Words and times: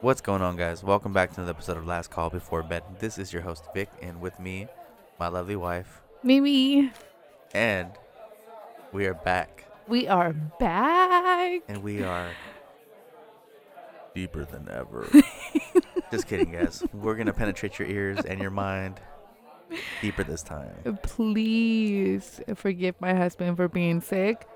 What's 0.00 0.20
going 0.20 0.42
on, 0.42 0.56
guys? 0.56 0.84
Welcome 0.84 1.12
back 1.12 1.30
to 1.34 1.40
another 1.40 1.50
episode 1.50 1.76
of 1.76 1.86
Last 1.86 2.10
Call 2.10 2.30
Before 2.30 2.62
Bed. 2.62 2.82
This 3.00 3.18
is 3.18 3.32
your 3.32 3.42
host, 3.42 3.64
Vic, 3.74 3.88
and 4.00 4.20
with 4.20 4.38
me, 4.38 4.68
my 5.18 5.28
lovely 5.28 5.56
wife, 5.56 6.02
Mimi, 6.22 6.92
and 7.52 7.90
we 8.92 9.06
are 9.06 9.14
back. 9.14 9.64
we 9.88 10.06
are 10.06 10.32
back. 10.32 11.62
And 11.68 11.82
we 11.82 12.02
are 12.04 12.30
deeper 14.14 14.44
than 14.44 14.68
ever. 14.70 15.08
Just 16.12 16.28
kidding, 16.28 16.52
guys. 16.52 16.84
We're 16.92 17.14
going 17.14 17.26
to 17.26 17.32
penetrate 17.32 17.78
your 17.78 17.88
ears 17.88 18.18
and 18.24 18.40
your 18.40 18.50
mind 18.50 19.00
deeper 20.00 20.22
this 20.24 20.42
time. 20.42 20.98
Please 21.02 22.40
forgive 22.54 22.94
my 23.00 23.14
husband 23.14 23.56
for 23.56 23.68
being 23.68 24.00
sick. 24.00 24.46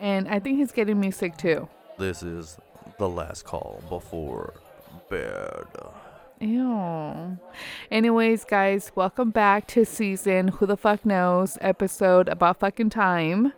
And 0.00 0.28
I 0.28 0.40
think 0.40 0.58
he's 0.58 0.72
getting 0.72 0.98
me 0.98 1.10
sick 1.12 1.36
too. 1.36 1.68
This 1.98 2.22
is 2.24 2.58
the 2.98 3.08
last 3.08 3.44
call 3.44 3.82
before 3.88 4.54
bed. 5.08 5.66
Ew. 6.40 7.38
Anyways, 7.90 8.44
guys, 8.44 8.92
welcome 8.94 9.30
back 9.30 9.66
to 9.68 9.84
season 9.84 10.48
Who 10.48 10.66
the 10.66 10.76
Fuck 10.76 11.06
Knows 11.06 11.56
episode 11.60 12.28
about 12.28 12.60
fucking 12.60 12.90
time. 12.90 13.52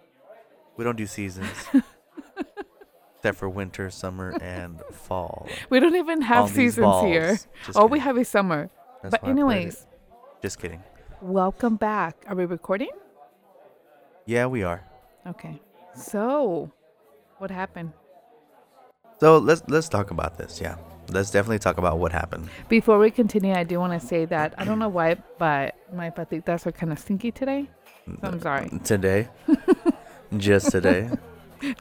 We 0.77 0.85
don't 0.85 0.97
do 0.97 1.07
seasons. 1.07 1.49
Except 3.17 3.39
for 3.39 3.49
winter, 3.49 3.91
summer, 3.91 4.37
and 4.41 4.81
fall. 4.93 5.49
We 5.71 5.81
don't 5.81 5.97
even 5.97 6.21
have 6.23 6.45
On 6.45 6.49
seasons 6.51 6.85
balls. 6.85 7.05
here. 7.07 7.39
All 7.75 7.89
we 7.89 7.99
have 7.99 8.17
is 8.19 8.29
summer. 8.29 8.71
That's 9.03 9.13
but 9.13 9.23
why 9.23 9.31
I 9.31 9.33
put 9.33 9.39
it. 9.39 9.41
anyways, 9.41 9.87
Just 10.43 10.59
kidding. 10.61 10.83
welcome 11.23 11.77
back. 11.77 12.17
Are 12.29 12.37
we 12.37 12.45
recording? 12.45 12.91
Yeah, 14.27 14.47
we 14.47 14.63
are. 14.63 14.85
Okay. 15.27 15.61
So, 15.95 16.71
what 17.39 17.51
happened? 17.51 17.93
So 19.19 19.39
let's 19.39 19.63
let's 19.67 19.89
talk 19.89 20.11
about 20.11 20.37
this. 20.37 20.61
Yeah, 20.61 20.77
let's 21.11 21.31
definitely 21.31 21.59
talk 21.59 21.79
about 21.79 21.99
what 21.99 22.13
happened. 22.13 22.49
Before 22.69 22.99
we 22.99 23.11
continue, 23.11 23.55
I 23.55 23.65
do 23.65 23.79
want 23.79 24.01
to 24.01 24.07
say 24.07 24.25
that 24.27 24.55
I 24.59 24.65
don't 24.65 24.79
know 24.79 24.89
why, 24.89 25.17
but 25.39 25.75
my 25.95 26.11
patitas 26.11 26.67
are 26.67 26.73
kind 26.73 26.93
of 26.93 26.99
stinky 26.99 27.31
today. 27.31 27.69
So 28.07 28.19
I'm 28.23 28.41
sorry. 28.41 28.71
Today, 28.85 29.29
just 30.37 30.71
today. 30.71 31.11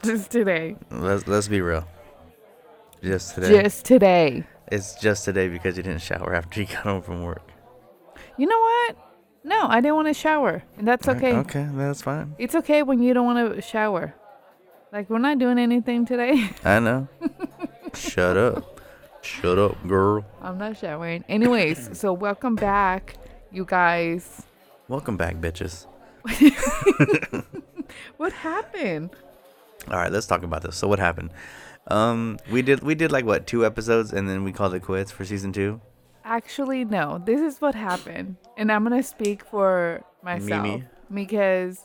Just 0.02 0.30
today. 0.30 0.76
Let's 0.90 1.26
let's 1.26 1.48
be 1.48 1.60
real. 1.60 1.86
Just 3.02 3.34
today. 3.34 3.62
Just 3.62 3.84
today. 3.84 4.44
It's 4.72 4.94
just 5.00 5.24
today 5.24 5.48
because 5.48 5.76
you 5.76 5.82
didn't 5.82 6.02
shower 6.02 6.34
after 6.34 6.60
you 6.60 6.66
got 6.74 6.78
home 6.78 7.02
from 7.02 7.22
work. 7.22 7.42
You 8.36 8.46
know 8.46 8.58
what? 8.58 8.96
No, 9.44 9.66
I 9.68 9.80
didn't 9.80 9.94
want 9.94 10.08
to 10.08 10.14
shower. 10.14 10.64
And 10.76 10.88
that's 10.88 11.06
Right, 11.06 11.16
okay. 11.16 11.32
Okay, 11.34 11.68
that's 11.72 12.02
fine. 12.02 12.34
It's 12.38 12.54
okay 12.56 12.82
when 12.82 13.00
you 13.00 13.14
don't 13.14 13.26
want 13.26 13.54
to 13.54 13.62
shower. 13.62 14.14
Like, 14.92 15.08
we're 15.08 15.18
not 15.18 15.38
doing 15.38 15.58
anything 15.58 16.04
today. 16.04 16.50
I 16.64 16.80
know. 16.80 17.06
Shut 17.94 18.36
up. 18.36 18.75
Shut 19.26 19.58
up, 19.58 19.86
girl. 19.86 20.24
I'm 20.40 20.56
not 20.58 20.76
showering. 20.76 21.24
Anyways, 21.28 21.90
so 21.98 22.12
welcome 22.12 22.54
back, 22.54 23.16
you 23.50 23.64
guys. 23.64 24.42
Welcome 24.88 25.16
back, 25.16 25.36
bitches. 25.36 25.86
What 28.16 28.32
happened? 28.32 29.10
All 29.90 29.96
right, 29.96 30.10
let's 30.10 30.26
talk 30.26 30.42
about 30.42 30.62
this. 30.62 30.76
So 30.76 30.88
what 30.88 30.98
happened? 30.98 31.30
Um, 31.88 32.38
we 32.50 32.62
did 32.62 32.82
we 32.82 32.94
did 32.94 33.12
like 33.12 33.24
what 33.24 33.46
two 33.46 33.64
episodes, 33.64 34.12
and 34.12 34.28
then 34.28 34.42
we 34.42 34.52
called 34.52 34.74
it 34.74 34.80
quits 34.80 35.12
for 35.12 35.24
season 35.24 35.52
two. 35.52 35.80
Actually, 36.24 36.84
no. 36.84 37.22
This 37.24 37.40
is 37.40 37.60
what 37.60 37.74
happened. 37.74 38.36
And 38.56 38.72
I'm 38.72 38.84
to 38.88 39.02
speak 39.02 39.44
for 39.44 40.02
myself. 40.24 40.62
Mimi. 40.62 40.84
Because 41.12 41.80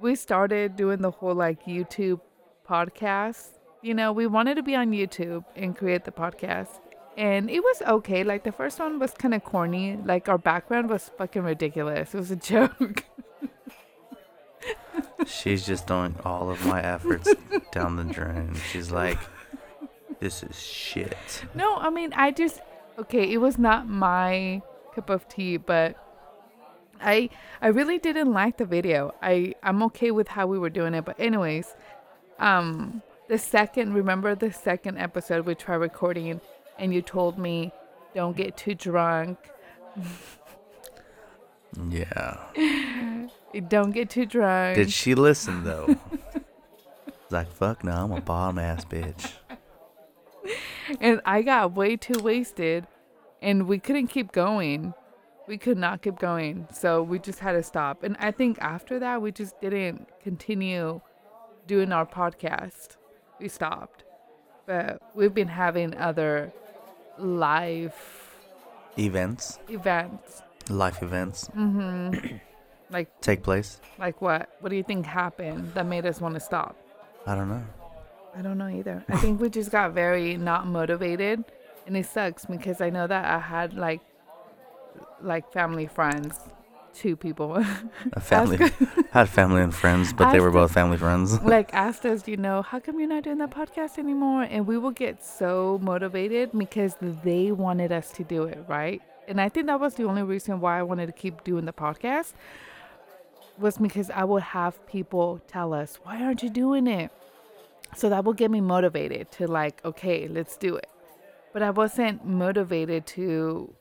we 0.00 0.14
started 0.14 0.76
doing 0.76 1.02
the 1.02 1.10
whole 1.10 1.34
like 1.34 1.66
YouTube 1.66 2.20
podcast. 2.66 3.55
You 3.86 3.94
know, 3.94 4.10
we 4.10 4.26
wanted 4.26 4.56
to 4.56 4.64
be 4.64 4.74
on 4.74 4.90
YouTube 4.90 5.44
and 5.54 5.76
create 5.76 6.04
the 6.04 6.10
podcast. 6.10 6.80
And 7.16 7.48
it 7.48 7.60
was 7.60 7.82
okay. 7.82 8.24
Like 8.24 8.42
the 8.42 8.50
first 8.50 8.80
one 8.80 8.98
was 8.98 9.12
kind 9.12 9.32
of 9.32 9.44
corny. 9.44 9.96
Like 10.04 10.28
our 10.28 10.38
background 10.38 10.90
was 10.90 11.12
fucking 11.16 11.42
ridiculous. 11.42 12.12
It 12.12 12.18
was 12.18 12.32
a 12.32 12.36
joke. 12.52 13.04
She's 15.24 15.64
just 15.64 15.86
throwing 15.86 16.16
all 16.24 16.50
of 16.50 16.66
my 16.66 16.82
efforts 16.82 17.32
down 17.70 17.94
the 17.94 18.02
drain. 18.02 18.56
She's 18.72 18.90
like, 18.90 19.18
"This 20.18 20.42
is 20.42 20.60
shit." 20.60 21.44
no, 21.54 21.76
I 21.76 21.90
mean, 21.90 22.12
I 22.14 22.32
just 22.32 22.58
okay, 22.98 23.32
it 23.32 23.38
was 23.38 23.56
not 23.56 23.88
my 23.88 24.62
cup 24.96 25.10
of 25.10 25.28
tea, 25.28 25.58
but 25.58 25.94
I 27.00 27.30
I 27.62 27.68
really 27.68 27.98
didn't 27.98 28.32
like 28.32 28.56
the 28.56 28.64
video. 28.64 29.14
I 29.22 29.54
I'm 29.62 29.80
okay 29.84 30.10
with 30.10 30.26
how 30.26 30.48
we 30.48 30.58
were 30.58 30.70
doing 30.70 30.92
it, 30.92 31.04
but 31.04 31.20
anyways, 31.20 31.76
um 32.40 33.02
the 33.28 33.38
second 33.38 33.94
remember 33.94 34.34
the 34.34 34.52
second 34.52 34.98
episode 34.98 35.46
we 35.46 35.54
tried 35.54 35.76
recording 35.76 36.40
and 36.78 36.94
you 36.94 37.02
told 37.02 37.38
me 37.38 37.72
don't 38.14 38.36
get 38.36 38.56
too 38.56 38.74
drunk. 38.74 39.38
Yeah. 41.90 42.38
Don't 43.68 43.92
get 43.92 44.10
too 44.10 44.26
drunk. 44.26 44.76
Did 44.76 44.90
she 44.92 45.14
listen 45.14 45.64
though? 45.64 45.96
Like, 47.30 47.50
fuck 47.50 47.82
no, 47.82 47.92
I'm 47.92 48.12
a 48.12 48.20
bomb 48.20 48.56
ass 48.56 48.84
bitch. 48.84 49.32
and 51.00 51.20
I 51.24 51.42
got 51.42 51.74
way 51.74 51.96
too 51.96 52.20
wasted 52.22 52.86
and 53.42 53.66
we 53.66 53.78
couldn't 53.80 54.06
keep 54.06 54.30
going. 54.30 54.94
We 55.48 55.58
could 55.58 55.76
not 55.76 56.02
keep 56.02 56.18
going. 56.18 56.68
So 56.72 57.02
we 57.02 57.18
just 57.18 57.40
had 57.40 57.52
to 57.52 57.62
stop. 57.62 58.02
And 58.04 58.16
I 58.20 58.30
think 58.30 58.58
after 58.60 58.98
that 59.00 59.22
we 59.22 59.32
just 59.32 59.60
didn't 59.60 60.08
continue 60.22 61.00
doing 61.66 61.90
our 61.92 62.06
podcast. 62.06 62.96
We 63.40 63.48
stopped. 63.48 64.04
But 64.66 65.00
we've 65.14 65.34
been 65.34 65.48
having 65.48 65.94
other 65.96 66.52
live 67.18 67.94
Events, 68.98 69.58
events. 69.68 70.42
life 70.70 71.02
events 71.02 71.48
Mm-hmm. 71.54 72.36
like 72.90 73.20
take 73.20 73.42
place. 73.42 73.78
like 73.98 74.22
what? 74.22 74.48
What 74.60 74.70
do 74.70 74.76
you 74.76 74.82
think 74.82 75.04
happened 75.06 75.72
that 75.74 75.86
made 75.86 76.06
us 76.06 76.20
want 76.20 76.34
to 76.34 76.40
stop? 76.40 76.76
I 77.26 77.34
don't 77.34 77.48
know. 77.48 77.62
I 78.34 78.40
don't 78.42 78.56
know 78.58 78.68
either. 78.68 79.04
I 79.08 79.16
think 79.18 79.40
we 79.40 79.50
just 79.50 79.70
got 79.70 79.92
very 79.92 80.36
not 80.36 80.66
motivated, 80.66 81.44
and 81.86 81.96
it 81.96 82.06
sucks 82.06 82.46
because 82.46 82.80
I 82.80 82.88
know 82.90 83.06
that 83.06 83.24
I 83.26 83.38
had 83.38 83.74
like, 83.74 84.00
like 85.20 85.52
family 85.52 85.86
friends, 85.86 86.38
two 86.96 87.16
people, 87.16 87.62
A 88.12 88.20
family 88.20 88.58
had 89.10 89.28
family 89.28 89.62
and 89.62 89.74
friends, 89.74 90.12
but 90.12 90.32
they 90.32 90.40
were 90.40 90.50
both 90.50 90.72
family 90.72 90.96
friends. 90.96 91.40
like 91.42 91.72
asked 91.74 92.06
us, 92.06 92.26
you 92.26 92.36
know, 92.36 92.62
how 92.62 92.80
come 92.80 92.98
you're 92.98 93.08
not 93.08 93.24
doing 93.24 93.38
that 93.38 93.50
podcast 93.50 93.98
anymore? 93.98 94.42
And 94.42 94.66
we 94.66 94.78
will 94.78 94.90
get 94.90 95.22
so 95.24 95.78
motivated 95.82 96.50
because 96.56 96.96
they 97.00 97.52
wanted 97.52 97.92
us 97.92 98.10
to 98.12 98.24
do 98.24 98.44
it, 98.44 98.64
right? 98.66 99.02
And 99.28 99.40
I 99.40 99.48
think 99.48 99.66
that 99.66 99.80
was 99.80 99.94
the 99.94 100.04
only 100.04 100.22
reason 100.22 100.60
why 100.60 100.78
I 100.78 100.82
wanted 100.82 101.06
to 101.06 101.12
keep 101.12 101.44
doing 101.44 101.64
the 101.64 101.72
podcast 101.72 102.32
was 103.58 103.78
because 103.78 104.10
I 104.10 104.24
would 104.24 104.42
have 104.42 104.84
people 104.86 105.40
tell 105.48 105.72
us, 105.72 105.98
why 106.02 106.22
aren't 106.22 106.42
you 106.42 106.50
doing 106.50 106.86
it? 106.86 107.10
So 107.94 108.08
that 108.10 108.24
would 108.24 108.36
get 108.36 108.50
me 108.50 108.60
motivated 108.60 109.30
to 109.32 109.46
like, 109.46 109.84
okay, 109.84 110.28
let's 110.28 110.56
do 110.56 110.76
it. 110.76 110.88
But 111.52 111.62
I 111.62 111.70
wasn't 111.70 112.24
motivated 112.26 113.06
to 113.08 113.74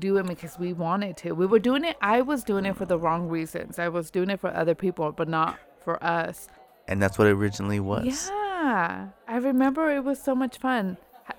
do 0.00 0.18
it 0.18 0.26
because 0.26 0.58
we 0.58 0.72
wanted 0.72 1.16
to. 1.18 1.32
We 1.32 1.46
were 1.46 1.58
doing 1.58 1.84
it. 1.84 1.96
I 2.00 2.20
was 2.20 2.44
doing 2.44 2.66
it 2.66 2.76
for 2.76 2.84
the 2.84 2.98
wrong 2.98 3.28
reasons. 3.28 3.78
I 3.78 3.88
was 3.88 4.10
doing 4.10 4.30
it 4.30 4.40
for 4.40 4.54
other 4.54 4.74
people, 4.74 5.12
but 5.12 5.28
not 5.28 5.58
for 5.84 6.02
us. 6.02 6.48
And 6.88 7.00
that's 7.00 7.18
what 7.18 7.28
it 7.28 7.32
originally 7.32 7.80
was. 7.80 8.30
Yeah, 8.30 9.08
I 9.28 9.36
remember 9.36 9.90
it 9.90 10.04
was 10.04 10.20
so 10.20 10.34
much 10.34 10.58
fun 10.58 10.96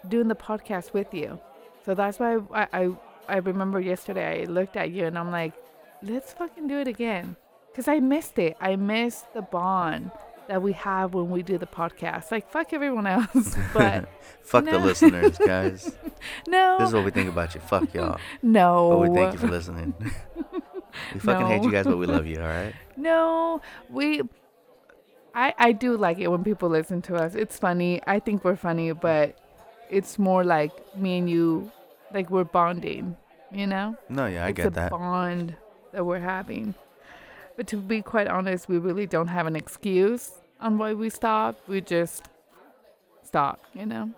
doing 0.08 0.28
the 0.28 0.36
podcast 0.36 0.94
with 0.94 1.14
you. 1.14 1.40
So 1.86 1.94
that's 1.94 2.20
why 2.20 2.38
I, 2.54 2.68
I 2.74 2.90
I 3.28 3.38
remember 3.38 3.80
yesterday 3.80 4.42
I 4.42 4.46
looked 4.46 4.76
at 4.76 4.92
you 4.92 5.06
and 5.06 5.18
I'm 5.18 5.32
like, 5.32 5.54
let's 6.02 6.34
fucking 6.34 6.68
do 6.68 6.80
it 6.80 6.88
again, 6.88 7.36
cause 7.76 7.88
I 7.88 8.00
missed 8.00 8.38
it. 8.40 8.58
I 8.60 8.76
missed 8.76 9.34
the 9.34 9.42
bond 9.42 10.12
that 10.48 10.62
we 10.62 10.74
have 10.74 11.14
when 11.14 11.30
we 11.30 11.42
do 11.44 11.58
the 11.58 11.66
podcast. 11.68 12.32
Like 12.32 12.50
fuck 12.52 12.74
everyone 12.74 13.08
else, 13.08 13.56
but 13.74 14.08
Fuck 14.44 14.66
the 14.66 14.78
listeners, 14.80 15.38
guys. 15.38 15.96
No, 16.48 16.78
this 16.80 16.88
is 16.90 16.94
what 16.94 17.04
we 17.06 17.12
think 17.12 17.30
about 17.30 17.54
you. 17.54 17.60
Fuck 17.62 17.94
y'all. 17.94 18.18
no, 18.42 18.90
But 18.90 18.98
we 19.10 19.16
thank 19.16 19.34
you 19.34 19.40
for 19.40 19.48
listening. 19.48 19.94
we 21.14 21.20
fucking 21.20 21.48
hate 21.48 21.64
you 21.64 21.72
guys, 21.72 21.86
but 21.86 21.98
we 21.98 22.06
love 22.06 22.26
you, 22.26 22.40
all 22.40 22.48
right? 22.48 22.74
No, 22.96 23.62
we. 23.90 24.22
I 25.36 25.54
I 25.58 25.72
do 25.74 25.98
like 25.98 26.20
it 26.20 26.28
when 26.28 26.44
people 26.44 26.70
listen 26.70 27.02
to 27.04 27.16
us. 27.16 27.36
It's 27.36 27.58
funny. 27.60 28.02
I 28.08 28.20
think 28.20 28.44
we're 28.46 28.56
funny, 28.56 28.92
but 28.94 29.38
it's 29.90 30.18
more 30.20 30.44
like 30.44 30.72
me 30.96 31.18
and 31.18 31.30
you, 31.30 31.72
like 32.14 32.30
we're 32.30 32.44
bonding. 32.46 33.18
You 33.52 33.68
know, 33.68 33.96
No, 34.10 34.26
yeah, 34.26 34.46
I 34.46 34.50
it's 34.50 34.58
get 34.58 34.66
a 34.68 34.70
that. 34.72 34.92
bond 34.92 35.56
that 35.92 36.06
we're 36.06 36.20
having. 36.20 36.74
But 37.56 37.68
to 37.68 37.78
be 37.78 38.02
quite 38.02 38.28
honest, 38.28 38.68
we 38.68 38.78
really 38.78 39.06
don't 39.06 39.28
have 39.28 39.46
an 39.46 39.56
excuse 39.56 40.32
on 40.60 40.78
why 40.78 40.94
we 40.94 41.10
stopped. 41.10 41.68
We 41.68 41.82
just 41.82 42.24
stopped. 43.24 43.76
You 43.76 43.86
know. 43.86 44.12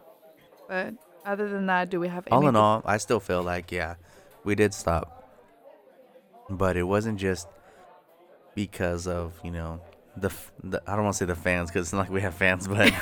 But 0.68 0.94
other 1.26 1.50
than 1.50 1.66
that, 1.68 1.90
do 1.90 2.00
we 2.00 2.08
have 2.08 2.28
all 2.32 2.48
in 2.48 2.56
all, 2.56 2.82
I 2.86 2.98
still 2.98 3.20
feel 3.20 3.44
like 3.44 3.72
yeah, 3.72 3.96
we 4.44 4.56
did 4.56 4.74
stop, 4.74 5.30
but 6.50 6.78
it 6.78 6.84
wasn't 6.84 7.20
just 7.20 7.48
because 8.56 9.08
of 9.08 9.34
you 9.44 9.52
know 9.52 9.82
the, 10.18 10.32
the 10.64 10.82
I 10.88 10.96
don't 10.96 11.04
want 11.04 11.16
to 11.16 11.18
say 11.20 11.26
the 11.26 11.36
fans 11.36 11.70
because 11.70 11.88
it's 11.88 11.94
not 11.94 12.00
like 12.00 12.10
we 12.12 12.22
have 12.22 12.34
fans, 12.34 12.68
but 12.68 12.94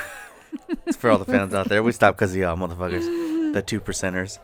it's 0.86 0.96
for 0.98 1.10
all 1.10 1.18
the 1.18 1.24
fans 1.24 1.54
out 1.54 1.68
there. 1.68 1.82
We 1.82 1.92
stopped 1.92 2.18
because 2.18 2.32
of 2.32 2.38
y'all 2.38 2.56
motherfuckers. 2.56 3.52
the 3.52 3.62
two 3.62 3.80
percenters, 3.80 4.38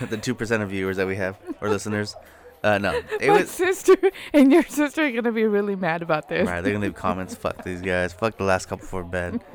the 0.00 0.16
two 0.16 0.34
percent 0.34 0.62
of 0.62 0.70
viewers 0.70 0.98
that 0.98 1.06
we 1.06 1.16
have 1.16 1.36
or 1.60 1.70
listeners. 1.70 2.14
Uh, 2.62 2.78
no, 2.78 3.00
it 3.20 3.28
My 3.28 3.38
was 3.40 3.50
sister 3.50 3.96
and 4.32 4.50
your 4.52 4.64
sister 4.64 5.04
are 5.06 5.10
gonna 5.12 5.32
be 5.32 5.44
really 5.44 5.76
mad 5.76 6.02
about 6.02 6.28
this. 6.28 6.46
right. 6.48 6.60
They're 6.62 6.72
gonna 6.72 6.86
leave 6.86 6.94
comments. 6.94 7.34
Fuck 7.34 7.62
these 7.64 7.80
guys. 7.82 8.12
Fuck 8.12 8.36
the 8.38 8.44
last 8.44 8.66
couple 8.66 8.84
before 8.84 9.04
bed. 9.04 9.40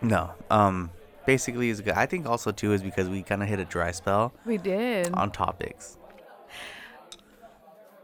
No, 0.00 0.30
um, 0.48 0.90
basically 1.26 1.70
is 1.70 1.80
good. 1.80 1.94
I 1.94 2.06
think 2.06 2.24
also 2.24 2.52
too 2.52 2.72
is 2.72 2.84
because 2.84 3.08
we 3.08 3.22
kind 3.24 3.42
of 3.42 3.48
hit 3.48 3.58
a 3.58 3.64
dry 3.64 3.90
spell 3.90 4.32
We 4.46 4.56
did. 4.56 5.12
on 5.12 5.32
topics. 5.32 5.98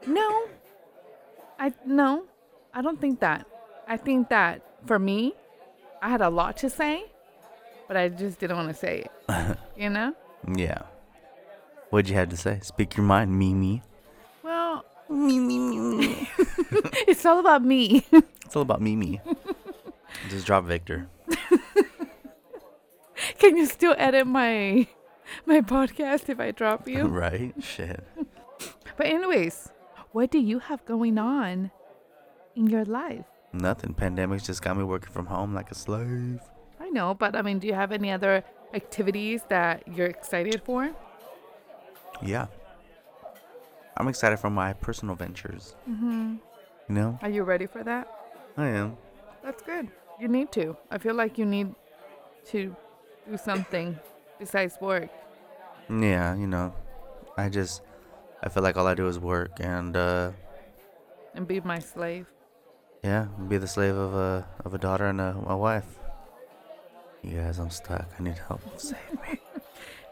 No, 0.04 0.46
I 1.58 1.72
no, 1.86 2.24
I 2.74 2.82
don't 2.82 3.00
think 3.00 3.20
that. 3.20 3.46
I 3.86 3.96
think 3.96 4.28
that 4.30 4.62
for 4.86 4.98
me, 4.98 5.34
I 6.02 6.08
had 6.10 6.20
a 6.20 6.28
lot 6.30 6.56
to 6.58 6.68
say, 6.68 7.04
but 7.86 7.96
I 7.96 8.08
just 8.08 8.40
didn't 8.40 8.56
want 8.56 8.68
to 8.70 8.74
say 8.74 9.04
it. 9.28 9.56
you 9.76 9.88
know? 9.90 10.14
Yeah. 10.52 10.82
What'd 11.94 12.08
you 12.10 12.16
have 12.16 12.30
to 12.30 12.36
say? 12.36 12.58
Speak 12.60 12.96
your 12.96 13.06
mind, 13.06 13.38
Mimi. 13.38 13.80
Well, 14.42 14.84
Me, 15.08 15.38
me, 15.38 15.60
me, 15.60 15.78
me. 15.78 16.28
it's 17.06 17.24
all 17.24 17.38
about 17.38 17.62
me. 17.62 18.04
It's 18.44 18.56
all 18.56 18.62
about 18.62 18.82
Mimi. 18.82 19.20
Just 20.28 20.44
drop 20.44 20.64
Victor. 20.64 21.06
Can 23.38 23.56
you 23.56 23.66
still 23.66 23.94
edit 23.96 24.26
my 24.26 24.88
my 25.46 25.60
podcast 25.60 26.28
if 26.28 26.40
I 26.40 26.50
drop 26.50 26.88
you? 26.88 27.04
right? 27.04 27.54
Shit. 27.62 28.02
But 28.96 29.06
anyways, 29.06 29.70
what 30.10 30.32
do 30.32 30.40
you 30.40 30.58
have 30.58 30.84
going 30.86 31.16
on 31.16 31.70
in 32.56 32.66
your 32.66 32.84
life? 32.84 33.26
Nothing. 33.52 33.94
Pandemic's 33.94 34.44
just 34.44 34.62
got 34.62 34.76
me 34.76 34.82
working 34.82 35.12
from 35.12 35.26
home 35.26 35.54
like 35.54 35.70
a 35.70 35.76
slave. 35.76 36.40
I 36.80 36.90
know, 36.90 37.14
but 37.14 37.36
I 37.36 37.42
mean, 37.42 37.60
do 37.60 37.68
you 37.68 37.74
have 37.74 37.92
any 37.92 38.10
other 38.10 38.42
activities 38.74 39.42
that 39.48 39.86
you're 39.86 40.08
excited 40.08 40.60
for? 40.64 40.90
Yeah. 42.22 42.46
I'm 43.96 44.08
excited 44.08 44.38
for 44.38 44.50
my 44.50 44.72
personal 44.72 45.14
ventures. 45.14 45.76
Mm-hmm. 45.88 46.36
You 46.88 46.94
know? 46.94 47.18
Are 47.22 47.30
you 47.30 47.42
ready 47.44 47.66
for 47.66 47.82
that? 47.84 48.08
I 48.56 48.68
am. 48.68 48.96
That's 49.42 49.62
good. 49.62 49.88
You 50.20 50.28
need 50.28 50.52
to. 50.52 50.76
I 50.90 50.98
feel 50.98 51.14
like 51.14 51.38
you 51.38 51.44
need 51.46 51.74
to 52.46 52.74
do 53.28 53.36
something 53.36 53.98
besides 54.38 54.76
work. 54.80 55.10
Yeah, 55.88 56.34
you 56.36 56.46
know. 56.46 56.72
I 57.36 57.48
just 57.48 57.82
I 58.42 58.48
feel 58.48 58.62
like 58.62 58.76
all 58.76 58.86
I 58.86 58.94
do 58.94 59.08
is 59.08 59.18
work 59.18 59.52
and 59.60 59.96
uh 59.96 60.30
and 61.34 61.46
be 61.48 61.60
my 61.60 61.78
slave. 61.80 62.26
yeah, 63.02 63.26
be 63.48 63.58
the 63.58 63.66
slave 63.66 63.96
of 63.96 64.14
a 64.14 64.46
of 64.64 64.72
a 64.74 64.78
daughter 64.78 65.06
and 65.06 65.20
a, 65.20 65.36
a 65.46 65.56
wife. 65.56 65.98
You 67.22 67.40
guys, 67.40 67.58
I'm 67.58 67.70
stuck. 67.70 68.06
I 68.18 68.22
need 68.22 68.38
help. 68.48 68.60
Save 68.80 68.98
me. 69.22 69.40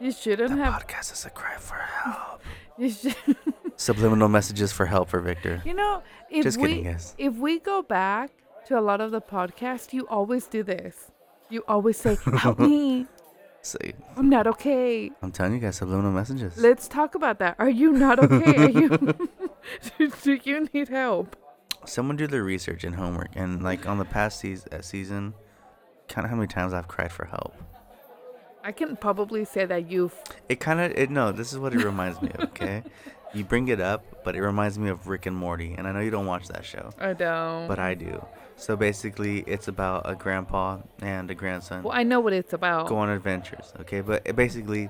You 0.02 0.10
shouldn't 0.12 0.50
The 0.50 0.56
have. 0.64 0.74
podcast 0.82 1.12
is 1.12 1.24
a 1.24 1.30
cry 1.30 1.56
for 1.56 1.76
help. 1.76 2.42
You, 2.78 2.88
should, 2.90 3.14
Subliminal 3.76 4.28
messages 4.28 4.72
for 4.72 4.86
help 4.86 5.08
for 5.10 5.20
Victor. 5.20 5.62
you 5.64 5.74
know, 5.74 6.02
if 6.30 6.42
Just 6.42 6.58
we 6.58 6.68
kidding, 6.68 6.84
guys. 6.84 7.14
if 7.18 7.34
we 7.36 7.58
go 7.60 7.82
back 7.82 8.30
to 8.66 8.78
a 8.78 8.80
lot 8.80 9.00
of 9.02 9.10
the 9.10 9.20
podcast, 9.20 9.92
you 9.92 10.08
always 10.08 10.46
do 10.46 10.62
this. 10.62 11.10
You 11.50 11.62
always 11.68 11.98
say, 11.98 12.16
"Help 12.38 12.58
me! 12.58 13.06
See, 13.60 13.92
I'm 14.16 14.30
not 14.30 14.46
okay." 14.46 15.10
I'm 15.20 15.30
telling 15.32 15.52
you 15.52 15.60
guys, 15.60 15.76
subliminal 15.76 16.12
messages. 16.12 16.56
Let's 16.56 16.88
talk 16.88 17.14
about 17.14 17.38
that. 17.40 17.56
Are 17.58 17.68
you 17.70 17.92
not 17.92 18.18
okay? 18.18 18.56
Are 18.56 18.70
you? 18.70 18.88
do 20.22 20.38
you 20.42 20.66
need 20.72 20.88
help? 20.88 21.36
Someone 21.84 22.16
do 22.16 22.26
their 22.26 22.42
research 22.42 22.84
and 22.84 22.94
homework, 22.96 23.30
and 23.36 23.62
like 23.62 23.86
on 23.86 23.98
the 23.98 24.06
past 24.06 24.40
seas- 24.40 24.66
uh, 24.72 24.80
season, 24.80 25.34
count 26.08 26.26
how 26.28 26.36
many 26.36 26.48
times 26.48 26.72
I've 26.72 26.88
cried 26.88 27.12
for 27.12 27.26
help. 27.26 27.54
I 28.64 28.72
can 28.72 28.96
probably 28.96 29.44
say 29.44 29.64
that 29.66 29.90
you've. 29.90 30.14
It 30.48 30.60
kind 30.60 30.80
of 30.80 30.92
it 30.92 31.10
no. 31.10 31.32
This 31.32 31.52
is 31.52 31.58
what 31.58 31.74
it 31.74 31.84
reminds 31.84 32.20
me 32.22 32.30
of. 32.34 32.40
Okay, 32.50 32.82
you 33.34 33.44
bring 33.44 33.68
it 33.68 33.80
up, 33.80 34.22
but 34.24 34.36
it 34.36 34.42
reminds 34.42 34.78
me 34.78 34.88
of 34.88 35.08
Rick 35.08 35.26
and 35.26 35.36
Morty, 35.36 35.74
and 35.76 35.86
I 35.88 35.92
know 35.92 36.00
you 36.00 36.10
don't 36.10 36.26
watch 36.26 36.48
that 36.48 36.64
show, 36.64 36.90
I 37.00 37.12
don't. 37.12 37.66
but 37.68 37.78
I 37.78 37.94
do. 37.94 38.24
So 38.56 38.76
basically, 38.76 39.40
it's 39.46 39.66
about 39.68 40.08
a 40.08 40.14
grandpa 40.14 40.78
and 41.00 41.30
a 41.30 41.34
grandson 41.34 41.82
well, 41.82 41.94
I 41.96 42.04
know 42.04 42.20
what 42.20 42.32
it's 42.32 42.52
about. 42.52 42.86
go 42.88 42.98
on 42.98 43.10
adventures. 43.10 43.72
Okay, 43.80 44.00
but 44.00 44.22
it 44.24 44.36
basically, 44.36 44.88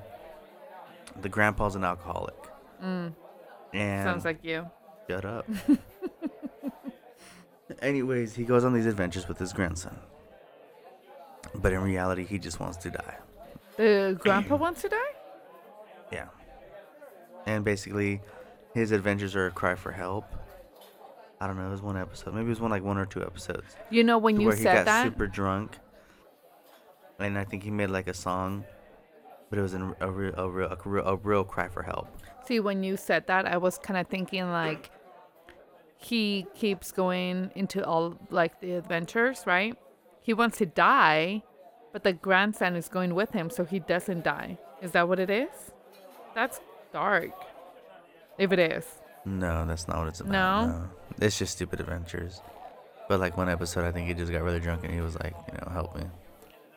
the 1.22 1.28
grandpa's 1.30 1.74
an 1.74 1.84
alcoholic, 1.84 2.34
Mm, 2.82 3.14
and 3.72 4.04
sounds 4.04 4.24
like 4.24 4.38
you. 4.42 4.66
Shut 5.08 5.24
up. 5.24 5.46
Anyways, 7.80 8.34
he 8.34 8.44
goes 8.44 8.64
on 8.64 8.74
these 8.74 8.86
adventures 8.86 9.28
with 9.28 9.38
his 9.38 9.52
grandson. 9.52 9.96
But 11.54 11.72
in 11.72 11.80
reality, 11.80 12.24
he 12.24 12.38
just 12.38 12.60
wants 12.60 12.76
to 12.78 12.90
die. 12.90 13.16
The 13.82 14.16
grandpa 14.20 14.54
wants 14.54 14.82
to 14.82 14.88
die. 14.88 14.96
Yeah. 16.12 16.26
And 17.46 17.64
basically, 17.64 18.20
his 18.74 18.92
adventures 18.92 19.34
are 19.34 19.46
a 19.46 19.50
cry 19.50 19.74
for 19.74 19.90
help. 19.90 20.24
I 21.40 21.48
don't 21.48 21.56
know, 21.56 21.66
it 21.66 21.70
was 21.72 21.82
one 21.82 21.96
episode. 21.96 22.34
Maybe 22.34 22.46
it 22.46 22.50
was 22.50 22.60
one 22.60 22.70
like 22.70 22.84
one 22.84 22.96
or 22.96 23.06
two 23.06 23.22
episodes. 23.22 23.74
You 23.90 24.04
know 24.04 24.18
when 24.18 24.40
you 24.40 24.46
where 24.46 24.56
he 24.56 24.62
got 24.62 24.84
that. 24.84 25.04
super 25.04 25.26
drunk. 25.26 25.78
And 27.18 27.36
I 27.36 27.42
think 27.42 27.64
he 27.64 27.72
made 27.72 27.90
like 27.90 28.06
a 28.06 28.14
song. 28.14 28.64
But 29.50 29.58
it 29.58 29.62
was 29.62 29.74
in 29.74 29.94
a 30.00 30.10
real, 30.10 30.34
a 30.36 30.48
real, 30.48 30.68
a 30.70 30.78
real, 30.84 31.04
a 31.04 31.16
real 31.16 31.44
cry 31.44 31.66
for 31.68 31.82
help. 31.82 32.06
See, 32.46 32.60
when 32.60 32.84
you 32.84 32.96
said 32.96 33.26
that, 33.26 33.46
I 33.46 33.56
was 33.56 33.78
kind 33.78 33.98
of 33.98 34.06
thinking 34.06 34.48
like 34.52 34.92
he 35.96 36.46
keeps 36.54 36.92
going 36.92 37.50
into 37.56 37.84
all 37.84 38.16
like 38.30 38.60
the 38.60 38.74
adventures, 38.74 39.42
right? 39.44 39.76
He 40.22 40.34
wants 40.34 40.58
to 40.58 40.66
die, 40.66 41.42
but 41.92 42.02
the 42.04 42.12
grandson 42.12 42.76
is 42.76 42.88
going 42.88 43.14
with 43.14 43.30
him 43.32 43.50
so 43.50 43.64
he 43.64 43.78
doesn't 43.80 44.24
die. 44.24 44.58
Is 44.80 44.92
that 44.92 45.08
what 45.08 45.18
it 45.18 45.30
is? 45.30 45.72
That's 46.34 46.60
dark. 46.92 47.30
If 48.38 48.52
it 48.52 48.58
is. 48.58 48.86
No, 49.24 49.64
that's 49.66 49.86
not 49.86 49.98
what 49.98 50.08
it's 50.08 50.20
about. 50.20 50.32
No? 50.32 50.88
It's 51.20 51.38
just 51.38 51.54
stupid 51.56 51.80
adventures. 51.80 52.40
But 53.08 53.20
like 53.20 53.36
one 53.36 53.48
episode, 53.48 53.84
I 53.84 53.92
think 53.92 54.08
he 54.08 54.14
just 54.14 54.32
got 54.32 54.42
really 54.42 54.60
drunk 54.60 54.84
and 54.84 54.92
he 54.92 55.00
was 55.00 55.14
like, 55.16 55.34
you 55.48 55.54
know, 55.58 55.70
help 55.72 55.96
me. 55.96 56.04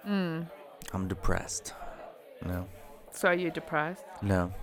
Mm. 0.07 0.49
I'm 0.93 1.07
depressed. 1.07 1.73
No, 2.45 2.67
So 3.11 3.29
are 3.29 3.33
you 3.33 3.49
depressed? 3.49 4.03
no. 4.21 4.53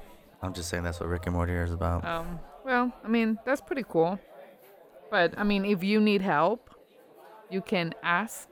I'm 0.44 0.52
just 0.52 0.68
saying 0.68 0.82
that's 0.82 0.98
what 0.98 1.08
Rick 1.08 1.26
and 1.26 1.36
Morty 1.36 1.52
is 1.52 1.72
about. 1.72 2.04
Um. 2.04 2.40
Well, 2.64 2.92
I 3.04 3.08
mean 3.08 3.38
that's 3.44 3.60
pretty 3.60 3.84
cool. 3.88 4.18
But 5.08 5.34
I 5.38 5.44
mean, 5.44 5.64
if 5.64 5.84
you 5.84 6.00
need 6.00 6.20
help, 6.20 6.68
you 7.48 7.60
can 7.62 7.94
ask 8.02 8.48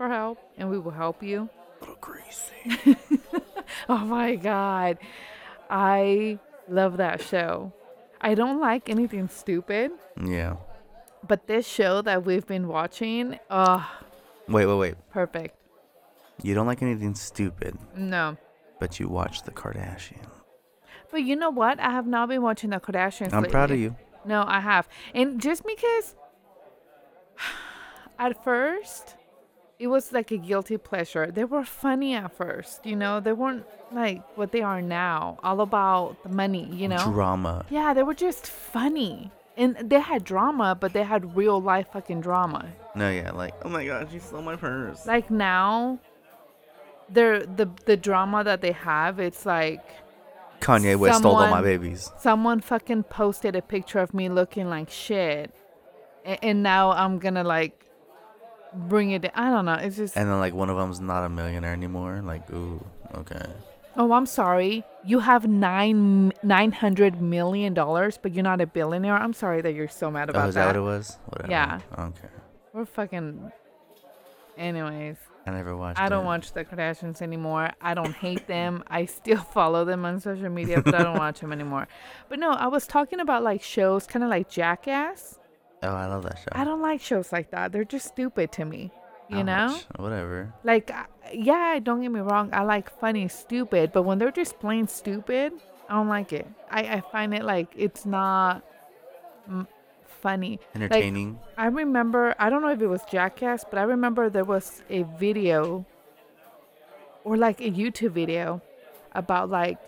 for 0.00 0.08
help, 0.08 0.38
and 0.56 0.70
we 0.70 0.78
will 0.78 0.92
help 0.92 1.22
you. 1.22 1.50
A 1.76 1.80
little 1.84 1.98
greasy. 2.00 2.96
Oh 3.88 3.98
my 3.98 4.34
god. 4.34 4.96
I 5.68 6.38
love 6.68 6.96
that 6.96 7.20
show. 7.22 7.72
I 8.20 8.34
don't 8.34 8.60
like 8.60 8.88
anything 8.88 9.28
stupid, 9.28 9.90
yeah. 10.24 10.56
but 11.28 11.46
this 11.46 11.66
show 11.68 12.00
that 12.02 12.24
we've 12.24 12.46
been 12.46 12.66
watching, 12.66 13.38
oh, 13.50 13.86
Wait, 14.48 14.64
wait, 14.66 14.74
wait. 14.78 14.94
perfect. 15.10 15.54
You 16.42 16.54
don't 16.54 16.66
like 16.66 16.80
anything 16.82 17.14
stupid, 17.14 17.76
No. 17.94 18.38
but 18.80 18.98
you 18.98 19.06
watch 19.08 19.42
the 19.42 19.50
Kardashians. 19.52 20.30
But 21.10 21.22
you 21.24 21.36
know 21.36 21.50
what? 21.50 21.78
I 21.78 21.90
have 21.90 22.06
not 22.06 22.28
been 22.30 22.40
watching 22.42 22.70
the 22.70 22.80
Kardashians. 22.80 23.32
I'm 23.34 23.44
proud 23.44 23.70
of 23.70 23.78
you. 23.78 23.96
No, 24.24 24.44
I 24.46 24.60
have. 24.60 24.88
And 25.14 25.40
just 25.40 25.64
because 25.64 26.14
at 28.18 28.42
first 28.42 29.16
it 29.80 29.86
was 29.86 30.12
like 30.12 30.30
a 30.30 30.36
guilty 30.36 30.76
pleasure. 30.76 31.26
They 31.30 31.44
were 31.44 31.64
funny 31.64 32.14
at 32.14 32.30
first, 32.36 32.84
you 32.84 32.94
know, 32.94 33.18
they 33.18 33.32
weren't 33.32 33.64
like 33.90 34.20
what 34.36 34.52
they 34.52 34.60
are 34.60 34.82
now, 34.82 35.38
all 35.42 35.60
about 35.62 36.22
the 36.22 36.28
money, 36.28 36.68
you 36.70 36.86
know. 36.86 37.02
Drama. 37.10 37.64
Yeah, 37.70 37.94
they 37.94 38.02
were 38.02 38.14
just 38.14 38.46
funny. 38.46 39.30
And 39.56 39.76
they 39.82 40.00
had 40.00 40.22
drama, 40.24 40.76
but 40.78 40.92
they 40.92 41.02
had 41.02 41.34
real 41.36 41.60
life 41.60 41.88
fucking 41.92 42.20
drama. 42.20 42.68
No, 42.94 43.10
yeah, 43.10 43.30
like, 43.32 43.54
oh 43.64 43.68
my 43.70 43.84
god, 43.86 44.12
you 44.12 44.20
stole 44.20 44.42
my 44.42 44.56
purse. 44.56 45.06
Like 45.06 45.30
now, 45.30 45.98
they're 47.08 47.44
the 47.44 47.68
the 47.86 47.96
drama 47.96 48.44
that 48.44 48.60
they 48.60 48.72
have, 48.72 49.18
it's 49.18 49.44
like 49.46 49.82
Kanye 50.60 50.96
West 50.96 51.18
stole 51.20 51.32
all 51.32 51.40
my 51.40 51.46
someone- 51.46 51.64
babies. 51.64 52.10
someone 52.18 52.60
fucking 52.60 53.04
posted 53.04 53.56
a 53.56 53.62
picture 53.62 53.98
of 53.98 54.12
me 54.14 54.28
looking 54.28 54.68
like 54.68 54.90
shit, 54.90 55.50
and, 56.24 56.38
and 56.42 56.62
now 56.62 56.92
I'm 56.92 57.18
gonna 57.18 57.44
like 57.44 57.86
bring 58.74 59.10
it. 59.12 59.30
I 59.34 59.50
don't 59.50 59.64
know. 59.64 59.74
It's 59.74 59.96
just. 59.96 60.16
And 60.16 60.28
then 60.28 60.38
like 60.38 60.54
one 60.54 60.70
of 60.70 60.76
them's 60.76 61.00
not 61.00 61.24
a 61.24 61.28
millionaire 61.28 61.72
anymore. 61.72 62.20
Like, 62.24 62.50
ooh, 62.52 62.84
okay. 63.14 63.44
oh, 63.96 64.12
I'm 64.12 64.26
sorry. 64.26 64.84
You 65.04 65.20
have 65.20 65.46
nine 65.48 66.32
nine 66.42 66.72
hundred 66.72 67.20
million 67.20 67.74
dollars, 67.74 68.18
but 68.20 68.32
you're 68.34 68.44
not 68.44 68.60
a 68.60 68.66
billionaire. 68.66 69.14
I'm 69.16 69.32
sorry 69.32 69.60
that 69.62 69.74
you're 69.74 69.88
so 69.88 70.10
mad 70.10 70.28
about 70.30 70.38
Oh, 70.38 70.40
about 70.40 70.48
is 70.50 70.54
that 70.56 70.60
that. 70.60 70.66
what 70.68 70.76
it 70.76 70.80
was? 70.98 71.18
Whatever. 71.26 71.50
Yeah. 71.50 71.80
Care. 71.96 72.30
We're 72.72 72.84
fucking. 72.86 73.50
Anyways, 74.58 75.16
I 75.46 75.50
never 75.52 75.74
watched 75.74 75.98
I 75.98 76.10
don't 76.10 76.24
it. 76.24 76.26
watch 76.26 76.52
the 76.52 76.64
Kardashians 76.66 77.22
anymore. 77.22 77.70
I 77.80 77.94
don't 77.94 78.12
hate 78.14 78.46
them. 78.46 78.84
I 78.88 79.06
still 79.06 79.38
follow 79.54 79.86
them 79.86 80.04
on 80.04 80.20
social 80.20 80.50
media, 80.50 80.82
but 80.82 80.94
I 80.94 81.02
don't 81.02 81.16
watch 81.18 81.40
them 81.40 81.50
anymore. 81.52 81.88
But 82.28 82.38
no, 82.40 82.50
I 82.50 82.66
was 82.66 82.86
talking 82.86 83.20
about 83.20 83.42
like 83.42 83.62
shows, 83.62 84.06
kind 84.06 84.22
of 84.22 84.28
like 84.28 84.50
Jackass. 84.50 85.38
Oh, 85.82 85.94
I 85.94 86.06
love 86.06 86.24
that 86.24 86.38
show. 86.38 86.48
I 86.52 86.64
don't 86.64 86.82
like 86.82 87.00
shows 87.00 87.32
like 87.32 87.50
that. 87.52 87.72
They're 87.72 87.84
just 87.84 88.06
stupid 88.06 88.52
to 88.52 88.64
me. 88.64 88.92
You 89.28 89.44
know? 89.44 89.78
Whatever. 89.96 90.52
Like, 90.64 90.90
yeah, 91.32 91.78
don't 91.80 92.02
get 92.02 92.10
me 92.10 92.18
wrong. 92.18 92.50
I 92.52 92.62
like 92.62 92.90
funny, 92.98 93.28
stupid, 93.28 93.92
but 93.92 94.02
when 94.02 94.18
they're 94.18 94.32
just 94.32 94.58
plain 94.58 94.88
stupid, 94.88 95.52
I 95.88 95.94
don't 95.94 96.08
like 96.08 96.32
it. 96.32 96.48
I, 96.68 96.80
I 96.96 97.00
find 97.12 97.32
it 97.32 97.44
like 97.44 97.72
it's 97.76 98.04
not 98.04 98.64
funny. 100.20 100.58
Entertaining. 100.74 101.38
I 101.56 101.66
remember, 101.66 102.34
I 102.40 102.50
don't 102.50 102.60
know 102.62 102.70
if 102.70 102.80
it 102.80 102.88
was 102.88 103.02
Jackass, 103.10 103.64
but 103.68 103.78
I 103.78 103.82
remember 103.82 104.30
there 104.30 104.44
was 104.44 104.82
a 104.90 105.04
video 105.18 105.86
or 107.22 107.36
like 107.36 107.60
a 107.60 107.70
YouTube 107.70 108.10
video 108.10 108.60
about 109.12 109.48
like 109.48 109.78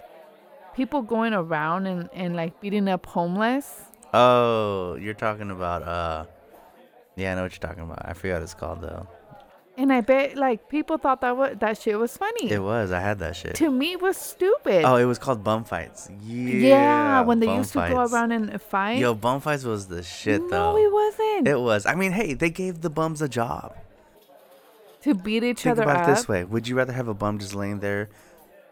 people 0.74 1.02
going 1.02 1.34
around 1.34 1.86
and, 1.86 2.08
and 2.12 2.36
like 2.36 2.60
beating 2.60 2.88
up 2.88 3.06
homeless. 3.06 3.86
Oh, 4.12 4.96
you're 4.96 5.14
talking 5.14 5.50
about 5.50 5.82
uh. 5.82 6.24
Yeah, 7.14 7.32
I 7.32 7.34
know 7.34 7.42
what 7.42 7.52
you're 7.52 7.68
talking 7.68 7.82
about. 7.82 8.00
I 8.04 8.14
forgot 8.14 8.34
what 8.34 8.42
it's 8.42 8.54
called 8.54 8.80
though. 8.80 9.06
And 9.76 9.90
I 9.92 10.02
bet 10.02 10.36
like 10.36 10.68
people 10.68 10.98
thought 10.98 11.22
that 11.22 11.36
was, 11.36 11.56
that 11.60 11.78
shit 11.78 11.98
was 11.98 12.14
funny. 12.16 12.50
It 12.50 12.62
was. 12.62 12.92
I 12.92 13.00
had 13.00 13.18
that 13.20 13.36
shit. 13.36 13.54
to 13.56 13.70
me, 13.70 13.92
it 13.92 14.02
was 14.02 14.16
stupid. 14.18 14.84
Oh, 14.84 14.96
it 14.96 15.04
was 15.06 15.18
called 15.18 15.42
bum 15.42 15.64
fights. 15.64 16.10
Yeah. 16.22 16.68
yeah, 16.68 17.20
when 17.22 17.40
they 17.40 17.46
bum 17.46 17.58
used 17.58 17.72
to 17.72 17.88
go 17.88 18.04
around 18.04 18.32
and 18.32 18.60
fight. 18.60 18.98
Yo, 18.98 19.14
bum 19.14 19.40
fights 19.40 19.64
was 19.64 19.86
the 19.88 20.02
shit 20.02 20.40
though. 20.50 20.72
no, 20.72 20.76
it 20.76 20.92
wasn't. 20.92 21.48
It 21.48 21.58
was. 21.58 21.86
I 21.86 21.94
mean, 21.94 22.12
hey, 22.12 22.34
they 22.34 22.50
gave 22.50 22.82
the 22.82 22.90
bums 22.90 23.22
a 23.22 23.28
job. 23.28 23.74
to 25.02 25.14
beat 25.14 25.42
each 25.42 25.62
Think 25.62 25.72
other 25.72 25.82
about 25.84 25.96
up. 25.96 26.08
it 26.08 26.14
this 26.14 26.28
way: 26.28 26.44
Would 26.44 26.68
you 26.68 26.76
rather 26.76 26.92
have 26.92 27.08
a 27.08 27.14
bum 27.14 27.38
just 27.38 27.54
laying 27.54 27.80
there, 27.80 28.10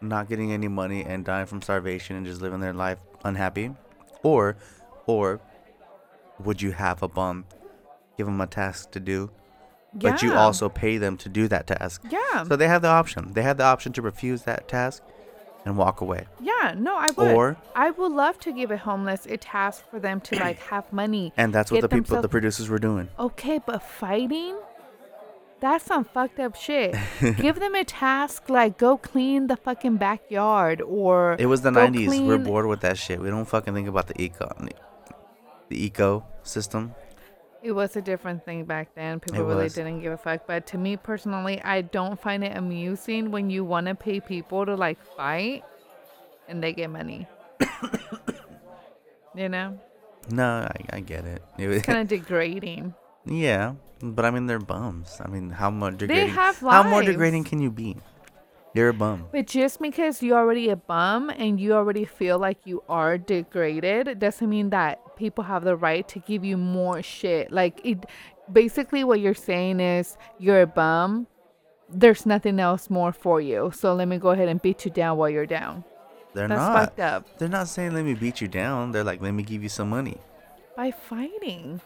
not 0.01 0.29
getting 0.29 0.51
any 0.51 0.67
money 0.67 1.03
and 1.03 1.25
dying 1.25 1.47
from 1.47 1.61
starvation 1.63 2.15
and 2.15 2.25
just 2.25 2.41
living 2.41 2.59
their 2.59 2.73
life 2.73 2.99
unhappy, 3.25 3.71
or, 4.23 4.55
or, 5.05 5.39
would 6.39 6.61
you 6.61 6.71
have 6.71 7.01
a 7.03 7.07
bum, 7.07 7.45
give 8.17 8.25
them 8.27 8.41
a 8.41 8.47
task 8.47 8.91
to 8.91 8.99
do, 8.99 9.29
but 9.93 10.21
you 10.21 10.31
Yeah. 10.31 10.39
also 10.39 10.69
pay 10.69 10.97
them 10.97 11.17
to 11.17 11.29
do 11.29 11.47
that 11.47 11.67
task? 11.67 12.01
Yeah. 12.09 12.43
So 12.43 12.55
they 12.55 12.67
have 12.67 12.81
the 12.81 12.87
option. 12.87 13.33
They 13.33 13.41
have 13.43 13.57
the 13.57 13.63
option 13.65 13.93
to 13.93 14.01
refuse 14.01 14.43
that 14.43 14.67
task, 14.67 15.03
and 15.63 15.77
walk 15.77 16.01
away. 16.01 16.25
yeah, 16.39 16.73
no, 16.75 16.97
I 16.97 17.11
would. 17.11 17.35
Or- 17.35 17.57
I 17.75 17.91
would 17.91 18.11
love 18.11 18.39
to 18.39 18.51
give 18.51 18.71
a 18.71 18.77
homeless 18.77 19.27
a 19.27 19.37
task 19.37 19.83
for 19.91 19.99
them 19.99 20.19
to 20.21 20.35
like 20.39 20.57
have 20.71 20.91
money. 20.91 21.33
And 21.37 21.53
that's 21.53 21.69
what 21.71 21.81
Get 21.81 21.81
the 21.81 21.89
people, 21.89 22.07
the 22.07 22.21
themselves- 22.23 22.31
producers 22.31 22.67
were 22.69 22.79
doing. 22.79 23.09
Okay, 23.19 23.59
but 23.63 23.83
fighting? 23.83 24.55
That's 25.59 25.85
some 25.85 26.05
fucked 26.05 26.39
up 26.39 26.55
shit. 26.55 26.95
Give 27.37 27.59
them 27.59 27.75
a 27.75 27.83
task 27.83 28.49
like 28.49 28.79
go 28.79 28.97
clean 28.97 29.45
the 29.45 29.55
fucking 29.55 29.97
backyard 29.97 30.81
or 30.81 31.35
It 31.37 31.45
was 31.45 31.61
the 31.61 31.69
go 31.69 31.81
90s. 31.85 32.07
We're 32.07 32.37
clean- 32.37 32.43
bored 32.43 32.65
with 32.65 32.81
that 32.81 32.97
shit. 32.97 33.19
We 33.21 33.29
don't 33.29 33.45
fucking 33.45 33.75
think 33.75 33.87
about 33.87 34.07
the 34.07 34.19
eco, 34.19 34.51
the 35.71 35.89
ecosystem. 35.89 36.93
It 37.63 37.71
was 37.71 37.95
a 37.95 38.01
different 38.01 38.43
thing 38.43 38.65
back 38.65 38.93
then. 38.95 39.19
People 39.19 39.41
It 39.41 39.47
really 39.47 39.63
was. 39.65 39.73
didn't 39.73 40.01
give 40.01 40.11
a 40.11 40.17
fuck. 40.17 40.45
But 40.47 40.65
to 40.67 40.77
me 40.77 40.97
personally, 40.97 41.61
I 41.63 41.81
don't 41.81 42.19
find 42.19 42.43
it 42.43 42.57
amusing 42.57 43.31
when 43.31 43.49
you 43.49 43.63
want 43.63 43.87
to 43.87 43.95
pay 43.95 44.19
people 44.19 44.65
to 44.65 44.75
like 44.75 44.97
fight 45.15 45.63
and 46.49 46.61
they 46.61 46.73
get 46.73 46.89
money. 46.89 47.27
you 49.35 49.47
know? 49.49 49.79
No, 50.29 50.67
I, 50.67 50.97
I 50.97 50.99
get 51.01 51.25
it. 51.25 51.41
It 51.57 51.67
was- 51.67 51.77
It's 51.81 51.85
kind 51.85 51.99
of 51.99 52.07
degrading. 52.07 52.93
yeah, 53.25 53.73
but 54.01 54.25
I 54.25 54.31
mean 54.31 54.47
they're 54.47 54.59
bums. 54.59 55.21
I 55.23 55.27
mean, 55.29 55.49
how 55.51 55.69
much 55.69 55.97
They 55.99 56.07
degrading? 56.07 56.33
have 56.33 56.57
How 56.59 56.83
more 56.83 57.03
degrading 57.03 57.43
can 57.45 57.61
you 57.61 57.69
be? 57.71 57.97
You're 58.73 58.89
a 58.89 58.93
bum. 58.93 59.27
But 59.31 59.47
just 59.47 59.81
because 59.81 60.23
you're 60.23 60.37
already 60.37 60.69
a 60.69 60.77
bum 60.77 61.29
and 61.29 61.59
you 61.59 61.73
already 61.73 62.05
feel 62.05 62.39
like 62.39 62.59
you 62.65 62.83
are 62.87 63.17
degraded 63.17 64.19
doesn't 64.19 64.49
mean 64.49 64.69
that 64.69 65.17
people 65.17 65.43
have 65.43 65.63
the 65.63 65.75
right 65.75 66.07
to 66.07 66.19
give 66.19 66.45
you 66.45 66.55
more 66.57 67.01
shit. 67.01 67.51
Like 67.51 67.81
it 67.83 68.05
basically 68.51 69.03
what 69.03 69.19
you're 69.19 69.33
saying 69.33 69.79
is 69.81 70.17
you're 70.39 70.61
a 70.61 70.67
bum. 70.67 71.27
There's 71.89 72.25
nothing 72.25 72.59
else 72.59 72.89
more 72.89 73.11
for 73.11 73.41
you. 73.41 73.71
So 73.75 73.93
let 73.93 74.07
me 74.07 74.17
go 74.17 74.29
ahead 74.29 74.47
and 74.47 74.61
beat 74.61 74.85
you 74.85 74.91
down 74.91 75.17
while 75.17 75.29
you're 75.29 75.45
down. 75.45 75.83
They're 76.33 76.47
That's 76.47 76.59
not. 76.59 76.79
fucked 76.79 76.99
up. 77.01 77.37
They're 77.37 77.49
not 77.49 77.67
saying 77.67 77.93
let 77.93 78.05
me 78.05 78.13
beat 78.13 78.39
you 78.39 78.47
down. 78.47 78.93
They're 78.93 79.03
like 79.03 79.21
let 79.21 79.31
me 79.33 79.43
give 79.43 79.63
you 79.63 79.69
some 79.69 79.89
money. 79.89 80.17
By 80.77 80.91
fighting 80.91 81.81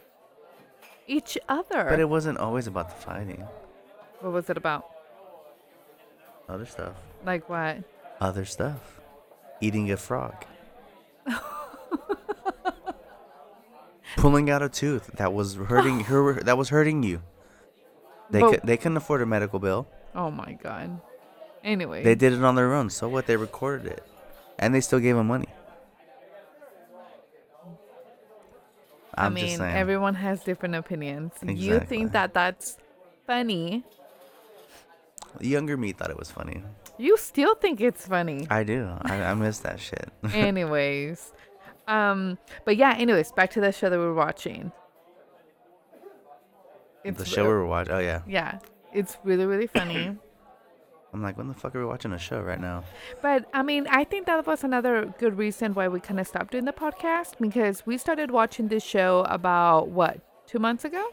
each 1.07 1.35
other. 1.49 1.85
But 1.89 1.99
it 1.99 2.09
wasn't 2.09 2.37
always 2.37 2.67
about 2.67 2.89
the 2.89 2.95
fighting. 2.95 3.43
what 4.19 4.33
was 4.33 4.49
it 4.51 4.57
about? 4.57 4.85
Other 6.47 6.65
stuff. 6.65 6.93
Like 7.25 7.49
what? 7.49 7.77
Other 8.21 8.45
stuff. 8.45 8.99
Eating 9.61 9.91
a 9.91 9.97
frog. 9.97 10.35
Pulling 14.17 14.49
out 14.49 14.61
a 14.61 14.69
tooth 14.69 15.07
that 15.15 15.33
was 15.33 15.55
hurting 15.55 16.01
her. 16.01 16.33
That 16.43 16.57
was 16.57 16.69
hurting 16.69 17.03
you. 17.03 17.21
They 18.29 18.39
But- 18.41 18.51
could, 18.51 18.61
they 18.63 18.77
couldn't 18.77 18.97
afford 18.97 19.21
a 19.21 19.25
medical 19.25 19.59
bill. 19.59 19.87
Oh 20.13 20.31
my 20.31 20.53
god. 20.61 20.99
Anyway. 21.63 22.03
They 22.03 22.15
did 22.15 22.31
it 22.33 22.43
on 22.43 22.55
their 22.55 22.73
own. 22.73 22.89
So 22.89 23.09
what? 23.09 23.25
They 23.27 23.35
recorded 23.37 23.87
it, 23.87 24.03
and 24.59 24.73
they 24.73 24.81
still 24.81 24.99
gave 24.99 25.15
him 25.17 25.27
money. 25.27 25.47
I 29.17 29.25
I'm 29.27 29.33
mean, 29.33 29.45
just 29.45 29.57
saying. 29.57 29.75
everyone 29.75 30.15
has 30.15 30.43
different 30.43 30.75
opinions. 30.75 31.31
You 31.43 31.79
think 31.79 32.11
that 32.11 32.33
that's 32.33 32.77
funny. 33.25 33.83
Younger 35.41 35.77
me 35.77 35.91
thought 35.91 36.09
it 36.09 36.17
was 36.17 36.31
funny. 36.31 36.63
You 36.97 37.17
still 37.17 37.55
think 37.55 37.81
it's 37.81 38.07
funny. 38.07 38.47
I 38.49 38.63
do. 38.63 38.89
I, 39.01 39.23
I 39.23 39.33
miss 39.33 39.59
that 39.59 39.79
shit. 39.79 40.09
anyways. 40.33 41.33
Um, 41.87 42.37
but 42.63 42.77
yeah, 42.77 42.95
anyways, 42.97 43.31
back 43.33 43.51
to 43.51 43.61
the 43.61 43.71
show 43.71 43.89
that 43.89 43.99
we're 43.99 44.13
watching. 44.13 44.71
the 47.03 47.25
show 47.25 47.43
we 47.43 47.49
were 47.49 47.65
watching. 47.65 47.93
Oh 47.93 47.99
yeah. 47.99 48.21
Yeah, 48.27 48.59
it's 48.93 49.17
really, 49.23 49.45
really 49.45 49.67
funny. 49.67 50.15
I'm 51.13 51.21
like, 51.21 51.37
when 51.37 51.47
the 51.47 51.53
fuck 51.53 51.73
are 51.75 51.79
we 51.79 51.85
watching 51.85 52.11
a 52.11 52.19
show 52.19 52.41
right 52.41 52.59
now? 52.59 52.83
but 53.21 53.45
I 53.53 53.63
mean, 53.63 53.87
I 53.89 54.03
think 54.03 54.25
that 54.25 54.45
was 54.45 54.65
another 54.65 55.13
good 55.17 55.37
reason 55.37 55.73
why 55.73 55.87
we 55.87 56.01
kind 56.01 56.19
of 56.19 56.27
stopped 56.27 56.51
doing 56.51 56.65
the 56.65 56.73
podcast 56.73 57.35
because 57.39 57.85
we 57.85 57.97
started 57.97 58.31
watching 58.31 58.67
this 58.67 58.83
show 58.83 59.25
about 59.29 59.87
what, 59.87 60.19
two 60.45 60.59
months 60.59 60.83
ago? 60.83 61.07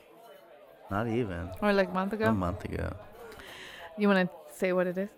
Not 0.91 1.07
even 1.07 1.51
Or 1.61 1.73
like 1.73 1.91
a 1.91 1.93
month 1.93 2.15
ago? 2.15 2.27
a 2.27 2.33
month 2.33 2.65
ago. 2.65 2.93
You 3.99 4.09
want 4.09 4.29
to 4.29 4.57
say 4.57 4.73
what 4.73 4.87
it 4.87 4.97
is? 4.99 5.11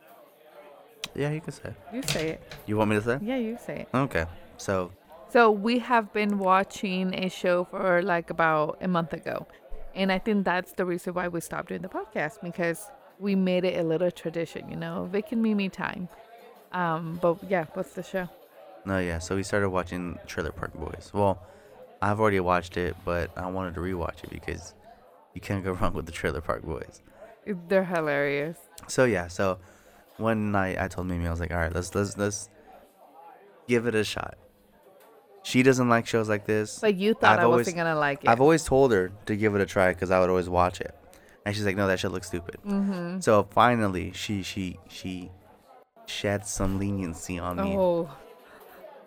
Yeah, 1.15 1.31
you 1.31 1.41
can 1.41 1.53
say. 1.53 1.73
You 1.93 2.03
say 2.03 2.29
it. 2.31 2.53
You 2.67 2.77
want 2.77 2.91
me 2.91 2.97
to 2.97 3.03
say? 3.03 3.19
Yeah, 3.23 3.37
you 3.37 3.57
say 3.65 3.81
it. 3.83 3.89
Okay. 3.95 4.27
So 4.57 4.91
So 5.31 5.51
we 5.51 5.79
have 5.81 6.13
been 6.13 6.39
watching 6.39 7.15
a 7.15 7.29
show 7.29 7.65
for 7.65 8.03
like 8.03 8.31
about 8.31 8.79
a 8.81 8.89
month 8.89 9.13
ago. 9.13 9.47
And 9.95 10.11
I 10.11 10.19
think 10.19 10.45
that's 10.45 10.73
the 10.73 10.85
reason 10.85 11.15
why 11.15 11.29
we 11.29 11.41
stopped 11.41 11.69
doing 11.69 11.83
the 11.83 11.89
podcast 11.89 12.43
because 12.43 12.91
we 13.21 13.37
made 13.37 13.65
it 13.65 13.79
a 13.79 13.85
little 13.85 14.11
tradition, 14.11 14.69
you 14.69 14.77
know, 14.77 15.09
Vic 15.11 15.27
and 15.31 15.41
Mimi 15.41 15.69
time. 15.69 16.09
Um, 16.73 17.19
but 17.23 17.39
yeah, 17.49 17.67
what's 17.75 17.93
the 17.93 18.03
show? 18.03 18.29
no, 18.85 18.99
yeah. 18.99 19.19
So 19.19 19.37
we 19.37 19.45
started 19.45 19.71
watching 19.71 20.19
Trailer 20.27 20.51
Park 20.51 20.75
Boys. 20.75 21.11
Well, 21.15 21.41
I've 22.03 22.21
already 22.21 22.41
watched 22.41 22.77
it, 22.77 22.97
but 23.05 23.31
I 23.37 23.47
wanted 23.47 23.75
to 23.75 23.81
rewatch 23.81 24.25
it 24.25 24.31
because 24.31 24.75
you 25.33 25.41
can't 25.41 25.65
go 25.65 25.73
wrong 25.81 25.95
with 25.95 26.07
the 26.07 26.13
Trailer 26.13 26.41
Park 26.41 26.63
Boys. 26.63 27.01
They're 27.47 27.85
hilarious. 27.85 28.59
So 28.89 29.05
yeah, 29.05 29.29
so 29.29 29.59
one 30.17 30.51
night 30.53 30.79
I 30.81 30.89
told 30.89 31.07
Mimi 31.07 31.27
I 31.27 31.31
was 31.31 31.41
like, 31.41 31.51
all 31.53 31.59
right, 31.59 31.75
let's 31.75 31.95
let's 31.95 32.17
let's 32.17 32.49
give 33.69 33.87
it 33.87 33.95
a 33.95 34.05
shot. 34.05 34.37
She 35.43 35.63
doesn't 35.63 35.89
like 35.89 36.07
shows 36.07 36.29
like 36.29 36.47
this. 36.47 36.79
But 36.79 36.95
you 36.97 37.15
thought 37.15 37.35
I've 37.35 37.41
I 37.41 37.43
always- 37.45 37.61
wasn't 37.67 37.77
gonna 37.77 37.97
like 37.99 38.25
it. 38.25 38.29
I've 38.29 38.41
always 38.41 38.65
told 38.65 38.93
her 38.93 39.13
to 39.27 39.37
give 39.37 39.55
it 39.55 39.61
a 39.61 39.67
try 39.67 39.93
because 39.93 40.11
I 40.11 40.21
would 40.21 40.31
always 40.31 40.49
watch 40.49 40.81
it, 40.81 40.95
and 41.45 41.55
she's 41.55 41.67
like, 41.67 41.77
no, 41.77 41.87
that 41.87 42.01
shit 42.01 42.13
looks 42.13 42.29
stupid. 42.29 42.57
mm-hmm. 42.67 43.21
So 43.21 43.47
finally, 43.51 44.13
she 44.13 44.43
she 44.43 44.79
she 44.89 45.31
shed 46.07 46.47
some 46.47 46.79
leniency 46.79 47.39
on 47.39 47.57
me, 47.57 47.77
Oh, 47.77 48.11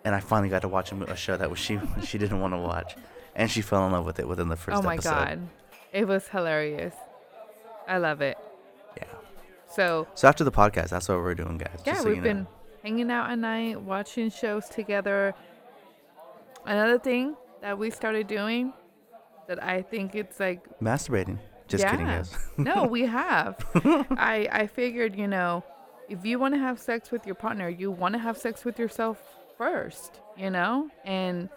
and 0.04 0.14
I 0.14 0.20
finally 0.20 0.48
got 0.48 0.62
to 0.62 0.68
watch 0.68 0.92
a 0.92 0.96
a 1.10 1.16
show 1.16 1.36
that 1.36 1.50
was 1.50 1.58
she 1.58 1.80
she 2.04 2.18
didn't 2.18 2.40
want 2.40 2.54
to 2.54 2.58
watch, 2.58 2.94
and 3.34 3.50
she 3.50 3.60
fell 3.62 3.84
in 3.86 3.92
love 3.92 4.04
with 4.06 4.20
it 4.20 4.28
within 4.28 4.48
the 4.48 4.56
first 4.56 4.78
oh 4.78 4.82
my 4.82 4.94
episode. 4.94 5.10
god, 5.10 5.48
it 5.92 6.06
was 6.06 6.28
hilarious. 6.28 6.94
I 7.88 7.98
love 7.98 8.20
it. 8.20 8.36
Yeah. 8.96 9.04
So 9.68 10.06
So 10.14 10.28
after 10.28 10.44
the 10.44 10.52
podcast, 10.52 10.90
that's 10.90 11.08
what 11.08 11.18
we're 11.18 11.34
doing, 11.34 11.58
guys. 11.58 11.80
yeah, 11.84 11.94
so 11.94 12.08
we've 12.10 12.22
been 12.22 12.42
know. 12.42 12.48
hanging 12.82 13.10
out 13.10 13.30
at 13.30 13.38
night, 13.38 13.80
watching 13.80 14.30
shows 14.30 14.68
together. 14.68 15.34
Another 16.64 16.98
thing 16.98 17.34
that 17.62 17.78
we 17.78 17.90
started 17.90 18.26
doing 18.26 18.72
that 19.48 19.62
I 19.62 19.82
think 19.82 20.14
it's 20.14 20.38
like 20.38 20.60
masturbating. 20.80 21.38
Just 21.66 21.86
kidding, 21.86 22.06
guys. 22.06 22.34
no, 22.56 22.84
we 22.84 23.02
have. 23.06 23.56
I 24.10 24.48
I 24.50 24.66
figured, 24.66 25.16
you 25.16 25.26
know, 25.28 25.64
if 26.08 26.24
you 26.24 26.38
want 26.38 26.54
to 26.54 26.58
have 26.60 26.78
sex 26.78 27.10
with 27.10 27.26
your 27.26 27.34
partner, 27.34 27.68
you 27.68 27.90
want 27.90 28.14
to 28.14 28.18
have 28.18 28.38
sex 28.38 28.64
with 28.64 28.78
yourself 28.78 29.18
first, 29.58 30.20
you 30.36 30.50
know? 30.50 30.88
And 31.04 31.48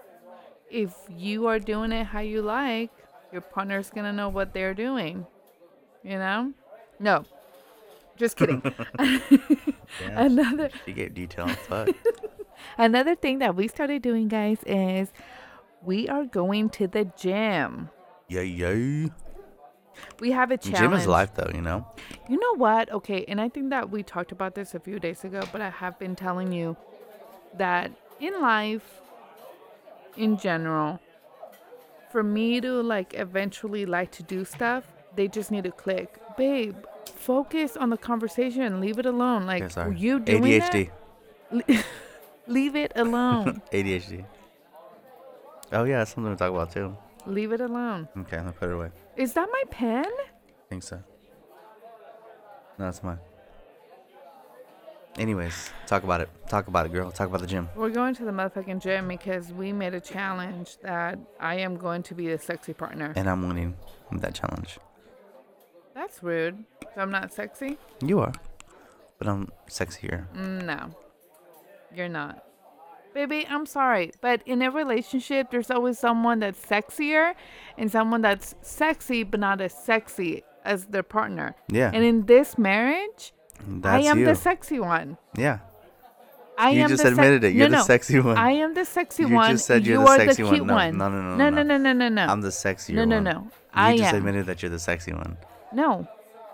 if 0.70 0.94
you 1.10 1.48
are 1.48 1.60
doing 1.60 1.92
it 1.94 2.06
how 2.06 2.20
you 2.20 2.42
like, 2.42 2.92
your 3.32 3.42
partner's 3.42 3.90
going 3.90 4.06
to 4.06 4.12
know 4.14 4.28
what 4.30 4.54
they're 4.54 4.74
doing. 4.74 5.26
You 6.04 6.18
know? 6.18 6.54
No. 7.00 7.26
Just 8.18 8.38
kidding. 8.38 8.62
Another 10.06 10.70
You 10.86 10.94
get 10.94 11.14
detail 11.14 11.46
on 11.46 11.56
fuck. 11.56 11.90
another 12.78 13.16
thing 13.16 13.40
that 13.40 13.56
we 13.56 13.68
started 13.68 14.02
doing, 14.02 14.28
guys, 14.28 14.60
is 14.66 15.12
we 15.84 16.08
are 16.08 16.26
going 16.26 16.70
to 16.72 16.88
the 16.88 17.06
gym. 17.18 17.90
Yay, 18.28 18.46
yay. 18.46 19.12
We 20.20 20.32
have 20.32 20.52
a 20.52 20.58
challenge. 20.58 20.78
Gym 20.78 20.94
is 20.94 21.08
life, 21.08 21.34
though. 21.36 21.52
You 21.54 21.62
know. 21.62 21.86
You 22.30 22.40
know 22.40 22.56
what? 22.56 22.92
Okay, 22.92 23.26
and 23.28 23.42
I 23.42 23.50
think 23.50 23.70
that 23.72 23.90
we 23.90 24.04
talked 24.04 24.32
about 24.32 24.56
this 24.56 24.74
a 24.74 24.80
few 24.80 25.00
days 25.00 25.24
ago, 25.24 25.42
but 25.52 25.62
I 25.62 25.70
have 25.70 26.00
been 26.00 26.16
telling 26.16 26.52
you 26.52 26.78
that 27.58 27.92
in 28.20 28.40
life, 28.42 29.02
in 30.16 30.38
general, 30.38 31.00
for 32.12 32.24
me 32.24 32.62
to 32.62 32.82
like 32.82 33.14
eventually 33.16 33.86
like 33.86 34.12
to 34.12 34.24
do 34.24 34.46
stuff, 34.46 34.91
they 35.16 35.28
just 35.28 35.52
need 35.52 35.64
to 35.66 35.72
click. 35.72 36.20
Babe, 36.38 36.76
focus 37.16 37.78
on 37.78 37.90
the 37.90 37.98
conversation. 37.98 38.62
And 38.62 38.80
leave 38.80 39.00
it 39.00 39.06
alone. 39.06 39.46
Like 39.46 39.72
sorry. 39.72 39.98
you 39.98 40.20
doing 40.20 40.44
ADHD. 40.44 40.90
that, 41.52 41.86
leave 42.48 42.76
it 42.76 42.92
alone. 42.96 43.62
ADHD. 43.72 44.26
Oh 45.74 45.84
yeah, 45.84 46.00
that's 46.00 46.14
something 46.14 46.34
to 46.34 46.38
talk 46.38 46.52
about 46.52 46.72
too. 46.72 46.96
leave 47.26 47.52
it 47.52 47.62
alone. 47.62 48.08
Okay, 48.18 48.38
I'm 48.38 48.44
gonna 48.44 48.54
put 48.54 48.70
it 48.70 48.74
away. 48.74 48.90
Is 49.16 49.34
that 49.34 49.48
my 49.52 49.64
pen? 49.70 50.06
I 50.06 50.70
think 50.70 50.84
so. 50.84 50.98
No, 52.78 52.86
that's 52.86 53.04
mine. 53.04 53.20
Anyways, 55.18 55.72
talk 55.88 56.04
about 56.04 56.22
it. 56.22 56.30
Talk 56.48 56.68
about 56.68 56.86
it, 56.86 56.94
girl. 56.94 57.12
Talk 57.12 57.28
about 57.28 57.42
the 57.42 57.48
gym. 57.48 57.68
We're 57.76 57.90
going 57.90 58.16
to 58.16 58.24
the 58.24 58.32
motherfucking 58.32 58.82
gym 58.82 59.10
because 59.10 59.52
we 59.52 59.74
made 59.74 59.94
a 59.94 60.00
challenge 60.00 60.78
that 60.84 61.20
I 61.40 61.56
am 61.56 61.76
going 61.76 62.02
to 62.04 62.16
be 62.16 62.30
the 62.30 62.40
sexy 62.40 62.74
partner. 62.74 63.12
And 63.16 63.30
I'm 63.30 63.46
winning 63.46 63.76
that 64.14 64.34
challenge. 64.34 64.80
That's 65.94 66.22
rude. 66.24 66.64
So 66.96 67.02
I'm 67.02 67.12
not 67.12 67.34
sexy? 67.34 67.78
You 68.04 68.20
are. 68.20 68.34
But 69.18 69.28
I'm 69.28 69.50
sexier. 69.68 70.28
Mm, 70.36 70.64
No, 70.64 70.96
you're 71.96 72.10
not. 72.10 72.44
Baby, 73.14 73.46
I'm 73.50 73.66
sorry. 73.66 74.14
But 74.22 74.42
in 74.46 74.62
a 74.62 74.72
relationship, 74.72 75.52
there's 75.52 75.70
always 75.70 76.00
someone 76.00 76.40
that's 76.40 76.66
sexier 76.66 77.34
and 77.78 77.92
someone 77.92 78.22
that's 78.22 78.56
sexy, 78.62 79.24
but 79.24 79.40
not 79.42 79.60
as 79.60 79.74
sexy 79.74 80.44
as 80.64 80.86
their 80.86 81.04
partner. 81.04 81.56
Yeah. 81.70 81.92
And 81.94 82.04
in 82.06 82.26
this 82.26 82.58
marriage, 82.58 83.34
that's 83.68 84.06
I 84.06 84.10
am 84.10 84.20
you. 84.20 84.26
the 84.26 84.36
sexy 84.36 84.80
one. 84.80 85.18
yeah. 85.38 85.60
I 86.58 86.72
you 86.72 86.82
am 86.84 86.90
just 86.90 87.04
admitted 87.04 87.44
it. 87.44 87.54
You're 87.56 87.70
no, 87.70 87.80
the 87.80 87.84
sexy 87.84 88.20
one. 88.20 88.38
I 88.38 88.52
am 88.52 88.76
the 88.76 88.86
sexy 88.86 89.26
one. 89.26 89.50
You 89.50 89.56
just 89.56 89.66
said 89.66 89.86
you're 89.86 90.00
you 90.00 90.06
the 90.06 90.34
sexy 90.34 90.44
one. 90.62 90.98
No, 90.98 91.10
no, 91.10 91.22
no, 91.22 91.36
no, 91.36 91.50
no, 91.50 91.64
no. 91.64 91.64
no, 91.64 91.78
no, 91.78 91.94
no, 91.94 92.10
no. 92.10 92.26
I'm 92.26 92.42
the 92.42 92.50
sexier 92.50 92.98
one. 92.98 93.10
no, 93.10 93.20
no, 93.20 93.32
no. 93.76 93.92
You 93.92 93.98
just 93.98 94.14
admitted 94.14 94.46
that 94.46 94.62
you're 94.62 94.70
the 94.70 94.78
sexy 94.80 95.12
one. 95.12 95.38
No, 95.74 96.08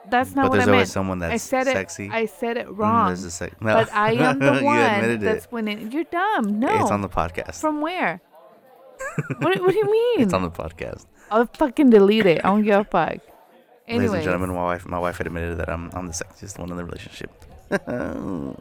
that's 0.09 0.33
not 0.35 0.43
but 0.43 0.49
what 0.51 0.55
there's 0.57 0.67
I 0.67 0.71
always 0.71 0.79
meant. 0.87 0.89
someone 0.89 1.19
that's 1.19 1.33
I 1.33 1.37
said 1.37 1.65
sexy. 1.67 2.05
it. 2.05 2.11
I 2.11 2.25
said 2.27 2.57
it 2.57 2.67
Mm, 2.67 2.77
wrong. 2.77 3.07
there's 3.07 3.23
a 3.23 3.31
sec- 3.31 3.61
no. 3.61 3.73
But 3.73 3.93
I 3.93 4.13
am 4.13 4.39
the 4.39 4.59
one 4.63 5.19
that's 5.19 5.45
it. 5.45 5.51
winning. 5.51 5.91
You're 5.91 6.03
dumb. 6.05 6.59
No. 6.59 6.81
It's 6.81 6.91
on 6.91 7.01
the 7.01 7.09
podcast. 7.09 7.59
From 7.59 7.81
where? 7.81 8.21
what, 9.39 9.61
what 9.61 9.71
do 9.71 9.77
you 9.77 9.85
mean? 9.91 10.21
It's 10.21 10.33
on 10.33 10.41
the 10.43 10.49
podcast. 10.51 11.05
I'll 11.29 11.45
fucking 11.45 11.89
delete 11.89 12.25
it. 12.25 12.39
I 12.43 12.49
don't 12.49 12.63
give 12.63 12.79
a 12.79 12.83
fuck. 12.83 13.17
Anyways, 13.87 14.09
Ladies 14.11 14.13
and 14.13 14.23
gentlemen, 14.23 14.49
my 14.55 14.63
wife, 14.63 14.85
my 14.85 14.99
wife 14.99 15.17
had 15.17 15.27
admitted 15.27 15.57
that 15.59 15.69
I'm, 15.69 15.89
I'm 15.93 16.07
the 16.07 16.13
sexiest 16.13 16.57
one 16.59 16.69
in 16.71 16.77
the 16.77 16.83
relationship. 16.85 17.31
that 17.69 18.55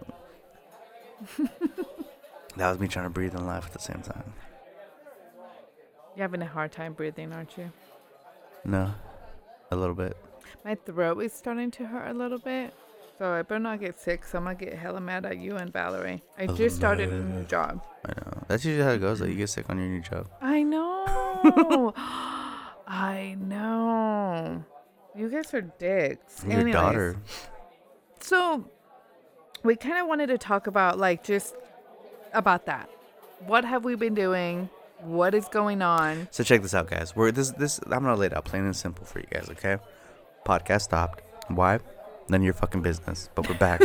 was 2.56 2.78
me 2.78 2.88
trying 2.88 3.06
to 3.06 3.10
breathe 3.10 3.34
and 3.34 3.46
laugh 3.46 3.66
at 3.66 3.72
the 3.72 3.78
same 3.80 4.02
time. 4.02 4.32
you're 6.14 6.24
having 6.24 6.42
a 6.42 6.46
hard 6.46 6.72
time 6.72 6.92
breathing, 6.92 7.32
aren't 7.32 7.56
you? 7.58 7.70
No, 8.64 8.92
a 9.70 9.76
little 9.76 9.94
bit. 9.94 10.16
My 10.64 10.74
throat 10.74 11.20
is 11.22 11.32
starting 11.32 11.70
to 11.72 11.86
hurt 11.86 12.08
a 12.10 12.14
little 12.14 12.38
bit. 12.38 12.74
So 13.18 13.32
I 13.32 13.42
better 13.42 13.58
not 13.58 13.80
get 13.80 13.98
sick, 13.98 14.24
so 14.24 14.36
I'm 14.38 14.44
gonna 14.44 14.56
get 14.56 14.74
hella 14.74 15.00
mad 15.00 15.24
at 15.24 15.38
you 15.38 15.56
and 15.56 15.72
Valerie. 15.72 16.22
I 16.36 16.46
just 16.46 16.76
started 16.76 17.10
a 17.10 17.18
new 17.18 17.44
job. 17.44 17.82
I 18.04 18.08
know. 18.08 18.42
That's 18.46 18.64
usually 18.64 18.84
how 18.84 18.90
it 18.90 18.98
goes. 18.98 19.20
Though 19.20 19.26
you 19.26 19.36
get 19.36 19.48
sick 19.48 19.70
on 19.70 19.78
your 19.78 19.88
new 19.88 20.00
job. 20.02 20.28
I 20.42 20.62
know. 20.62 21.94
I 22.86 23.36
know. 23.40 24.62
You 25.16 25.30
guys 25.30 25.54
are 25.54 25.62
dicks. 25.62 26.44
Your 26.44 26.52
Anyways, 26.52 26.74
daughter. 26.74 27.16
So 28.20 28.68
we 29.62 29.76
kind 29.76 29.98
of 29.98 30.06
wanted 30.08 30.26
to 30.26 30.36
talk 30.38 30.66
about 30.66 30.98
like 30.98 31.24
just 31.24 31.54
about 32.34 32.66
that. 32.66 32.90
What 33.46 33.64
have 33.64 33.84
we 33.84 33.94
been 33.94 34.14
doing? 34.14 34.68
What 35.00 35.34
is 35.34 35.48
going 35.48 35.80
on? 35.80 36.28
So 36.30 36.44
check 36.44 36.60
this 36.60 36.74
out, 36.74 36.88
guys. 36.90 37.16
We're 37.16 37.32
this 37.32 37.50
this. 37.52 37.80
I'm 37.84 38.02
gonna 38.02 38.14
lay 38.14 38.26
it 38.26 38.36
out 38.36 38.44
plain 38.44 38.64
and 38.64 38.76
simple 38.76 39.06
for 39.06 39.20
you 39.20 39.26
guys. 39.30 39.48
Okay. 39.50 39.78
Podcast 40.46 40.82
stopped. 40.82 41.22
Why? 41.48 41.80
None 42.28 42.40
of 42.40 42.44
your 42.44 42.54
fucking 42.54 42.82
business. 42.82 43.28
But 43.34 43.48
we're 43.48 43.58
back. 43.58 43.80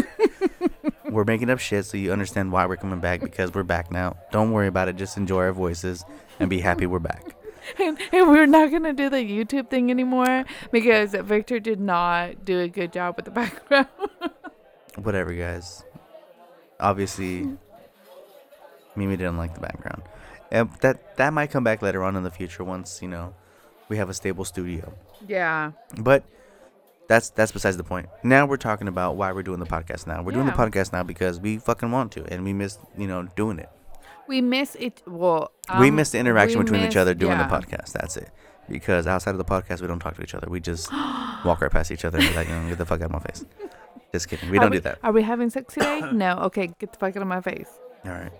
we're 1.10 1.24
making 1.24 1.50
up 1.50 1.60
shit 1.60 1.86
so 1.86 1.97
you 1.97 2.12
understand 2.12 2.52
why 2.52 2.65
we're 2.65 2.78
coming 2.78 3.00
back 3.00 3.21
because 3.21 3.54
we're 3.54 3.63
back 3.63 3.91
now. 3.91 4.15
Don't 4.32 4.52
worry 4.52 4.67
about 4.67 4.88
it. 4.88 4.95
Just 4.95 5.17
enjoy 5.17 5.41
our 5.41 5.54
voices 5.54 6.06
and 6.39 6.50
be 6.50 6.60
happy 6.60 6.86
we're 6.86 7.00
back. 7.00 7.36
And, 7.80 8.00
and 8.12 8.28
we're 8.30 8.47
not 8.47 8.71
gonna 8.71 8.93
do 8.93 9.10
the 9.10 9.17
YouTube 9.17 9.69
thing 9.69 9.91
anymore 9.91 10.45
because 10.71 11.12
Victor 11.13 11.60
did 11.60 11.80
not 11.80 12.43
do 12.43 12.60
a 12.60 12.67
good 12.67 12.91
job 12.91 13.15
with 13.15 13.26
the 13.26 13.32
background. 13.32 13.88
Whatever, 14.95 15.34
guys. 15.34 15.84
Obviously, 16.80 17.47
Mimi 18.95 19.15
didn't 19.15 19.38
like 19.38 19.54
the 19.54 19.60
background. 19.62 20.02
And 20.52 20.71
that 20.82 21.17
that 21.17 21.34
might 21.34 21.52
come 21.52 21.63
back 21.63 21.82
later 21.82 22.04
on 22.04 22.15
in 22.15 22.24
the 22.24 22.32
future 22.32 22.63
once 22.63 23.00
you 23.02 23.08
know 23.08 23.34
we 23.89 23.97
have 23.97 24.10
a 24.10 24.13
stable 24.13 24.43
studio. 24.45 24.93
yeah. 25.28 25.71
But 25.97 26.24
that's 27.12 27.30
that's 27.32 27.52
besides 27.52 27.76
the 27.76 27.84
point. 27.84 28.08
Now 28.24 28.45
we're 28.45 28.56
talking 28.56 28.88
about 28.88 29.17
why 29.17 29.34
we're 29.34 29.43
doing 29.43 29.60
the 29.60 29.65
podcast 29.65 30.08
now. 30.08 30.21
We're 30.24 30.32
doing 30.32 30.45
the 30.45 30.54
Yeah. 30.54 30.65
podcast 30.65 30.93
now 30.93 31.04
because 31.04 31.41
we 31.41 31.58
fucking 31.58 31.91
want 31.91 32.13
to, 32.13 32.24
and 32.32 32.45
we 32.45 32.54
miss 32.54 32.80
you 32.97 33.06
know 33.08 33.28
doing 33.36 33.60
it. 33.60 33.69
We 34.30 34.39
miss 34.39 34.76
it. 34.76 35.02
Well, 35.06 35.52
we 35.78 35.89
um, 35.89 35.95
miss 35.97 36.12
the 36.12 36.19
interaction 36.19 36.60
we 36.60 36.63
between 36.63 36.82
each 36.82 36.95
miss- 36.95 36.95
other 36.95 37.13
doing 37.13 37.38
yeah. 37.38 37.47
the 37.47 37.54
podcast. 37.54 37.91
That's 37.91 38.15
it. 38.15 38.30
Because 38.69 39.08
outside 39.08 39.32
of 39.32 39.39
the 39.39 39.43
podcast, 39.43 39.82
we 39.82 39.88
don't 39.88 40.00
talk 40.00 40.15
to 40.15 40.21
each 40.24 40.34
other. 40.34 40.47
We 40.50 40.62
just 40.62 40.89
walk 41.45 41.60
right 41.62 41.69
past 41.69 41.91
each 41.91 42.06
other 42.06 42.17
and 42.17 42.30
be 42.30 42.34
like, 42.34 42.47
"Mm, 42.47 42.69
"Get 42.69 42.78
the 42.78 42.86
fuck 42.86 43.02
out 43.02 43.08
of 43.08 43.12
my 43.12 43.19
face." 43.19 43.43
Just 44.13 44.30
kidding. 44.30 44.50
We 44.50 44.58
Are 44.58 44.62
don't 44.62 44.71
do 44.71 44.80
that. 44.80 45.00
Are 45.04 45.12
we 45.12 45.21
having 45.24 45.50
sex 45.50 45.74
today? 45.74 46.00
no. 46.13 46.38
Okay, 46.47 46.67
get 46.80 46.93
the 46.93 46.97
fuck 46.97 47.15
out 47.17 47.21
of 47.21 47.28
my 47.28 47.41
face. 47.41 47.67
All 48.06 48.12
right. 48.12 48.32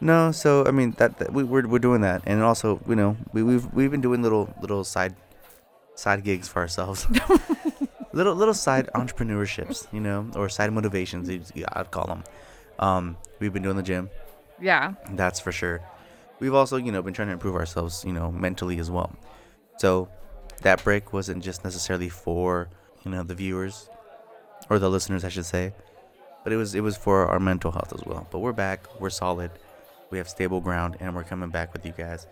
No, 0.00 0.32
so 0.32 0.64
I 0.66 0.70
mean 0.70 0.92
that, 0.96 1.18
that 1.18 1.32
we 1.32 1.44
we're, 1.44 1.66
we're 1.66 1.78
doing 1.78 2.00
that, 2.00 2.22
and 2.24 2.42
also 2.42 2.80
you 2.88 2.96
know 2.96 3.16
we 3.34 3.42
we've 3.42 3.70
we've 3.74 3.90
been 3.90 4.00
doing 4.00 4.22
little 4.22 4.48
little 4.62 4.82
side 4.84 5.14
side 5.96 6.22
gigs 6.22 6.46
for 6.46 6.60
ourselves, 6.60 7.06
little 8.12 8.34
little 8.34 8.54
side 8.54 8.88
entrepreneurships, 8.94 9.86
you 9.92 10.00
know, 10.00 10.30
or 10.36 10.48
side 10.48 10.72
motivations. 10.72 11.28
I'd 11.72 11.90
call 11.90 12.06
them. 12.06 12.24
Um, 12.78 13.16
we've 13.40 13.52
been 13.52 13.62
doing 13.62 13.76
the 13.76 13.82
gym, 13.82 14.10
Yeah. 14.60 14.94
that's 15.12 15.40
for 15.40 15.50
sure. 15.52 15.80
We've 16.40 16.54
also 16.54 16.76
you 16.76 16.92
know 16.92 17.02
been 17.02 17.14
trying 17.14 17.28
to 17.28 17.32
improve 17.32 17.56
ourselves, 17.56 18.04
you 18.06 18.12
know, 18.12 18.30
mentally 18.30 18.78
as 18.78 18.90
well. 18.90 19.10
So 19.78 20.08
that 20.62 20.84
break 20.84 21.12
wasn't 21.12 21.42
just 21.42 21.64
necessarily 21.64 22.08
for 22.08 22.68
you 23.04 23.10
know 23.10 23.22
the 23.22 23.34
viewers 23.34 23.88
or 24.70 24.78
the 24.78 24.90
listeners, 24.90 25.24
I 25.24 25.28
should 25.30 25.46
say, 25.46 25.72
but 26.44 26.52
it 26.52 26.56
was 26.56 26.74
it 26.74 26.80
was 26.82 26.96
for 26.96 27.26
our 27.26 27.40
mental 27.40 27.72
health 27.72 27.92
as 27.94 28.04
well. 28.04 28.26
But 28.30 28.40
we're 28.40 28.52
back, 28.52 28.86
we're 29.00 29.10
solid, 29.10 29.50
we 30.10 30.18
have 30.18 30.28
stable 30.28 30.60
ground, 30.60 30.96
and 31.00 31.14
we're 31.14 31.24
coming 31.24 31.48
back 31.50 31.72
with 31.72 31.86
you 31.86 31.92
guys, 31.92 32.26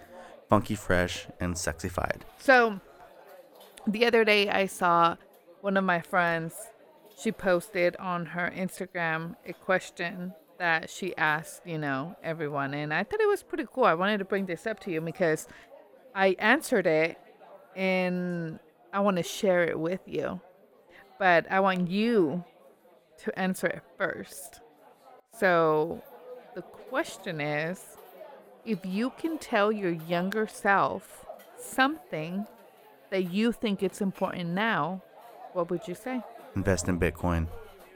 funky, 0.50 0.74
fresh, 0.74 1.26
and 1.40 1.54
sexified. 1.54 2.20
So 2.38 2.78
the 3.86 4.06
other 4.06 4.24
day 4.24 4.48
I 4.48 4.66
saw 4.66 5.16
one 5.60 5.76
of 5.76 5.84
my 5.84 6.00
friends, 6.00 6.54
she 7.16 7.32
posted 7.32 7.96
on 7.96 8.26
her 8.26 8.52
Instagram 8.54 9.36
a 9.46 9.52
question 9.52 10.34
that 10.58 10.90
she 10.90 11.16
asked, 11.16 11.62
you 11.66 11.78
know, 11.78 12.16
everyone. 12.22 12.74
And 12.74 12.92
I 12.92 13.02
thought 13.02 13.20
it 13.20 13.28
was 13.28 13.42
pretty 13.42 13.66
cool. 13.72 13.84
I 13.84 13.94
wanted 13.94 14.18
to 14.18 14.24
bring 14.24 14.46
this 14.46 14.66
up 14.66 14.80
to 14.80 14.90
you 14.90 15.00
because 15.00 15.46
I 16.14 16.36
answered 16.38 16.86
it 16.86 17.18
and 17.74 18.58
I 18.92 19.00
want 19.00 19.16
to 19.16 19.22
share 19.22 19.64
it 19.64 19.78
with 19.78 20.00
you. 20.06 20.40
But 21.18 21.50
I 21.50 21.60
want 21.60 21.88
you 21.88 22.44
to 23.18 23.38
answer 23.38 23.66
it 23.66 23.82
first. 23.96 24.60
So 25.38 26.02
the 26.54 26.62
question 26.62 27.40
is 27.40 27.96
if 28.64 28.84
you 28.84 29.10
can 29.18 29.38
tell 29.38 29.70
your 29.70 29.90
younger 29.90 30.46
self 30.46 31.26
something 31.58 32.46
that 33.14 33.32
you 33.32 33.52
think 33.52 33.80
it's 33.80 34.00
important 34.00 34.50
now, 34.50 35.00
what 35.52 35.70
would 35.70 35.86
you 35.86 35.94
say? 35.94 36.20
Invest 36.56 36.88
in 36.88 36.98
Bitcoin, 36.98 37.46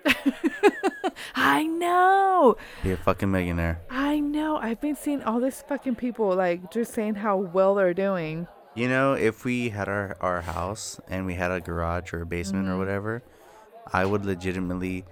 I 1.34 1.64
know. 1.64 2.56
be 2.84 2.92
a 2.92 2.96
fucking 2.96 3.28
millionaire. 3.28 3.80
I 3.90 4.20
know. 4.20 4.58
I've 4.58 4.80
been 4.80 4.94
seeing 4.94 5.24
all 5.24 5.40
these 5.40 5.60
fucking 5.62 5.96
people 5.96 6.36
like 6.36 6.70
just 6.70 6.94
saying 6.94 7.16
how 7.16 7.36
well 7.36 7.74
they're 7.74 7.94
doing. 7.94 8.46
You 8.76 8.88
know, 8.88 9.14
if 9.14 9.44
we 9.44 9.70
had 9.70 9.88
our, 9.88 10.16
our 10.20 10.40
house 10.42 11.00
and 11.08 11.26
we 11.26 11.34
had 11.34 11.50
a 11.50 11.60
garage 11.60 12.12
or 12.12 12.22
a 12.22 12.26
basement 12.26 12.68
or 12.68 12.70
mm-hmm. 12.70 12.78
whatever, 12.78 13.24
I 13.92 14.04
would 14.04 14.24
legitimately 14.24 15.04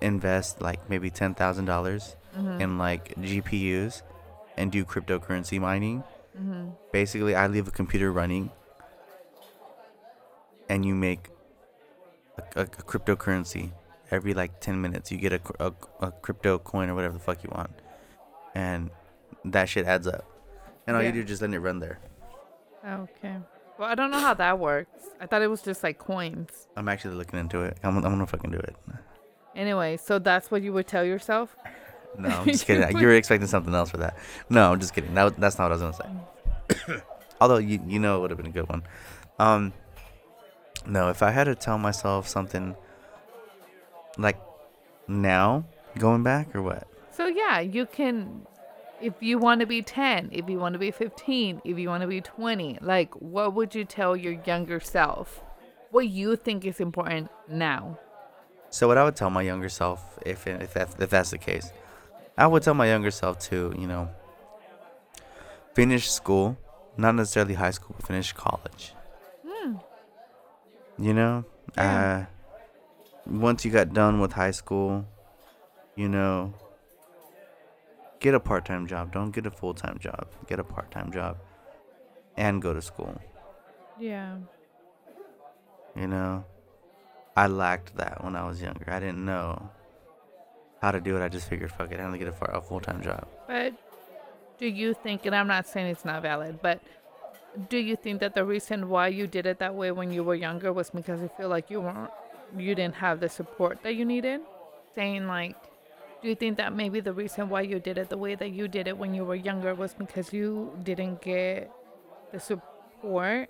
invest 0.00 0.60
like 0.60 0.90
maybe 0.90 1.08
ten 1.08 1.34
thousand 1.34 1.66
dollars 1.66 2.16
mm-hmm. 2.36 2.60
in 2.60 2.78
like 2.78 3.14
GPUs 3.14 4.02
and 4.56 4.72
do 4.72 4.84
cryptocurrency 4.84 5.60
mining. 5.60 6.02
Mm-hmm. 6.36 6.70
Basically, 6.92 7.36
I 7.36 7.46
leave 7.46 7.68
a 7.68 7.70
computer 7.70 8.10
running, 8.10 8.50
and 10.68 10.84
you 10.84 10.94
make 10.94 11.28
a, 12.38 12.60
a, 12.60 12.62
a 12.62 12.66
cryptocurrency 12.66 13.72
every 14.10 14.34
like 14.34 14.60
ten 14.60 14.80
minutes. 14.80 15.10
You 15.12 15.18
get 15.18 15.32
a, 15.32 15.40
a 15.60 15.72
a 16.00 16.10
crypto 16.12 16.58
coin 16.58 16.88
or 16.88 16.94
whatever 16.94 17.14
the 17.14 17.20
fuck 17.20 17.42
you 17.44 17.50
want, 17.52 17.70
and 18.54 18.90
that 19.44 19.68
shit 19.68 19.86
adds 19.86 20.06
up. 20.06 20.24
And 20.86 20.96
all 20.96 21.02
Yeah. 21.02 21.08
you 21.08 21.14
do 21.14 21.20
is 21.20 21.26
just 21.28 21.42
let 21.42 21.52
it 21.52 21.60
run 21.60 21.78
there. 21.78 21.98
Okay. 22.86 23.36
Well, 23.78 23.88
I 23.88 23.94
don't 23.94 24.10
know 24.10 24.18
how 24.20 24.34
that 24.34 24.58
works. 24.58 25.00
I 25.20 25.26
thought 25.26 25.42
it 25.42 25.48
was 25.48 25.62
just 25.62 25.82
like 25.82 25.98
coins. 25.98 26.66
I'm 26.76 26.88
actually 26.88 27.14
looking 27.14 27.38
into 27.38 27.62
it. 27.62 27.78
I'm, 27.82 27.96
I'm 27.96 28.02
gonna 28.02 28.26
fucking 28.26 28.50
do 28.50 28.58
it. 28.58 28.76
Anyway, 29.54 29.96
so 29.96 30.18
that's 30.18 30.50
what 30.50 30.62
you 30.62 30.72
would 30.72 30.86
tell 30.86 31.04
yourself? 31.04 31.56
No, 32.18 32.28
I'm 32.28 32.44
just 32.46 32.66
kidding. 32.66 32.98
You 32.98 33.06
were 33.06 33.14
expecting 33.14 33.48
something 33.48 33.74
else 33.74 33.88
for 33.90 33.96
that. 33.96 34.18
No, 34.50 34.70
I'm 34.70 34.78
just 34.80 34.92
kidding. 34.94 35.14
That, 35.14 35.34
that's 35.40 35.56
not 35.58 35.70
what 35.70 35.80
I 35.80 35.86
was 35.86 35.96
gonna 35.98 36.26
say. 36.90 37.00
Although 37.40 37.56
you 37.56 37.80
you 37.86 37.98
know 37.98 38.18
it 38.18 38.20
would 38.20 38.30
have 38.30 38.36
been 38.36 38.48
a 38.48 38.50
good 38.50 38.68
one. 38.68 38.82
Um, 39.38 39.72
no, 40.86 41.08
if 41.10 41.22
I 41.22 41.30
had 41.30 41.44
to 41.44 41.54
tell 41.54 41.78
myself 41.78 42.28
something 42.28 42.76
like 44.18 44.40
now, 45.08 45.64
going 45.98 46.22
back 46.22 46.54
or 46.54 46.62
what? 46.62 46.86
So 47.10 47.26
yeah, 47.26 47.60
you 47.60 47.86
can 47.86 48.46
if 49.00 49.14
you 49.20 49.36
want 49.36 49.60
to 49.60 49.66
be 49.66 49.82
10, 49.82 50.30
if 50.32 50.48
you 50.48 50.58
want 50.58 50.74
to 50.74 50.78
be 50.78 50.92
15, 50.92 51.62
if 51.64 51.78
you 51.78 51.88
want 51.88 52.02
to 52.02 52.06
be 52.06 52.20
20, 52.20 52.78
like 52.80 53.12
what 53.14 53.52
would 53.54 53.74
you 53.74 53.84
tell 53.84 54.16
your 54.16 54.40
younger 54.46 54.78
self? 54.78 55.42
What 55.90 56.08
you 56.08 56.36
think 56.36 56.64
is 56.64 56.80
important 56.80 57.30
now? 57.48 57.98
So 58.70 58.88
what 58.88 58.96
I 58.96 59.04
would 59.04 59.16
tell 59.16 59.28
my 59.28 59.42
younger 59.42 59.68
self, 59.68 60.18
if 60.24 60.46
if 60.46 60.72
that's 60.72 60.94
if 60.98 61.10
that's 61.10 61.30
the 61.30 61.38
case, 61.38 61.72
I 62.38 62.46
would 62.46 62.62
tell 62.62 62.74
my 62.74 62.86
younger 62.86 63.10
self 63.10 63.38
to 63.50 63.74
you 63.78 63.86
know 63.86 64.08
finish 65.74 66.10
school, 66.10 66.56
not 66.96 67.14
necessarily 67.14 67.54
high 67.54 67.72
school, 67.72 67.94
but 67.98 68.06
finish 68.06 68.32
college. 68.32 68.94
You 71.02 71.12
know, 71.14 71.44
Yeah. 71.76 72.26
uh, 73.26 73.30
once 73.30 73.64
you 73.64 73.72
got 73.72 73.92
done 73.92 74.20
with 74.20 74.32
high 74.34 74.52
school, 74.52 75.04
you 75.96 76.08
know, 76.08 76.54
get 78.20 78.34
a 78.34 78.40
part-time 78.40 78.86
job. 78.86 79.12
Don't 79.12 79.32
get 79.32 79.44
a 79.44 79.50
full-time 79.50 79.98
job. 79.98 80.28
Get 80.46 80.60
a 80.60 80.64
part-time 80.64 81.10
job, 81.10 81.38
and 82.36 82.62
go 82.62 82.72
to 82.72 82.80
school. 82.80 83.20
Yeah. 83.98 84.36
You 85.96 86.06
know, 86.06 86.44
I 87.36 87.48
lacked 87.48 87.96
that 87.96 88.22
when 88.22 88.36
I 88.36 88.46
was 88.46 88.62
younger. 88.62 88.84
I 88.88 89.00
didn't 89.00 89.24
know 89.24 89.70
how 90.80 90.92
to 90.92 91.00
do 91.00 91.16
it. 91.16 91.22
I 91.24 91.28
just 91.28 91.48
figured, 91.48 91.72
fuck 91.72 91.90
it, 91.90 91.98
I'm 91.98 92.06
gonna 92.06 92.18
get 92.18 92.28
a, 92.28 92.44
a 92.58 92.60
full-time 92.62 93.02
job. 93.02 93.26
But 93.48 93.74
do 94.58 94.68
you 94.68 94.94
think, 94.94 95.26
and 95.26 95.34
I'm 95.34 95.48
not 95.48 95.66
saying 95.66 95.88
it's 95.88 96.04
not 96.04 96.22
valid, 96.22 96.60
but 96.62 96.80
do 97.68 97.76
you 97.76 97.96
think 97.96 98.20
that 98.20 98.34
the 98.34 98.44
reason 98.44 98.88
why 98.88 99.08
you 99.08 99.26
did 99.26 99.46
it 99.46 99.58
that 99.58 99.74
way 99.74 99.90
when 99.90 100.12
you 100.12 100.24
were 100.24 100.34
younger 100.34 100.72
was 100.72 100.90
because 100.90 101.20
you 101.20 101.30
feel 101.36 101.48
like 101.48 101.70
you 101.70 101.80
weren't, 101.80 102.10
you 102.56 102.74
didn't 102.74 102.94
have 102.96 103.20
the 103.20 103.28
support 103.28 103.82
that 103.82 103.94
you 103.94 104.04
needed? 104.04 104.40
Saying 104.94 105.26
like, 105.26 105.56
do 106.22 106.28
you 106.28 106.34
think 106.34 106.56
that 106.58 106.74
maybe 106.74 107.00
the 107.00 107.12
reason 107.12 107.48
why 107.48 107.62
you 107.62 107.78
did 107.78 107.98
it 107.98 108.08
the 108.08 108.16
way 108.16 108.34
that 108.34 108.50
you 108.50 108.68
did 108.68 108.86
it 108.86 108.96
when 108.96 109.14
you 109.14 109.24
were 109.24 109.34
younger 109.34 109.74
was 109.74 109.94
because 109.94 110.32
you 110.32 110.70
didn't 110.82 111.20
get 111.20 111.70
the 112.32 112.40
support? 112.40 113.48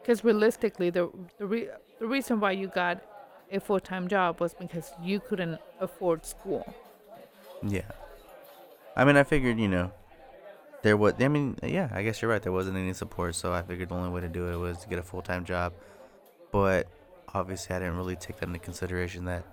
Because 0.00 0.24
realistically, 0.24 0.90
the 0.90 1.10
the, 1.38 1.46
re- 1.46 1.68
the 1.98 2.06
reason 2.06 2.40
why 2.40 2.52
you 2.52 2.68
got 2.68 3.02
a 3.50 3.60
full 3.60 3.80
time 3.80 4.08
job 4.08 4.40
was 4.40 4.54
because 4.54 4.92
you 5.02 5.20
couldn't 5.20 5.58
afford 5.80 6.26
school. 6.26 6.66
Yeah. 7.62 7.90
I 8.96 9.04
mean, 9.04 9.16
I 9.16 9.24
figured, 9.24 9.58
you 9.58 9.68
know, 9.68 9.92
there 10.86 10.96
was. 10.96 11.14
I 11.18 11.26
mean, 11.26 11.56
yeah, 11.64 11.88
I 11.92 12.04
guess 12.04 12.22
you're 12.22 12.30
right. 12.30 12.40
There 12.40 12.52
wasn't 12.52 12.76
any 12.76 12.92
support, 12.92 13.34
so 13.34 13.52
I 13.52 13.62
figured 13.62 13.88
the 13.88 13.96
only 13.96 14.10
way 14.10 14.20
to 14.20 14.28
do 14.28 14.46
it 14.52 14.56
was 14.56 14.78
to 14.78 14.88
get 14.88 15.00
a 15.00 15.02
full-time 15.02 15.44
job. 15.44 15.72
But 16.52 16.86
obviously, 17.34 17.74
I 17.74 17.80
didn't 17.80 17.96
really 17.96 18.14
take 18.14 18.36
that 18.36 18.46
into 18.46 18.60
consideration 18.60 19.24
that 19.24 19.44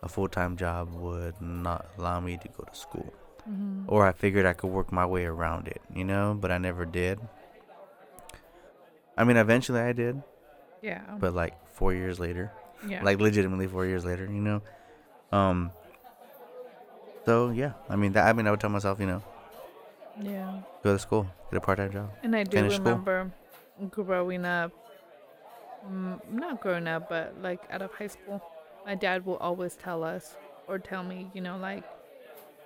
a 0.00 0.08
full-time 0.08 0.56
job 0.56 0.94
would 0.94 1.40
not 1.40 1.86
allow 1.98 2.20
me 2.20 2.36
to 2.36 2.48
go 2.56 2.62
to 2.62 2.72
school. 2.72 3.12
Mm-hmm. 3.50 3.86
Or 3.88 4.06
I 4.06 4.12
figured 4.12 4.46
I 4.46 4.52
could 4.52 4.70
work 4.70 4.92
my 4.92 5.04
way 5.04 5.24
around 5.24 5.66
it, 5.66 5.82
you 5.92 6.04
know, 6.04 6.38
but 6.40 6.52
I 6.52 6.58
never 6.58 6.86
did. 6.86 7.18
I 9.18 9.24
mean, 9.24 9.36
eventually 9.36 9.80
I 9.80 9.92
did, 9.92 10.22
Yeah. 10.82 11.02
but 11.18 11.34
like 11.34 11.54
four 11.74 11.92
years 11.94 12.20
later, 12.20 12.52
yeah. 12.86 13.02
like 13.02 13.18
legitimately 13.18 13.66
four 13.66 13.86
years 13.86 14.04
later, 14.04 14.24
you 14.26 14.40
know. 14.40 14.62
Um. 15.32 15.72
So 17.26 17.50
yeah, 17.50 17.72
I 17.88 17.96
mean 17.96 18.12
that. 18.12 18.28
I 18.28 18.32
mean, 18.32 18.46
I 18.46 18.52
would 18.52 18.60
tell 18.60 18.70
myself, 18.70 19.00
you 19.00 19.06
know, 19.06 19.22
yeah. 20.20 20.60
go 20.82 20.92
to 20.92 20.98
school, 20.98 21.26
get 21.50 21.58
a 21.58 21.60
part-time 21.60 21.92
job. 21.92 22.10
And 22.22 22.34
I 22.36 22.44
do 22.44 22.56
Finish 22.56 22.74
school. 22.74 22.84
remember 22.84 23.32
growing 23.90 24.44
up, 24.44 24.72
mm, 25.88 26.20
not 26.30 26.60
growing 26.60 26.86
up, 26.86 27.08
but 27.08 27.34
like 27.42 27.60
out 27.70 27.82
of 27.82 27.92
high 27.92 28.06
school, 28.06 28.42
my 28.84 28.94
dad 28.94 29.24
will 29.24 29.36
always 29.38 29.76
tell 29.76 30.04
us 30.04 30.36
or 30.68 30.78
tell 30.78 31.02
me, 31.02 31.30
you 31.34 31.40
know, 31.40 31.56
like 31.56 31.84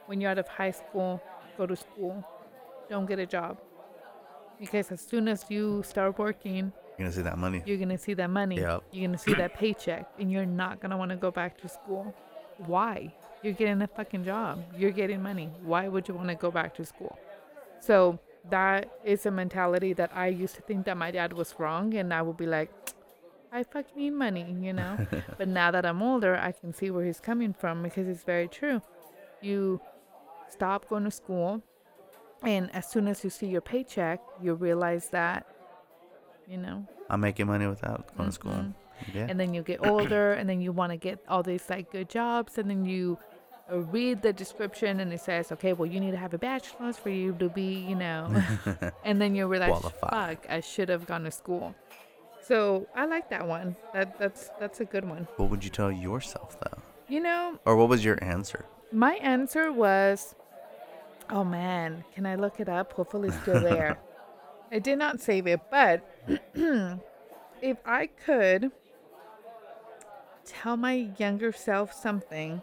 when 0.06 0.20
you're 0.20 0.30
out 0.30 0.38
of 0.38 0.48
high 0.48 0.70
school, 0.70 1.22
go 1.56 1.66
to 1.66 1.76
school, 1.76 2.24
don't 2.88 3.06
get 3.06 3.18
a 3.18 3.26
job. 3.26 3.58
Because 4.58 4.90
as 4.90 5.00
soon 5.00 5.28
as 5.28 5.44
you 5.50 5.82
start 5.82 6.18
working, 6.18 6.72
You're 6.98 7.06
gonna 7.06 7.12
see 7.12 7.22
that 7.22 7.38
money. 7.38 7.62
you're 7.66 7.76
going 7.76 7.90
to 7.90 7.98
see 7.98 8.14
that 8.14 8.30
money. 8.30 8.56
Yep. 8.56 8.84
You're 8.90 9.06
going 9.06 9.18
to 9.18 9.22
see 9.22 9.34
that 9.34 9.54
paycheck, 9.54 10.08
and 10.18 10.32
you're 10.32 10.46
not 10.46 10.80
going 10.80 10.90
to 10.92 10.96
want 10.96 11.10
to 11.10 11.16
go 11.16 11.30
back 11.30 11.58
to 11.60 11.68
school. 11.68 12.14
Why? 12.58 13.12
You're 13.42 13.52
getting 13.52 13.82
a 13.82 13.86
fucking 13.86 14.24
job. 14.24 14.64
You're 14.78 14.92
getting 14.92 15.22
money. 15.22 15.50
Why 15.62 15.88
would 15.88 16.08
you 16.08 16.14
want 16.14 16.28
to 16.28 16.34
go 16.34 16.50
back 16.50 16.74
to 16.76 16.86
school? 16.86 17.18
So 17.86 18.18
that 18.50 18.90
is 19.04 19.26
a 19.26 19.30
mentality 19.30 19.92
that 19.94 20.10
I 20.14 20.26
used 20.28 20.54
to 20.56 20.62
think 20.62 20.86
that 20.86 20.96
my 20.96 21.10
dad 21.10 21.32
was 21.32 21.54
wrong, 21.58 21.94
and 21.94 22.12
I 22.12 22.22
would 22.22 22.36
be 22.36 22.46
like, 22.46 22.70
I 23.52 23.62
fucking 23.62 23.96
need 23.96 24.10
money, 24.10 24.46
you 24.60 24.72
know? 24.72 24.94
but 25.38 25.48
now 25.48 25.70
that 25.70 25.86
I'm 25.86 26.02
older, 26.02 26.36
I 26.36 26.52
can 26.52 26.74
see 26.74 26.90
where 26.90 27.04
he's 27.04 27.20
coming 27.20 27.52
from 27.52 27.82
because 27.82 28.08
it's 28.08 28.24
very 28.24 28.48
true. 28.48 28.82
You 29.40 29.80
stop 30.48 30.88
going 30.88 31.04
to 31.04 31.10
school, 31.10 31.62
and 32.42 32.74
as 32.74 32.88
soon 32.88 33.06
as 33.08 33.22
you 33.24 33.30
see 33.30 33.46
your 33.46 33.60
paycheck, 33.60 34.20
you 34.42 34.54
realize 34.54 35.08
that, 35.10 35.46
you 36.48 36.58
know, 36.58 36.86
I'm 37.08 37.20
making 37.20 37.46
money 37.46 37.66
without 37.66 38.14
going 38.16 38.28
to 38.30 38.32
school. 38.32 38.52
Mhm. 38.52 38.74
Yeah. 39.12 39.26
and 39.28 39.38
then 39.38 39.52
you 39.52 39.62
get 39.62 39.86
older 39.86 40.32
and 40.32 40.48
then 40.48 40.62
you 40.62 40.72
want 40.72 40.90
to 40.90 40.96
get 40.96 41.18
all 41.28 41.42
these 41.42 41.68
like 41.68 41.92
good 41.92 42.08
jobs 42.08 42.56
and 42.56 42.70
then 42.70 42.86
you 42.86 43.18
read 43.70 44.22
the 44.22 44.32
description 44.32 45.00
and 45.00 45.12
it 45.12 45.20
says 45.20 45.50
okay 45.50 45.72
well 45.72 45.86
you 45.86 45.98
need 45.98 46.12
to 46.12 46.16
have 46.16 46.32
a 46.32 46.38
bachelor's 46.38 46.96
for 46.96 47.10
you 47.10 47.32
to 47.38 47.48
be 47.48 47.74
you 47.88 47.96
know. 47.96 48.42
And 49.04 49.20
then 49.20 49.34
you 49.34 49.46
realize 49.46 49.82
fuck 50.00 50.46
i 50.48 50.60
should 50.60 50.88
have 50.88 51.06
gone 51.06 51.24
to 51.24 51.30
school. 51.30 51.74
So 52.42 52.86
i 52.94 53.06
like 53.06 53.28
that 53.30 53.46
one. 53.46 53.76
That 53.92 54.18
that's 54.18 54.50
that's 54.60 54.80
a 54.80 54.84
good 54.84 55.04
one. 55.08 55.26
What 55.36 55.50
would 55.50 55.64
you 55.64 55.70
tell 55.70 55.90
yourself 55.90 56.56
though, 56.60 56.78
you 57.08 57.20
know 57.20 57.58
or 57.64 57.76
what 57.76 57.88
was 57.88 58.04
your 58.04 58.22
answer? 58.22 58.64
my 58.92 59.14
answer 59.14 59.72
was 59.72 60.36
oh 61.28 61.42
man 61.42 62.04
can 62.14 62.24
i 62.24 62.36
look 62.36 62.60
it 62.60 62.68
up? 62.68 62.92
Hopefully 62.92 63.28
it's 63.28 63.40
still 63.40 63.60
there. 63.60 63.98
I 64.70 64.78
did 64.78 64.98
not 64.98 65.20
save 65.20 65.46
it 65.48 65.60
but 65.70 66.02
if 67.62 67.78
i 67.84 68.06
could 68.24 68.70
tell 70.44 70.76
my 70.76 71.08
younger 71.18 71.50
self 71.52 71.92
something 71.92 72.62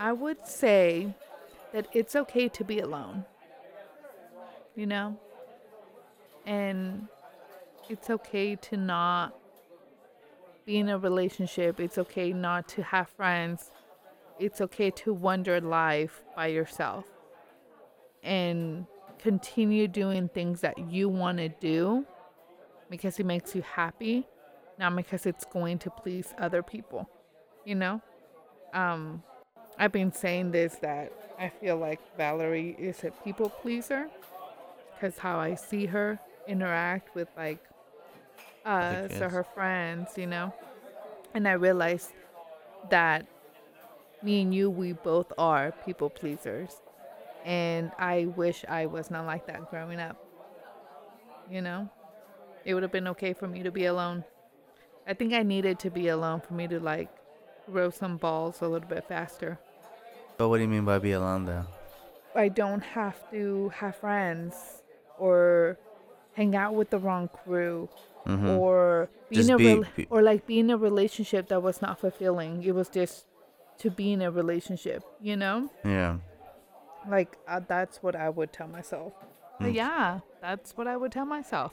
i 0.00 0.12
would 0.12 0.44
say 0.46 1.14
that 1.72 1.86
it's 1.92 2.16
okay 2.16 2.48
to 2.48 2.64
be 2.64 2.80
alone 2.80 3.24
you 4.80 4.86
know? 4.86 5.16
And 6.46 7.08
it's 7.88 8.08
okay 8.08 8.56
to 8.56 8.76
not 8.76 9.34
be 10.64 10.78
in 10.78 10.88
a 10.88 10.98
relationship. 10.98 11.80
It's 11.80 11.98
okay 11.98 12.32
not 12.32 12.66
to 12.68 12.82
have 12.82 13.08
friends. 13.10 13.70
It's 14.38 14.60
okay 14.62 14.90
to 14.90 15.12
wander 15.12 15.60
life 15.60 16.22
by 16.34 16.46
yourself 16.46 17.04
and 18.22 18.86
continue 19.18 19.86
doing 19.86 20.28
things 20.28 20.62
that 20.62 20.78
you 20.78 21.10
want 21.10 21.38
to 21.38 21.50
do 21.50 22.06
because 22.88 23.20
it 23.20 23.26
makes 23.26 23.54
you 23.54 23.62
happy 23.62 24.26
not 24.78 24.96
because 24.96 25.26
it's 25.26 25.44
going 25.44 25.78
to 25.78 25.90
please 25.90 26.32
other 26.38 26.62
people 26.62 27.08
you 27.66 27.74
know? 27.74 28.00
Um 28.72 29.22
i've 29.80 29.92
been 29.92 30.12
saying 30.12 30.52
this 30.52 30.76
that 30.76 31.12
i 31.38 31.48
feel 31.48 31.76
like 31.76 32.00
valerie 32.16 32.76
is 32.78 33.02
a 33.02 33.10
people 33.24 33.50
pleaser 33.50 34.08
because 34.94 35.18
how 35.18 35.38
i 35.38 35.54
see 35.54 35.86
her 35.86 36.18
interact 36.46 37.14
with 37.16 37.28
like 37.36 37.58
us 38.64 39.20
or 39.20 39.28
her 39.28 39.44
friends 39.44 40.10
you 40.16 40.26
know 40.26 40.54
and 41.34 41.48
i 41.48 41.52
realized 41.52 42.12
that 42.88 43.26
me 44.22 44.42
and 44.42 44.54
you, 44.54 44.70
we 44.70 44.92
both 44.92 45.32
are 45.38 45.72
people 45.84 46.10
pleasers. 46.10 46.80
And 47.44 47.90
I 47.98 48.26
wish 48.26 48.64
I 48.68 48.86
was 48.86 49.10
not 49.10 49.26
like 49.26 49.46
that 49.46 49.70
growing 49.70 49.98
up. 49.98 50.16
You 51.50 51.62
know? 51.62 51.88
It 52.64 52.74
would 52.74 52.82
have 52.82 52.92
been 52.92 53.08
okay 53.08 53.32
for 53.32 53.48
me 53.48 53.62
to 53.62 53.70
be 53.70 53.86
alone. 53.86 54.24
I 55.06 55.14
think 55.14 55.32
I 55.32 55.42
needed 55.42 55.78
to 55.80 55.90
be 55.90 56.08
alone 56.08 56.40
for 56.40 56.54
me 56.54 56.68
to 56.68 56.78
like 56.78 57.08
grow 57.70 57.90
some 57.90 58.18
balls 58.18 58.60
a 58.60 58.68
little 58.68 58.88
bit 58.88 59.08
faster. 59.08 59.58
But 60.40 60.48
what 60.48 60.56
do 60.56 60.62
you 60.62 60.68
mean 60.68 60.86
by 60.86 60.98
be 60.98 61.12
alone 61.12 61.44
though? 61.44 61.66
I 62.34 62.48
don't 62.48 62.80
have 62.80 63.30
to 63.30 63.68
have 63.76 63.94
friends 63.96 64.54
or 65.18 65.76
hang 66.32 66.56
out 66.56 66.72
with 66.74 66.88
the 66.88 66.98
wrong 66.98 67.28
crew 67.28 67.90
Mm-hmm. 68.26 68.48
or 68.50 69.08
be 69.28 69.36
Just 69.36 69.48
in 69.50 69.54
a 69.54 69.58
be- 69.58 69.74
rel- 69.74 69.84
be- 69.96 70.06
or 70.10 70.22
like 70.22 70.46
be 70.46 70.58
in 70.60 70.70
a 70.70 70.76
relationship 70.78 71.48
that 71.48 71.62
was 71.62 71.80
not 71.82 71.98
fulfilling. 72.00 72.62
It 72.62 72.74
was 72.74 72.88
just 72.88 73.24
to 73.78 73.90
be 73.90 74.12
in 74.12 74.20
a 74.22 74.30
relationship, 74.30 75.02
you 75.20 75.36
know? 75.36 75.70
yeah. 75.84 76.16
Like 77.08 77.36
uh, 77.48 77.60
that's 77.66 78.02
what 78.02 78.14
I 78.16 78.28
would 78.30 78.50
tell 78.52 78.68
myself. 78.68 79.12
But 79.58 79.68
Mm. 79.72 79.74
yeah, 79.74 80.20
That's 80.40 80.72
what 80.76 80.86
I 80.86 80.96
would 80.96 81.12
tell 81.12 81.26
myself. 81.26 81.72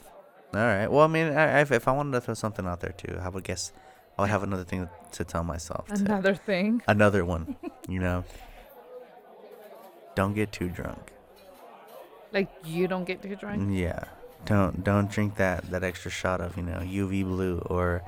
All 0.54 0.60
right. 0.60 0.88
Well, 0.88 1.04
I 1.04 1.06
mean, 1.06 1.28
I, 1.32 1.60
if, 1.62 1.72
if 1.72 1.88
I 1.88 1.92
wanted 1.92 2.12
to 2.12 2.20
throw 2.20 2.34
something 2.34 2.66
out 2.66 2.80
there 2.80 2.92
too, 2.92 3.18
I 3.22 3.28
would 3.30 3.44
guess 3.44 3.72
I 4.18 4.22
would 4.22 4.30
have 4.30 4.42
another 4.42 4.64
thing 4.64 4.88
to 5.12 5.24
tell 5.24 5.44
myself. 5.44 5.88
too. 5.88 6.04
Another 6.04 6.34
thing. 6.34 6.82
Another 6.86 7.24
one. 7.24 7.56
you 7.88 8.00
know. 8.00 8.24
Don't 10.18 10.34
get 10.34 10.50
too 10.50 10.68
drunk. 10.68 11.12
Like 12.32 12.50
you 12.64 12.88
don't 12.88 13.04
get 13.04 13.22
too 13.22 13.36
drunk. 13.36 13.70
Yeah. 13.72 14.02
Don't 14.46 14.82
don't 14.82 15.08
drink 15.08 15.36
that 15.36 15.70
that 15.70 15.84
extra 15.84 16.10
shot 16.10 16.40
of 16.40 16.56
you 16.56 16.64
know 16.64 16.80
UV 16.82 17.22
blue 17.22 17.58
or 17.66 18.02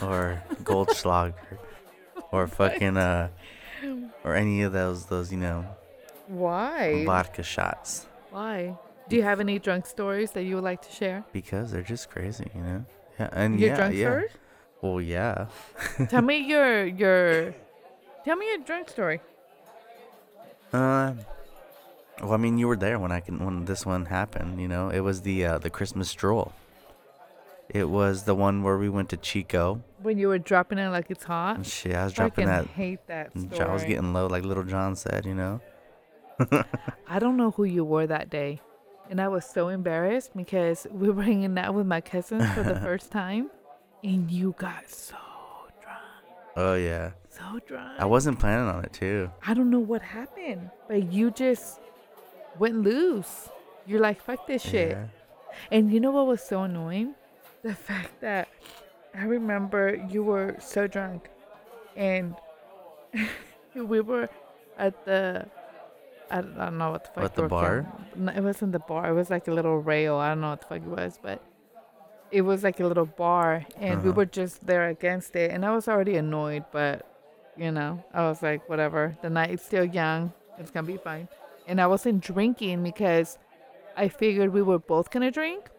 or 0.00 0.42
Goldschlager 0.70 1.58
or 2.32 2.46
fucking 2.46 2.96
uh 2.96 3.28
or 4.24 4.34
any 4.34 4.62
of 4.62 4.72
those 4.72 5.06
those 5.12 5.30
you 5.32 5.40
know 5.46 5.66
Why? 6.28 7.04
vodka 7.04 7.42
shots 7.42 8.06
Why? 8.30 8.76
Do 9.08 9.16
you 9.16 9.22
have 9.22 9.40
any 9.40 9.58
drunk 9.58 9.84
stories 9.86 10.30
that 10.32 10.44
you 10.44 10.54
would 10.54 10.64
like 10.64 10.80
to 10.88 10.92
share? 11.00 11.24
because 11.32 11.72
they're 11.72 11.82
just 11.94 12.08
crazy, 12.08 12.48
you 12.54 12.62
know. 12.62 12.84
Yeah, 13.18 13.28
and 13.32 13.60
Your 13.60 13.68
yeah, 13.70 13.76
drunk 13.76 13.94
yeah. 13.96 14.08
stories? 14.08 14.30
Well, 14.80 15.00
yeah. 15.00 15.46
tell 16.08 16.22
me 16.22 16.36
your 16.52 16.86
your. 16.86 17.54
Tell 18.24 18.36
me 18.36 18.46
your 18.50 18.58
drunk 18.68 18.88
story. 18.88 19.20
Uh, 20.72 21.14
well, 22.22 22.32
I 22.32 22.36
mean, 22.36 22.58
you 22.58 22.68
were 22.68 22.76
there 22.76 22.98
when 22.98 23.12
I 23.12 23.20
can 23.20 23.44
when 23.44 23.64
this 23.64 23.86
one 23.86 24.06
happened. 24.06 24.60
You 24.60 24.68
know, 24.68 24.88
it 24.90 25.00
was 25.00 25.22
the 25.22 25.44
uh, 25.44 25.58
the 25.58 25.70
Christmas 25.70 26.08
stroll. 26.08 26.52
It 27.68 27.88
was 27.88 28.24
the 28.24 28.34
one 28.34 28.62
where 28.64 28.76
we 28.76 28.88
went 28.88 29.10
to 29.10 29.16
Chico. 29.16 29.82
When 30.02 30.18
you 30.18 30.28
were 30.28 30.38
dropping 30.38 30.78
it 30.78 30.88
like 30.88 31.08
it's 31.08 31.24
hot. 31.24 31.64
Shit, 31.64 31.94
I 31.94 32.04
was 32.04 32.12
dropping 32.12 32.46
that. 32.46 32.66
hate 32.66 33.06
that 33.06 33.30
story. 33.38 33.60
I 33.60 33.72
was 33.72 33.84
getting 33.84 34.12
low, 34.12 34.26
like 34.26 34.44
Lil 34.44 34.64
Jon 34.64 34.96
said. 34.96 35.24
You 35.24 35.34
know. 35.34 35.60
I 37.08 37.18
don't 37.18 37.36
know 37.36 37.52
who 37.52 37.64
you 37.64 37.84
were 37.84 38.06
that 38.06 38.30
day. 38.30 38.60
And 39.08 39.20
I 39.20 39.28
was 39.28 39.44
so 39.44 39.68
embarrassed 39.68 40.30
because 40.36 40.86
we 40.90 41.10
were 41.10 41.22
hanging 41.22 41.58
out 41.58 41.74
with 41.74 41.86
my 41.86 42.00
cousins 42.00 42.48
for 42.52 42.62
the 42.62 42.76
first 42.80 43.10
time. 43.10 43.50
And 44.02 44.30
you 44.30 44.54
got 44.56 44.88
so 44.88 45.16
drunk. 45.82 46.00
Oh 46.56 46.74
yeah. 46.74 47.10
So 47.28 47.60
drunk. 47.66 47.98
I 47.98 48.04
wasn't 48.04 48.38
planning 48.38 48.68
on 48.68 48.84
it 48.84 48.92
too. 48.92 49.30
I 49.46 49.54
don't 49.54 49.70
know 49.70 49.80
what 49.80 50.00
happened. 50.02 50.70
But 50.88 51.12
you 51.12 51.30
just 51.30 51.80
went 52.60 52.76
loose. 52.82 53.48
You're 53.86 54.00
like, 54.00 54.20
fuck 54.22 54.46
this 54.46 54.62
shit. 54.62 54.90
Yeah. 54.92 55.06
And 55.72 55.90
you 55.92 55.98
know 55.98 56.12
what 56.12 56.26
was 56.28 56.42
so 56.42 56.62
annoying? 56.62 57.14
The 57.62 57.74
fact 57.74 58.20
that 58.20 58.48
I 59.14 59.24
remember 59.24 59.98
you 60.08 60.22
were 60.22 60.56
so 60.60 60.86
drunk 60.86 61.28
and 61.96 62.36
we 63.74 64.00
were 64.00 64.28
at 64.78 65.04
the 65.04 65.46
I 66.30 66.40
don't, 66.42 66.56
I 66.58 66.64
don't 66.66 66.78
know 66.78 66.90
what 66.92 67.04
the 67.04 67.10
fuck 67.10 67.22
What, 67.24 67.34
the 67.34 67.48
bar? 67.48 67.86
No, 68.14 68.30
it 68.32 68.40
wasn't 68.40 68.70
the 68.72 68.78
bar. 68.78 69.10
It 69.10 69.14
was 69.14 69.30
like 69.30 69.48
a 69.48 69.50
little 69.50 69.78
rail. 69.78 70.14
I 70.16 70.28
don't 70.28 70.40
know 70.40 70.50
what 70.50 70.60
the 70.60 70.66
fuck 70.68 70.78
it 70.78 70.84
was, 71.00 71.18
but 71.20 71.42
it 72.30 72.42
was 72.42 72.62
like 72.62 72.78
a 72.78 72.86
little 72.86 73.06
bar 73.06 73.66
and 73.76 74.02
we 74.04 74.10
Uh-huh. 74.10 74.16
were 74.18 74.26
just 74.26 74.64
there 74.64 74.88
against 74.88 75.34
it 75.34 75.50
and 75.50 75.64
I 75.66 75.74
was 75.74 75.88
already 75.88 76.16
annoyed, 76.16 76.64
but 76.70 77.04
you 77.56 77.72
know, 77.72 78.04
I 78.14 78.22
was 78.28 78.42
like, 78.42 78.68
whatever. 78.68 79.16
The 79.22 79.28
night's 79.30 79.64
still 79.64 79.84
young. 79.84 80.32
It's 80.58 80.70
gonna 80.70 80.86
be 80.86 80.98
fine. 80.98 81.26
And 81.70 81.80
I 81.80 81.86
wasn't 81.86 82.20
drinking 82.20 82.82
because 82.82 83.38
I 83.96 84.08
figured 84.08 84.52
we 84.52 84.60
were 84.60 84.80
both 84.80 85.10
gonna 85.10 85.30
drink. 85.30 85.70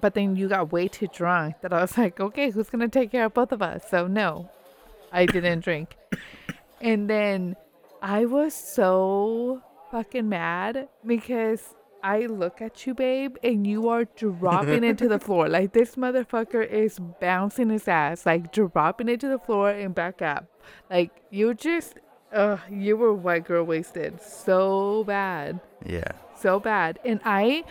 But 0.00 0.14
then 0.14 0.36
you 0.36 0.48
got 0.48 0.72
way 0.72 0.86
too 0.86 1.08
drunk 1.12 1.56
that 1.62 1.72
I 1.72 1.80
was 1.80 1.98
like, 1.98 2.20
okay, 2.20 2.50
who's 2.50 2.70
gonna 2.70 2.88
take 2.88 3.10
care 3.10 3.24
of 3.24 3.34
both 3.34 3.50
of 3.50 3.60
us? 3.60 3.82
So 3.90 4.06
no, 4.06 4.48
I 5.10 5.26
didn't 5.26 5.60
drink. 5.64 5.96
And 6.80 7.10
then 7.10 7.56
I 8.00 8.24
was 8.24 8.54
so 8.54 9.62
fucking 9.90 10.28
mad 10.28 10.88
because 11.04 11.74
I 12.02 12.26
look 12.26 12.60
at 12.60 12.86
you, 12.86 12.94
babe, 12.94 13.36
and 13.42 13.66
you 13.66 13.88
are 13.88 14.04
dropping 14.04 14.84
it 14.84 14.98
to 14.98 15.08
the 15.08 15.18
floor. 15.26 15.48
Like 15.48 15.72
this 15.72 15.96
motherfucker 15.96 16.64
is 16.68 16.98
bouncing 17.20 17.70
his 17.70 17.86
ass, 17.88 18.26
like 18.26 18.52
dropping 18.52 19.08
it 19.08 19.20
to 19.20 19.28
the 19.28 19.38
floor 19.38 19.70
and 19.70 19.94
back 19.94 20.22
up. 20.22 20.46
Like 20.88 21.10
you 21.30 21.54
just, 21.54 21.98
uh, 22.32 22.58
you 22.70 22.96
were 22.96 23.12
white 23.14 23.44
girl 23.44 23.64
wasted 23.64 24.20
so 24.22 25.04
bad 25.04 25.60
Yeah. 25.84 26.12
so 26.36 26.58
bad. 26.60 26.98
And 27.04 27.20
I 27.24 27.64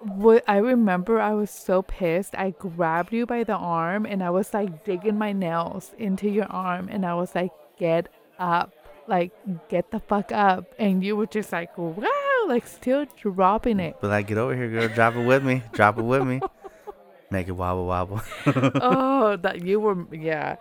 what 0.00 0.44
I 0.46 0.58
remember 0.58 1.20
I 1.20 1.34
was 1.34 1.50
so 1.50 1.82
pissed. 1.82 2.34
I 2.38 2.50
grabbed 2.50 3.12
you 3.12 3.26
by 3.26 3.42
the 3.44 3.54
arm 3.56 4.06
and 4.06 4.22
I 4.22 4.30
was 4.30 4.54
like 4.54 4.84
digging 4.84 5.18
my 5.18 5.32
nails 5.32 5.92
into 5.98 6.28
your 6.28 6.46
arm 6.46 6.88
and 6.90 7.04
I 7.04 7.14
was 7.14 7.34
like, 7.34 7.50
get 7.78 8.08
up. 8.38 8.72
Like, 9.08 9.32
get 9.68 9.90
the 9.90 10.00
fuck 10.00 10.30
up. 10.32 10.66
And 10.78 11.02
you 11.02 11.16
were 11.16 11.26
just 11.26 11.50
like, 11.50 11.76
wow, 11.78 12.44
like 12.46 12.66
still 12.66 13.06
dropping 13.16 13.80
it. 13.80 13.96
But 14.02 14.10
like, 14.10 14.26
get 14.28 14.36
over 14.38 14.54
here, 14.54 14.68
girl. 14.68 14.88
Drop 14.88 15.16
it 15.16 15.24
with 15.26 15.42
me. 15.42 15.62
Drop 15.72 15.98
it 15.98 16.02
with 16.04 16.24
me. 16.26 16.40
Make 17.30 17.48
it 17.48 17.52
wobble 17.52 17.86
wobble. 17.86 18.20
oh, 18.46 19.36
that 19.42 19.64
you 19.64 19.80
were, 19.80 20.06
yeah. 20.14 20.56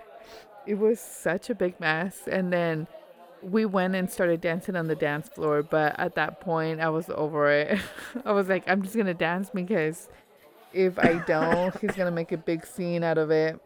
It 0.66 0.80
was 0.80 1.00
such 1.00 1.50
a 1.50 1.56
big 1.56 1.78
mess. 1.80 2.22
And 2.32 2.52
then 2.54 2.88
we 3.42 3.66
went 3.66 3.96
and 3.96 4.10
started 4.10 4.42
dancing 4.42 4.76
on 4.76 4.88
the 4.88 4.96
dance 4.96 5.30
floor. 5.30 5.64
But 5.64 6.00
at 6.00 6.16
that 6.16 6.40
point, 6.42 6.82
I 6.82 6.90
was 6.90 7.10
over 7.10 7.50
it. 7.50 7.80
I 8.26 8.32
was 8.32 8.48
like, 8.48 8.64
I'm 8.68 8.82
just 8.82 8.96
going 8.96 9.08
to 9.08 9.14
dance 9.14 9.50
because 9.54 10.10
if 10.74 10.98
I 11.00 11.24
don't, 11.26 11.78
he's 11.80 11.92
going 11.92 12.08
to 12.08 12.12
make 12.12 12.32
a 12.32 12.38
big 12.38 12.66
scene 12.66 13.04
out 13.04 13.18
of 13.18 13.32
it. 13.32 13.60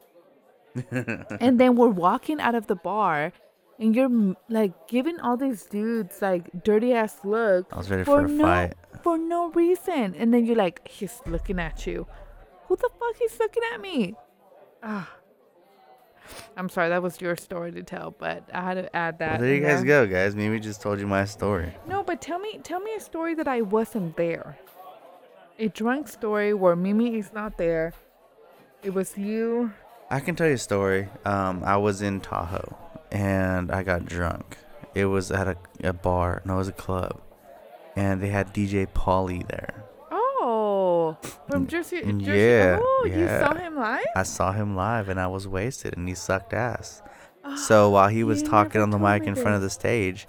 and 0.92 1.60
then 1.60 1.76
we're 1.76 1.90
walking 1.90 2.40
out 2.40 2.56
of 2.56 2.68
the 2.68 2.76
bar. 2.76 3.34
And 3.80 3.96
you're 3.96 4.36
like 4.48 4.88
giving 4.88 5.20
all 5.20 5.38
these 5.38 5.64
dudes 5.66 6.22
like 6.22 6.64
dirty 6.64 6.94
ass 6.94 7.18
looks 7.24 7.74
I 7.74 7.78
was 7.78 7.90
ready 7.90 8.04
for 8.04 8.22
for 8.22 8.26
a 8.26 8.30
no 8.30 8.44
fight. 8.44 8.74
for 9.02 9.18
no 9.18 9.50
reason. 9.52 10.14
And 10.16 10.32
then 10.32 10.46
you're 10.46 10.56
like, 10.56 10.88
he's 10.88 11.20
looking 11.26 11.60
at 11.60 11.88
you. 11.88 12.06
Who 12.68 12.76
the 12.76 12.90
fuck 13.00 13.16
is 13.24 13.40
looking 13.40 13.64
at 13.74 13.82
me? 13.82 14.16
Ah. 14.84 15.10
I'm 16.58 16.70
sorry, 16.70 16.90
that 16.90 17.02
was 17.02 17.20
your 17.22 17.36
story 17.36 17.72
to 17.74 17.84
tell, 17.84 18.16
but 18.18 18.48
I 18.54 18.62
had 18.62 18.74
to 18.76 18.96
add 18.96 19.20
that. 19.20 19.40
Well, 19.40 19.42
there 19.42 19.56
you 19.56 19.62
guys 19.62 19.84
go, 19.84 20.08
guys. 20.08 20.36
Maybe 20.36 20.60
just 20.60 20.82
told 20.82 21.00
you 21.00 21.08
my 21.08 21.26
story. 21.26 21.74
No, 21.88 22.04
but 22.04 22.22
tell 22.22 22.40
me 22.40 22.60
tell 22.64 22.80
me 22.80 22.94
a 22.96 23.00
story 23.00 23.34
that 23.36 23.48
I 23.48 23.62
wasn't 23.62 24.18
there. 24.18 24.58
A 25.60 25.68
drunk 25.68 26.08
story 26.08 26.54
where 26.54 26.76
Mimi 26.76 27.18
is 27.18 27.32
not 27.34 27.58
there. 27.58 27.94
It 28.84 28.94
was 28.94 29.18
you. 29.18 29.72
I 30.10 30.20
can 30.20 30.36
tell 30.36 30.48
you 30.48 30.56
a 30.56 30.58
story. 30.58 31.08
Um, 31.24 31.64
I 31.64 31.78
was 31.78 32.02
in 32.02 32.20
Tahoe 32.20 32.76
and 33.12 33.72
I 33.72 33.84
got 33.84 34.06
drunk. 34.06 34.58
It 34.96 35.06
was 35.06 35.32
at 35.32 35.48
a, 35.48 35.58
a 35.84 35.94
bar. 35.94 36.42
No, 36.46 36.56
it 36.56 36.58
was 36.58 36.68
a 36.68 36.74
club, 36.74 37.22
and 37.96 38.22
they 38.22 38.30
had 38.30 38.54
DJ 38.54 38.88
Pauly 38.88 39.48
there. 39.48 39.81
Oh, 41.52 41.56
from 41.56 41.68
Jersey. 41.68 42.02
Jersey. 42.02 42.24
yeah, 42.26 42.80
Oh, 42.82 43.04
you 43.06 43.20
yeah. 43.20 43.46
saw 43.46 43.54
him 43.56 43.76
live? 43.76 44.06
I 44.16 44.24
saw 44.24 44.52
him 44.54 44.76
live, 44.76 45.10
and 45.10 45.20
I 45.20 45.28
was 45.28 45.48
wasted, 45.48 45.98
and 45.98 46.08
he 46.08 46.16
sucked 46.16 46.54
ass. 46.54 47.02
So 47.68 47.90
while 47.90 48.08
he 48.08 48.24
was 48.24 48.42
talking 48.44 48.82
on 48.82 48.92
the 48.92 49.00
mic 49.00 49.24
in 49.24 49.36
front 49.36 49.56
of 49.56 49.62
the 49.62 49.70
stage, 49.70 50.28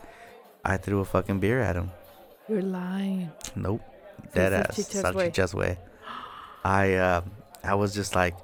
I 0.65 0.77
threw 0.79 1.01
a 1.01 1.05
fucking 1.05 1.41
beer 1.41 1.61
at 1.61 1.77
him. 1.77 1.91
You're 2.49 2.63
lying. 2.63 3.31
Nope. 3.55 3.83
Dead 4.35 4.53
ass. 4.53 4.79
salchichas 4.79 5.53
way. 5.55 5.61
Way. 5.69 5.79
I 6.65 6.95
uh, 6.95 7.21
I 7.63 7.75
was 7.75 7.95
just 7.95 8.15
like, 8.15 8.35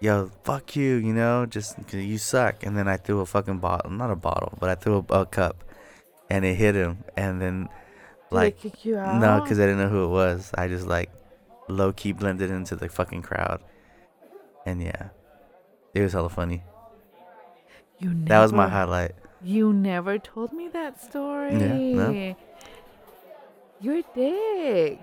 yo, 0.00 0.30
fuck 0.44 0.74
you, 0.76 0.96
you 0.96 1.12
know, 1.12 1.46
just 1.46 1.76
'cause 1.86 1.94
you 2.00 2.18
suck. 2.18 2.64
And 2.66 2.76
then 2.76 2.88
I 2.88 2.96
threw 2.96 3.20
a 3.20 3.26
fucking 3.26 3.58
bottle, 3.58 3.90
not 3.90 4.10
a 4.10 4.16
bottle, 4.16 4.52
but 4.58 4.68
I 4.68 4.74
threw 4.74 5.04
a, 5.10 5.20
a 5.20 5.26
cup, 5.26 5.62
and 6.28 6.44
it 6.44 6.54
hit 6.54 6.74
him. 6.74 7.04
And 7.16 7.40
then, 7.40 7.68
like, 8.30 8.60
they 8.60 8.70
kick 8.70 8.84
you 8.84 8.98
out? 8.98 9.20
no, 9.20 9.40
because 9.42 9.58
I 9.60 9.66
didn't 9.66 9.78
know 9.78 9.88
who 9.88 10.04
it 10.04 10.08
was. 10.08 10.50
I 10.56 10.66
just 10.68 10.86
like 10.86 11.10
low 11.70 11.92
key 11.92 12.12
blended 12.12 12.50
into 12.50 12.76
the 12.76 12.88
fucking 12.88 13.22
crowd. 13.22 13.60
And 14.66 14.82
yeah, 14.82 15.08
it 15.94 16.02
was 16.02 16.12
hella 16.12 16.28
funny. 16.28 16.62
you 17.98 18.10
never, 18.10 18.28
That 18.28 18.40
was 18.40 18.52
my 18.52 18.68
highlight. 18.68 19.12
You 19.42 19.72
never 19.72 20.18
told 20.18 20.52
me 20.52 20.68
that 20.68 21.00
story. 21.00 21.54
no. 21.54 22.36
You're 23.80 24.02
dick. 24.14 25.00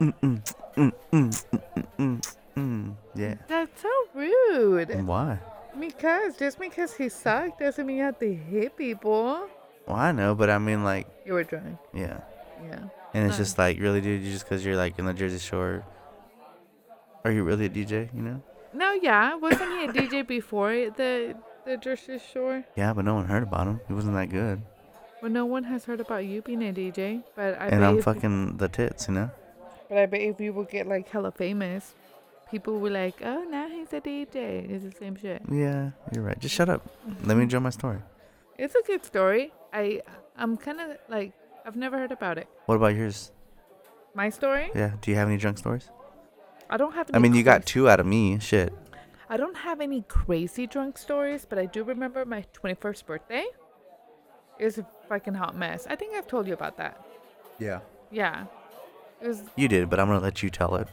Mm-mm, 0.00 0.42
mm-mm, 0.76 0.92
mm-mm, 1.12 1.88
mm, 1.98 2.34
mm. 2.56 2.94
Yeah. 3.14 3.34
That's 3.48 3.80
so 3.80 3.88
rude. 4.14 5.06
Why? 5.06 5.38
Because 5.80 6.36
just 6.36 6.58
because 6.58 6.94
he 6.94 7.08
sucked 7.08 7.60
doesn't 7.60 7.86
mean 7.86 7.96
you 7.96 8.02
have 8.02 8.18
to 8.18 8.34
hit 8.34 8.76
people. 8.76 9.48
Well, 9.86 9.96
I 9.96 10.12
know, 10.12 10.34
but 10.34 10.50
I 10.50 10.58
mean, 10.58 10.84
like, 10.84 11.06
You 11.24 11.32
were 11.34 11.44
drunk. 11.44 11.78
yeah. 11.94 12.20
Yeah. 12.62 12.80
And 13.14 13.28
it's 13.28 13.36
just 13.36 13.58
like, 13.58 13.78
really, 13.78 14.00
dude, 14.00 14.22
you 14.22 14.32
just 14.32 14.44
because 14.44 14.64
you're 14.64 14.76
like 14.76 14.98
in 14.98 15.06
the 15.06 15.14
Jersey 15.14 15.38
Shore, 15.38 15.84
are 17.24 17.30
you 17.30 17.44
really 17.44 17.66
a 17.66 17.70
DJ? 17.70 18.12
You 18.12 18.22
know? 18.22 18.42
No, 18.74 18.92
yeah. 18.92 19.36
Wasn't 19.36 19.70
he 19.70 19.84
a 19.84 19.92
DJ 19.92 20.26
before 20.26 20.72
the 20.72 21.36
the 21.64 21.76
Jersey 21.76 22.18
Shore? 22.18 22.64
Yeah, 22.76 22.92
but 22.92 23.04
no 23.04 23.14
one 23.14 23.26
heard 23.26 23.44
about 23.44 23.68
him. 23.68 23.80
He 23.86 23.94
wasn't 23.94 24.14
that 24.14 24.30
good. 24.30 24.62
Well, 25.22 25.30
no 25.30 25.46
one 25.46 25.64
has 25.64 25.84
heard 25.84 26.00
about 26.00 26.26
you 26.26 26.42
being 26.42 26.62
a 26.62 26.72
DJ, 26.72 27.22
but 27.36 27.58
I 27.58 27.68
and 27.68 27.84
I'm 27.84 28.02
fucking 28.02 28.58
the 28.58 28.68
tits, 28.68 29.08
you 29.08 29.14
know? 29.14 29.30
But 29.88 29.98
I 29.98 30.06
bet 30.06 30.20
if 30.20 30.40
you 30.40 30.52
would 30.52 30.68
get 30.68 30.88
like 30.88 31.08
hella 31.08 31.30
famous, 31.30 31.94
people 32.50 32.80
will 32.80 32.92
like, 32.92 33.22
oh, 33.22 33.44
now 33.44 33.68
he's 33.68 33.92
a 33.92 34.00
DJ. 34.00 34.68
It's 34.68 34.84
the 34.84 34.92
same 34.92 35.16
shit. 35.16 35.40
Yeah, 35.50 35.92
you're 36.12 36.24
right. 36.24 36.38
Just 36.38 36.54
shut 36.54 36.68
up. 36.68 36.82
Let 37.06 37.14
me 37.14 37.26
mm-hmm. 37.26 37.40
enjoy 37.42 37.60
my 37.60 37.70
story. 37.70 38.00
It's 38.58 38.74
a 38.74 38.82
good 38.82 39.04
story. 39.04 39.52
I 39.72 40.02
I'm 40.36 40.56
kind 40.56 40.80
of 40.80 40.98
like 41.08 41.32
I've 41.64 41.76
never 41.76 41.98
heard 41.98 42.12
about 42.12 42.38
it. 42.38 42.48
What 42.66 42.76
about 42.76 42.94
yours? 42.94 43.32
My 44.14 44.28
story? 44.30 44.70
Yeah. 44.74 44.92
Do 45.00 45.10
you 45.10 45.16
have 45.16 45.28
any 45.28 45.36
drunk 45.38 45.58
stories? 45.58 45.90
I 46.70 46.76
don't 46.76 46.92
have. 46.94 47.08
Any 47.10 47.16
I 47.16 47.18
mean, 47.20 47.34
you 47.34 47.42
got 47.42 47.66
two 47.66 47.88
out 47.88 48.00
of 48.00 48.06
me. 48.06 48.38
Shit. 48.38 48.72
I 49.28 49.36
don't 49.36 49.56
have 49.56 49.80
any 49.80 50.02
crazy 50.02 50.66
drunk 50.66 50.98
stories, 50.98 51.46
but 51.48 51.58
I 51.58 51.66
do 51.66 51.82
remember 51.82 52.24
my 52.24 52.44
21st 52.52 53.06
birthday. 53.06 53.44
It 54.58 54.64
was 54.64 54.78
a 54.78 54.86
fucking 55.08 55.34
hot 55.34 55.56
mess. 55.56 55.86
I 55.88 55.96
think 55.96 56.14
I've 56.14 56.26
told 56.28 56.46
you 56.46 56.54
about 56.54 56.76
that. 56.76 57.04
Yeah. 57.58 57.80
Yeah. 58.10 58.44
It 59.20 59.28
was 59.28 59.42
You 59.56 59.66
did, 59.68 59.88
but 59.90 59.98
I'm 59.98 60.06
gonna 60.08 60.20
let 60.20 60.42
you 60.42 60.50
tell 60.50 60.76
it. 60.76 60.88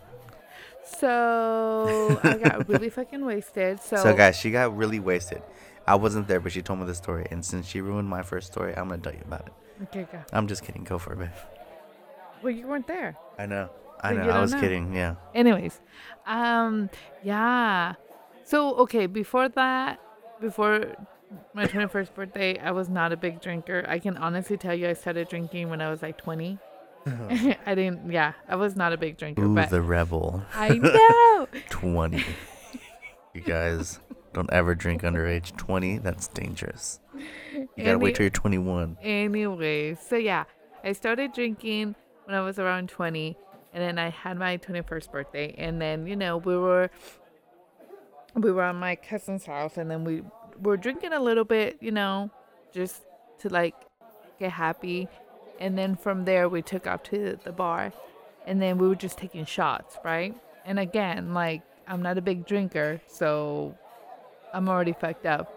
so 0.84 2.20
I 2.24 2.38
got 2.38 2.68
really 2.70 2.90
fucking 2.90 3.24
wasted. 3.26 3.82
So, 3.82 3.98
So, 3.98 4.16
guys, 4.16 4.36
she 4.38 4.52
got 4.52 4.76
really 4.76 5.00
wasted. 5.00 5.42
I 5.88 5.96
wasn't 5.96 6.28
there, 6.28 6.40
but 6.40 6.52
she 6.52 6.62
told 6.62 6.80
me 6.80 6.86
the 6.86 6.96
story, 6.96 7.28
and 7.32 7.44
since 7.44 7.68
she 7.68 7.82
ruined 7.82 8.08
my 8.08 8.22
first 8.24 8.52
story, 8.52 8.74
I'm 8.76 8.88
gonna 8.90 9.02
tell 9.02 9.14
you 9.14 9.22
about 9.26 9.48
it. 9.48 9.54
Okay, 9.84 10.08
go. 10.12 10.20
I'm 10.34 10.48
just 10.48 10.64
kidding. 10.64 10.84
Go 10.84 10.98
for 10.98 11.14
it, 11.14 11.20
babe. 11.20 11.30
Well, 12.42 12.52
you 12.52 12.68
weren't 12.68 12.88
there. 12.88 13.18
I 13.38 13.46
know. 13.46 13.70
I 14.02 14.14
know. 14.14 14.30
I 14.30 14.42
was 14.42 14.54
know. 14.54 14.60
kidding. 14.60 14.94
Yeah. 14.94 15.16
Anyways, 15.36 15.80
um, 16.26 16.90
yeah. 17.24 17.94
So 18.44 18.76
okay, 18.78 19.06
before 19.06 19.50
that, 19.50 20.00
before 20.40 20.96
my 21.54 21.66
21st 21.66 22.14
birthday, 22.14 22.58
I 22.60 22.72
was 22.72 22.90
not 22.90 23.12
a 23.12 23.18
big 23.18 23.42
drinker. 23.42 23.86
I 23.88 24.00
can 24.00 24.18
honestly 24.18 24.58
tell 24.58 24.74
you, 24.74 24.90
I 24.90 24.94
started 24.94 25.30
drinking 25.30 25.70
when 25.70 25.82
I 25.82 25.90
was 25.90 26.02
like 26.02 26.18
20. 26.18 26.58
I 27.06 27.76
didn't. 27.76 28.12
Yeah, 28.12 28.34
I 28.48 28.56
was 28.56 28.76
not 28.76 28.94
a 28.94 28.98
big 28.98 29.18
drinker, 29.18 29.44
Ooh, 29.44 29.56
but 29.56 29.70
the 29.70 29.82
rebel. 29.82 30.44
I 30.54 30.70
know. 30.70 31.48
20. 31.70 32.24
you 33.34 33.42
guys 33.42 34.00
don't 34.34 34.52
ever 34.52 34.76
drink 34.76 35.04
under 35.04 35.28
age 35.28 35.54
20. 35.58 35.98
That's 36.00 36.28
dangerous. 36.28 37.00
You 37.54 37.68
gotta 37.78 37.90
Any- 37.92 37.96
wait 38.04 38.16
till 38.16 38.24
you're 38.24 38.30
21. 38.32 38.98
Anyway, 39.02 39.96
so 39.96 40.16
yeah, 40.16 40.46
I 40.84 40.94
started 40.94 41.34
drinking 41.34 41.96
when 42.26 42.36
I 42.36 42.42
was 42.42 42.58
around 42.60 42.90
20, 42.90 43.36
and 43.74 43.84
then 43.84 44.00
I 44.00 44.10
had 44.10 44.38
my 44.38 44.58
21st 44.58 45.12
birthday, 45.12 45.54
and 45.58 45.82
then 45.82 46.08
you 46.08 46.16
know 46.16 46.38
we 46.38 46.58
were 46.58 46.90
we 48.36 48.52
were 48.52 48.64
at 48.64 48.76
my 48.76 48.96
cousin's 48.96 49.46
house, 49.46 49.78
and 49.78 49.92
then 49.92 50.04
we 50.04 50.24
were 50.62 50.78
drinking 50.78 51.14
a 51.14 51.20
little 51.20 51.44
bit, 51.44 51.78
you 51.82 51.92
know, 51.92 52.32
just 52.74 53.04
to 53.40 53.50
like 53.50 53.76
get 54.40 54.52
happy, 54.52 55.08
and 55.60 55.78
then 55.78 55.96
from 55.96 56.26
there 56.26 56.48
we 56.48 56.62
took 56.62 56.88
out 56.88 57.04
to 57.06 57.38
the 57.44 57.52
bar, 57.52 57.92
and 58.48 58.62
then 58.62 58.78
we 58.78 58.88
were 58.88 58.96
just 58.96 59.18
taking 59.18 59.44
shots, 59.46 59.98
right? 60.06 60.34
And 60.66 60.80
again, 60.80 61.34
like 61.34 61.62
I'm 61.88 62.02
not 62.02 62.18
a 62.18 62.22
big 62.22 62.46
drinker, 62.46 63.02
so 63.08 63.76
I'm 64.54 64.70
already 64.70 64.94
fucked 64.94 65.26
up, 65.26 65.52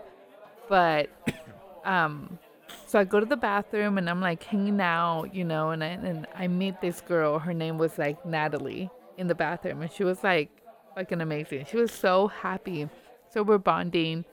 but 0.68 1.10
um 1.84 2.38
so 2.86 2.98
I 2.98 3.04
go 3.04 3.20
to 3.20 3.26
the 3.26 3.36
bathroom 3.36 3.98
and 3.98 4.08
I'm 4.08 4.20
like 4.20 4.42
hanging 4.42 4.80
out, 4.80 5.34
you 5.34 5.44
know, 5.44 5.70
and 5.70 5.82
I, 5.82 5.88
and 5.88 6.26
I 6.34 6.48
meet 6.48 6.80
this 6.80 7.00
girl. 7.00 7.38
Her 7.38 7.52
name 7.52 7.78
was 7.78 7.98
like 7.98 8.24
Natalie 8.24 8.90
in 9.16 9.26
the 9.26 9.34
bathroom, 9.34 9.82
and 9.82 9.92
she 9.92 10.04
was 10.04 10.22
like 10.22 10.50
fucking 10.94 11.20
amazing. 11.20 11.66
She 11.70 11.76
was 11.76 11.92
so 11.92 12.28
happy. 12.28 12.88
So 13.30 13.42
we're 13.42 13.58
bonding, 13.58 14.24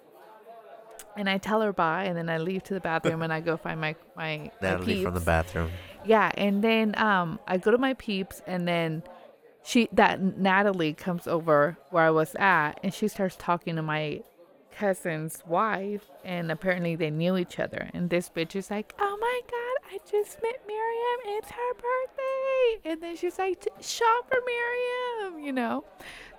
and 1.17 1.29
I 1.29 1.39
tell 1.39 1.61
her 1.61 1.73
bye, 1.73 2.03
and 2.03 2.15
then 2.15 2.29
I 2.29 2.37
leave 2.37 2.63
to 2.63 2.73
the 2.73 2.79
bathroom 2.79 3.21
and 3.23 3.33
I 3.33 3.41
go 3.41 3.57
find 3.57 3.81
my 3.81 3.95
my, 4.15 4.51
my 4.51 4.51
Natalie 4.61 5.03
from 5.03 5.13
the 5.15 5.19
bathroom. 5.21 5.71
Yeah, 6.05 6.31
and 6.35 6.63
then 6.63 6.93
um 6.97 7.39
I 7.47 7.57
go 7.57 7.71
to 7.71 7.77
my 7.77 7.93
peeps 7.95 8.41
and 8.45 8.67
then 8.67 9.03
she 9.63 9.89
that 9.93 10.21
Natalie 10.21 10.93
comes 10.93 11.27
over 11.27 11.77
where 11.89 12.03
I 12.03 12.11
was 12.11 12.35
at 12.35 12.79
and 12.83 12.93
she 12.93 13.07
starts 13.07 13.35
talking 13.37 13.75
to 13.75 13.81
my 13.81 14.21
cousin's 14.77 15.43
wife 15.45 16.05
and 16.23 16.51
apparently 16.51 16.95
they 16.95 17.09
knew 17.09 17.37
each 17.37 17.59
other 17.59 17.89
and 17.93 18.09
this 18.09 18.29
bitch 18.29 18.55
is 18.55 18.69
like, 18.71 18.93
"Oh 18.99 19.17
my 19.19 19.41
god, 19.49 19.93
I 19.93 19.97
just 20.09 20.41
met 20.41 20.61
Miriam. 20.67 21.19
It's 21.37 21.51
her 21.51 21.73
birthday." 21.73 22.89
And 22.91 23.01
then 23.03 23.15
she's 23.15 23.37
like, 23.37 23.61
"T- 23.61 23.69
"Shot 23.81 24.29
for 24.29 24.37
Miriam," 24.45 25.39
you 25.45 25.51
know. 25.51 25.83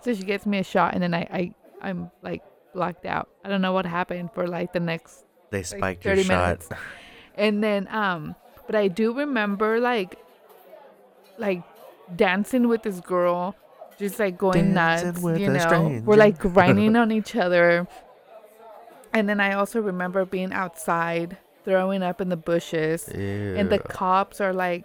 So 0.03 0.14
she 0.14 0.23
gets 0.23 0.47
me 0.47 0.59
a 0.59 0.64
shot 0.64 0.95
and 0.95 1.03
then 1.03 1.14
I 1.14 1.27
I 1.33 1.55
I'm 1.83 2.11
like 2.23 2.42
blacked 2.75 3.07
out. 3.07 3.29
I 3.45 3.49
don't 3.49 3.61
know 3.62 3.73
what 3.73 3.87
happened 3.87 4.31
for 4.33 4.47
like 4.47 4.73
the 4.73 4.81
next 4.81 5.25
They 5.51 5.62
spiked 5.62 6.05
your 6.05 6.14
30 6.16 6.25
shot. 6.29 6.45
minutes. 6.45 6.68
and 7.37 7.62
then 7.62 7.87
um 7.90 8.35
but 8.66 8.75
i 8.77 8.88
do 8.88 9.12
remember 9.12 9.81
like 9.81 10.16
like 11.38 11.62
dancing 12.16 12.68
with 12.68 12.83
this 12.83 13.01
girl 13.01 13.55
just 13.99 14.18
like 14.18 14.37
going 14.38 14.75
Dancing 14.75 15.23
nuts 15.23 15.40
you 15.40 15.49
know 15.49 15.59
stranger. 15.59 16.03
we're 16.05 16.16
like 16.16 16.38
grinding 16.55 16.97
on 16.97 17.11
each 17.12 17.37
other 17.37 17.87
and 19.12 19.29
then 19.29 19.40
i 19.40 19.53
also 19.55 19.81
remember 19.81 20.25
being 20.25 20.53
outside 20.53 21.37
throwing 21.64 22.03
up 22.03 22.20
in 22.20 22.29
the 22.29 22.37
bushes 22.37 23.09
and 23.09 23.70
the 23.70 23.79
cops 23.79 24.40
are 24.40 24.53
like 24.53 24.85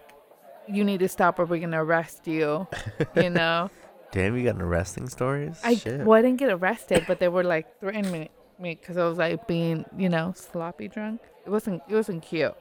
you 0.67 0.83
need 0.83 0.99
to 0.99 1.07
stop 1.07 1.39
or 1.39 1.45
we're 1.45 1.59
gonna 1.59 1.83
arrest 1.83 2.27
you 2.27 2.67
you 3.15 3.29
know 3.41 3.69
Damn, 4.11 4.37
you 4.37 4.45
got 4.45 4.61
arresting 4.61 5.09
stories? 5.09 5.59
I 5.63 5.75
Shit. 5.75 6.01
well, 6.01 6.17
I 6.17 6.21
didn't 6.21 6.37
get 6.37 6.49
arrested, 6.49 7.03
but 7.07 7.19
they 7.19 7.27
were 7.27 7.43
like 7.43 7.79
threatening 7.79 8.11
me 8.11 8.29
me 8.59 8.75
because 8.75 8.97
I 8.97 9.07
was 9.07 9.17
like 9.17 9.47
being, 9.47 9.85
you 9.97 10.09
know, 10.09 10.33
sloppy 10.35 10.87
drunk. 10.87 11.21
It 11.45 11.49
wasn't 11.49 11.83
it 11.87 11.93
wasn't 11.93 12.23
cute. 12.23 12.55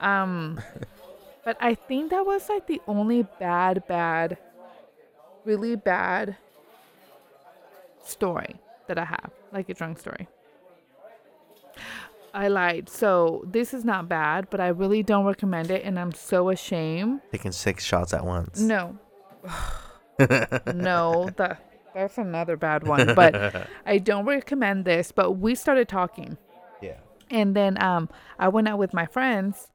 Um, 0.00 0.60
but 1.44 1.56
I 1.60 1.74
think 1.74 2.10
that 2.10 2.24
was 2.24 2.48
like 2.48 2.66
the 2.66 2.80
only 2.86 3.24
bad, 3.38 3.86
bad, 3.86 4.38
really 5.44 5.76
bad 5.76 6.36
story 8.04 8.56
that 8.88 8.98
I 8.98 9.04
have, 9.04 9.30
like 9.52 9.68
a 9.68 9.74
drunk 9.74 9.98
story. 9.98 10.26
I 12.34 12.48
lied. 12.48 12.88
So 12.88 13.44
this 13.46 13.74
is 13.74 13.84
not 13.84 14.08
bad, 14.08 14.48
but 14.50 14.60
I 14.60 14.68
really 14.68 15.02
don't 15.02 15.24
recommend 15.26 15.70
it, 15.70 15.84
and 15.84 15.98
I'm 15.98 16.12
so 16.12 16.48
ashamed. 16.48 17.20
Taking 17.30 17.52
six 17.52 17.84
shots 17.84 18.14
at 18.14 18.24
once. 18.24 18.60
No. 18.60 18.96
no, 20.74 21.30
that 21.36 21.62
that's 21.94 22.18
another 22.18 22.56
bad 22.56 22.86
one. 22.86 23.14
But 23.14 23.68
I 23.86 23.98
don't 23.98 24.24
recommend 24.24 24.84
this. 24.84 25.12
But 25.12 25.32
we 25.32 25.54
started 25.54 25.88
talking, 25.88 26.38
Yeah. 26.80 26.98
and 27.30 27.54
then 27.54 27.82
um, 27.82 28.08
I 28.38 28.48
went 28.48 28.68
out 28.68 28.78
with 28.78 28.94
my 28.94 29.06
friends, 29.06 29.68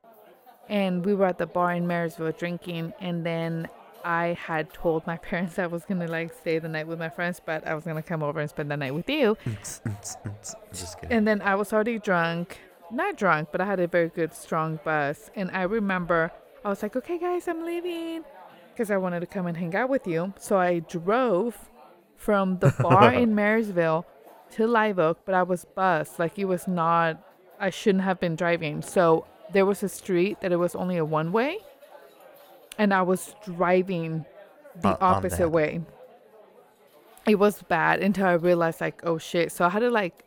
and 0.70 1.06
we 1.06 1.13
were 1.13 1.26
at 1.26 1.38
the 1.38 1.46
bar 1.48 1.74
in 1.74 1.86
Marysville 1.88 2.32
drinking, 2.32 2.93
and 3.00 3.26
then 3.26 3.67
I 4.08 4.38
had 4.39 4.74
told 4.74 5.06
my 5.06 5.17
parents 5.30 5.60
I 5.60 5.67
was 5.67 5.84
gonna 5.84 6.08
like 6.08 6.34
stay 6.34 6.60
the 6.60 6.70
night 6.70 6.88
with 6.88 6.98
my 6.98 7.10
friends, 7.10 7.41
but 7.46 7.67
I 7.67 7.76
was 7.76 7.84
gonna 7.84 8.02
come 8.02 8.24
over 8.24 8.39
and 8.39 8.50
spend 8.50 8.72
the 8.72 8.78
night 8.78 8.93
with 8.96 9.10
you. 9.10 9.38
Just 9.54 11.02
kidding. 11.02 11.12
And 11.12 11.28
then 11.28 11.41
I 11.41 11.56
was 11.56 11.74
already 11.74 12.00
drunk. 12.00 12.58
Not 12.89 13.17
drunk, 13.17 13.50
but 13.52 13.60
I 13.60 13.65
had 13.65 13.82
a 13.82 13.88
very 13.88 14.08
good, 14.08 14.34
strong 14.34 14.80
buzz. 14.86 15.30
And 15.36 15.52
I 15.52 15.63
remember 15.63 16.32
I 16.63 16.70
was 16.70 16.82
like, 16.82 16.96
okay, 16.96 17.17
guys, 17.17 17.50
I'm 17.50 17.65
leaving 17.65 18.24
because 18.72 18.89
I 18.91 18.98
wanted 18.98 19.20
to 19.20 19.26
come 19.26 19.46
and 19.46 19.58
hang 19.58 19.76
out 19.76 19.89
with 19.89 20.08
you. 20.08 20.34
So 20.39 20.58
I 20.58 20.80
drove 20.80 21.70
from 22.15 22.60
the 22.60 22.74
bar 22.80 23.13
in 23.13 23.36
Marysville 23.36 24.06
to 24.52 24.67
Live 24.67 25.00
Oak, 25.00 25.20
but 25.26 25.36
I 25.36 25.43
was 25.43 25.65
buzzed. 25.65 26.17
Like 26.17 26.39
it 26.39 26.46
was 26.46 26.65
not, 26.65 27.22
I 27.60 27.72
shouldn't 27.72 28.06
have 28.06 28.22
been 28.22 28.38
driving. 28.38 28.82
So 28.82 29.26
there 29.52 29.65
was 29.65 29.84
a 29.84 29.89
street 29.89 30.39
that 30.39 30.54
it 30.54 30.58
was 30.58 30.76
only 30.76 30.96
a 30.96 31.04
one 31.04 31.34
way. 31.34 31.60
And 32.78 32.94
I 32.94 33.02
was 33.02 33.36
driving 33.44 34.26
the 34.82 34.90
on 34.90 34.98
opposite 35.00 35.50
way. 35.50 35.82
It 37.28 37.36
was 37.40 37.62
bad 37.63 38.02
until 38.02 38.26
I 38.28 38.34
realized, 38.34 38.80
like, 38.82 39.02
oh 39.04 39.18
shit. 39.18 39.52
So 39.52 39.66
I 39.66 39.70
had 39.70 39.80
to, 39.80 39.90
like, 39.90 40.24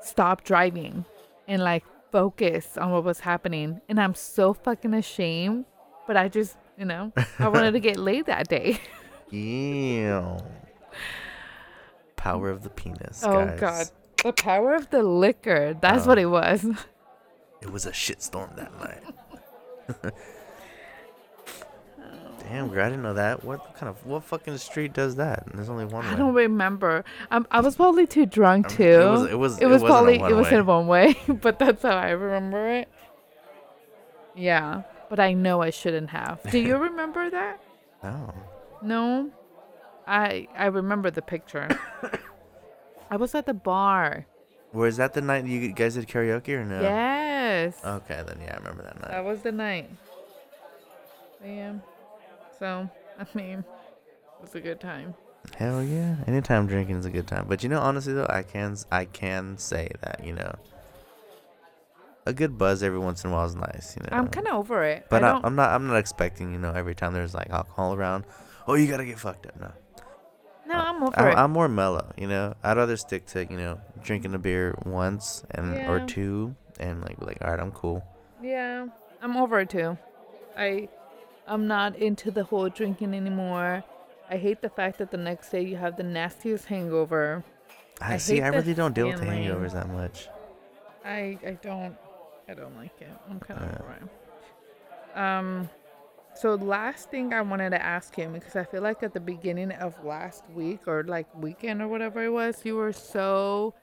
stop 0.00 0.44
driving 0.44 1.04
and 1.48 1.62
like 1.62 1.82
focus 2.12 2.76
on 2.78 2.90
what 2.92 3.04
was 3.04 3.20
happening. 3.20 3.80
And 3.88 3.98
I'm 4.00 4.14
so 4.14 4.52
fucking 4.54 4.94
ashamed, 4.94 5.64
but 6.06 6.16
I 6.16 6.28
just, 6.28 6.56
you 6.78 6.84
know, 6.84 7.12
I 7.38 7.48
wanted 7.48 7.72
to 7.72 7.80
get 7.80 7.96
laid 7.96 8.26
that 8.26 8.48
day. 8.48 8.78
Ew. 9.30 10.36
Power 12.16 12.50
of 12.50 12.62
the 12.62 12.70
penis, 12.70 13.22
oh 13.24 13.44
guys. 13.46 13.60
god. 13.60 13.86
The 14.22 14.32
power 14.32 14.74
of 14.74 14.88
the 14.90 15.02
liquor. 15.02 15.74
That's 15.80 16.04
Oh. 16.04 16.08
what 16.08 16.18
it 16.18 16.26
was. 16.26 16.64
It 17.62 17.72
was 17.72 17.86
a 17.86 17.92
shitstorm 17.92 18.56
that 18.56 18.78
night. 18.78 20.12
Damn, 22.54 22.68
girl, 22.68 22.84
I 22.86 22.88
didn't 22.88 23.02
know 23.02 23.14
that. 23.14 23.44
What 23.44 23.74
kind 23.74 23.88
of 23.90 24.04
what 24.06 24.22
fucking 24.24 24.56
street 24.58 24.92
does 24.92 25.16
that? 25.16 25.44
There's 25.52 25.68
only 25.68 25.84
one. 25.86 26.04
I 26.04 26.12
way. 26.12 26.16
don't 26.18 26.34
remember. 26.34 27.04
Um, 27.30 27.46
I 27.50 27.60
was 27.60 27.74
probably 27.76 28.06
too 28.06 28.26
drunk 28.26 28.68
mean, 28.68 28.76
too. 28.76 28.82
it 28.84 29.10
was- 29.10 29.30
it 29.30 29.34
was- 29.38 29.58
It 29.58 29.62
it 29.64 29.66
was 29.66 29.82
wasn't 29.82 29.88
probably 29.90 30.14
it 30.32 30.36
was 30.36 30.52
in 30.52 30.64
one 30.66 30.86
way, 30.86 31.16
but 31.28 31.58
that's 31.58 31.82
how 31.82 31.96
I 31.96 32.10
remember 32.10 32.68
it. 32.68 32.88
Yeah, 34.36 34.82
but 35.08 35.18
I 35.20 35.32
know 35.32 35.62
I 35.62 35.70
shouldn't 35.70 36.10
have. 36.10 36.42
Do 36.50 36.58
you 36.58 36.76
remember 36.88 37.28
that? 37.30 37.60
No. 38.02 38.34
No, 38.82 39.30
I 40.06 40.46
I 40.56 40.66
remember 40.66 41.10
the 41.10 41.22
picture. 41.22 41.68
I 43.10 43.16
was 43.16 43.34
at 43.34 43.46
the 43.46 43.54
bar. 43.54 44.26
Was 44.72 44.96
that 44.98 45.12
the 45.14 45.20
night 45.20 45.46
you 45.46 45.72
guys 45.72 45.94
did 45.94 46.08
karaoke 46.08 46.48
or 46.50 46.64
no? 46.64 46.80
Yes, 46.82 47.80
Okay, 47.84 48.22
then 48.26 48.38
yeah, 48.42 48.54
I 48.54 48.56
remember 48.58 48.82
that 48.82 49.00
night. 49.00 49.10
that 49.12 49.24
was 49.24 49.40
the 49.42 49.52
night. 49.52 49.88
Yeah. 51.44 51.74
So 52.58 52.88
I 53.18 53.26
mean, 53.34 53.64
it's 54.42 54.54
a 54.54 54.60
good 54.60 54.80
time. 54.80 55.14
Hell 55.56 55.82
yeah! 55.82 56.16
Anytime 56.26 56.66
drinking 56.66 56.96
is 56.96 57.06
a 57.06 57.10
good 57.10 57.26
time. 57.26 57.46
But 57.48 57.62
you 57.62 57.68
know, 57.68 57.80
honestly 57.80 58.12
though, 58.12 58.26
I 58.28 58.42
can 58.42 58.76
I 58.90 59.04
can 59.04 59.58
say 59.58 59.90
that 60.00 60.24
you 60.24 60.32
know, 60.32 60.54
a 62.26 62.32
good 62.32 62.56
buzz 62.56 62.82
every 62.82 62.98
once 62.98 63.24
in 63.24 63.30
a 63.30 63.32
while 63.32 63.46
is 63.46 63.54
nice, 63.54 63.96
you 63.96 64.02
know. 64.02 64.16
I'm 64.16 64.28
kind 64.28 64.48
of 64.48 64.54
over 64.54 64.84
it. 64.84 65.06
But 65.10 65.22
I 65.22 65.40
I'm 65.42 65.54
not. 65.54 65.70
I'm 65.70 65.86
not 65.86 65.96
expecting, 65.96 66.52
you 66.52 66.58
know, 66.58 66.72
every 66.72 66.94
time 66.94 67.12
there's 67.12 67.34
like 67.34 67.50
alcohol 67.50 67.94
around. 67.94 68.24
Oh, 68.66 68.74
you 68.74 68.86
gotta 68.88 69.04
get 69.04 69.18
fucked 69.18 69.46
up. 69.46 69.60
No, 69.60 69.72
no, 70.66 70.74
uh, 70.74 70.82
I'm 70.82 71.02
over 71.02 71.20
I, 71.20 71.32
it. 71.32 71.36
I'm 71.36 71.50
more 71.50 71.68
mellow. 71.68 72.12
You 72.16 72.26
know, 72.28 72.54
I'd 72.62 72.76
rather 72.76 72.96
stick 72.96 73.26
to 73.26 73.44
you 73.44 73.56
know 73.56 73.80
drinking 74.02 74.34
a 74.34 74.38
beer 74.38 74.74
once 74.84 75.44
and 75.50 75.86
or 75.88 76.00
two, 76.06 76.54
and 76.80 77.02
like 77.02 77.20
be 77.20 77.26
like, 77.26 77.38
all 77.42 77.50
right, 77.50 77.60
I'm 77.60 77.72
cool. 77.72 78.04
Yeah, 78.42 78.86
I'm 79.22 79.36
over 79.36 79.60
it 79.60 79.70
too. 79.70 79.98
I, 80.56 80.88
I'm 81.46 81.66
not 81.66 81.96
into 81.96 82.30
the 82.30 82.44
whole 82.44 82.68
drinking 82.68 83.14
anymore. 83.14 83.84
I 84.30 84.36
hate 84.36 84.62
the 84.62 84.70
fact 84.70 84.98
that 84.98 85.10
the 85.10 85.16
next 85.16 85.50
day 85.50 85.62
you 85.62 85.76
have 85.76 85.96
the 85.96 86.02
nastiest 86.02 86.66
hangover. 86.66 87.44
I, 88.00 88.14
I 88.14 88.16
see. 88.16 88.40
I 88.40 88.48
really 88.48 88.74
don't 88.74 88.94
deal 88.94 89.08
with 89.08 89.20
feeling. 89.20 89.44
hangovers 89.44 89.72
that 89.72 89.88
much. 89.88 90.28
I, 91.04 91.38
I 91.46 91.58
don't, 91.62 91.96
I 92.48 92.54
don't 92.54 92.76
like 92.76 92.98
it. 93.00 93.08
I'm 93.30 93.38
kind 93.40 93.60
of 93.60 93.80
Uh. 95.16 95.20
Um, 95.20 95.68
so 96.34 96.54
last 96.54 97.10
thing 97.10 97.32
I 97.32 97.42
wanted 97.42 97.70
to 97.70 97.82
ask 97.82 98.14
him 98.14 98.32
because 98.32 98.56
I 98.56 98.64
feel 98.64 98.82
like 98.82 99.02
at 99.02 99.12
the 99.12 99.20
beginning 99.20 99.70
of 99.72 100.02
last 100.04 100.42
week 100.50 100.88
or 100.88 101.04
like 101.04 101.26
weekend 101.40 101.80
or 101.80 101.88
whatever 101.88 102.24
it 102.24 102.30
was, 102.30 102.64
you 102.64 102.76
were 102.76 102.92
so 102.92 103.74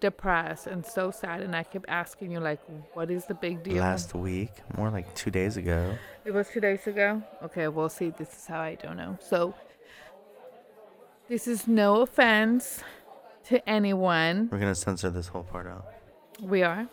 depressed 0.00 0.66
and 0.66 0.84
so 0.84 1.10
sad, 1.10 1.40
and 1.40 1.54
I 1.54 1.62
kept 1.62 1.86
asking 1.88 2.32
you 2.32 2.40
like, 2.40 2.60
what 2.94 3.10
is 3.10 3.26
the 3.26 3.34
big 3.34 3.62
deal? 3.62 3.82
Last 3.82 4.14
week, 4.14 4.50
more 4.76 4.90
like 4.90 5.12
two 5.14 5.30
days 5.30 5.56
ago. 5.56 5.96
It 6.24 6.32
was 6.32 6.48
two 6.48 6.60
days 6.60 6.86
ago. 6.86 7.22
Okay, 7.42 7.68
we'll 7.68 7.88
see. 7.88 8.10
This 8.10 8.28
is 8.28 8.46
how 8.46 8.60
I 8.60 8.74
don't 8.76 8.96
know. 8.96 9.18
So, 9.20 9.54
this 11.28 11.46
is 11.46 11.66
no 11.68 12.02
offense 12.02 12.82
to 13.46 13.66
anyone. 13.68 14.48
We're 14.50 14.58
gonna 14.58 14.74
censor 14.74 15.10
this 15.10 15.28
whole 15.28 15.44
part 15.44 15.66
out. 15.66 15.86
We 16.40 16.62
are. 16.62 16.88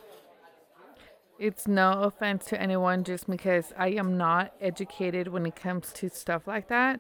It's 1.40 1.68
no 1.68 2.04
offense 2.04 2.46
to 2.46 2.62
anyone 2.62 3.04
just 3.04 3.28
because 3.28 3.74
I 3.76 3.90
am 3.90 4.16
not 4.16 4.54
educated 4.62 5.28
when 5.28 5.46
it 5.48 5.56
comes 5.56 5.92
to 5.94 6.10
stuff 6.10 6.46
like 6.46 6.68
that. 6.68 7.00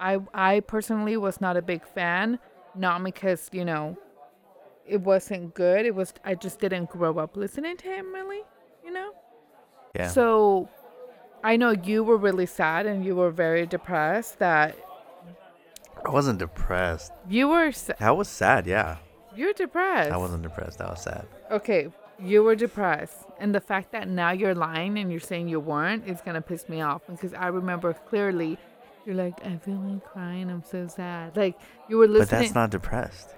I 0.00 0.18
I 0.34 0.60
personally 0.60 1.16
was 1.16 1.40
not 1.40 1.56
a 1.56 1.62
big 1.62 1.86
fan, 1.86 2.38
not 2.74 3.04
because, 3.04 3.48
you 3.52 3.64
know, 3.64 3.96
it 4.88 5.00
wasn't 5.02 5.54
good. 5.54 5.86
It 5.86 5.94
was 5.94 6.12
I 6.24 6.34
just 6.34 6.58
didn't 6.60 6.90
grow 6.90 7.18
up 7.18 7.36
listening 7.36 7.76
to 7.78 7.86
him 7.86 8.12
really, 8.14 8.42
you 8.84 8.92
know? 8.92 9.12
Yeah. 9.94 10.08
So 10.08 10.68
I 11.44 11.56
know 11.56 11.70
you 11.70 12.02
were 12.04 12.16
really 12.16 12.46
sad 12.46 12.86
and 12.86 13.04
you 13.04 13.14
were 13.16 13.30
very 13.30 13.66
depressed 13.66 14.38
that 14.38 14.76
I 16.06 16.10
wasn't 16.10 16.38
depressed. 16.38 17.12
you 17.28 17.48
were 17.48 17.72
sa- 17.72 17.94
I 18.00 18.12
was 18.12 18.28
sad. 18.28 18.66
Yeah. 18.66 18.96
you're 19.34 19.52
depressed. 19.52 20.10
I 20.10 20.16
wasn't 20.16 20.42
depressed. 20.42 20.80
I 20.80 20.90
was 20.90 21.02
sad. 21.02 21.26
Okay, 21.50 21.88
you 22.18 22.42
were 22.42 22.54
depressed. 22.54 23.18
And 23.40 23.54
the 23.54 23.60
fact 23.60 23.92
that 23.92 24.08
now 24.08 24.30
you're 24.32 24.54
lying 24.54 24.98
and 24.98 25.10
you're 25.10 25.20
saying 25.20 25.48
you 25.48 25.60
weren't 25.60 26.06
is 26.08 26.20
going 26.20 26.34
to 26.34 26.40
piss 26.40 26.68
me 26.68 26.80
off 26.80 27.02
because 27.06 27.34
I 27.34 27.48
remember 27.48 27.92
clearly 27.94 28.58
you're 29.06 29.14
like, 29.16 29.44
I 29.46 29.56
feel 29.58 29.76
like 29.76 30.04
crying. 30.04 30.50
I'm 30.50 30.62
so 30.64 30.86
sad. 30.86 31.36
Like, 31.36 31.58
you 31.88 31.96
were 31.98 32.06
listening. 32.08 32.28
But 32.28 32.30
that's 32.30 32.54
not 32.54 32.70
depressed. 32.70 33.28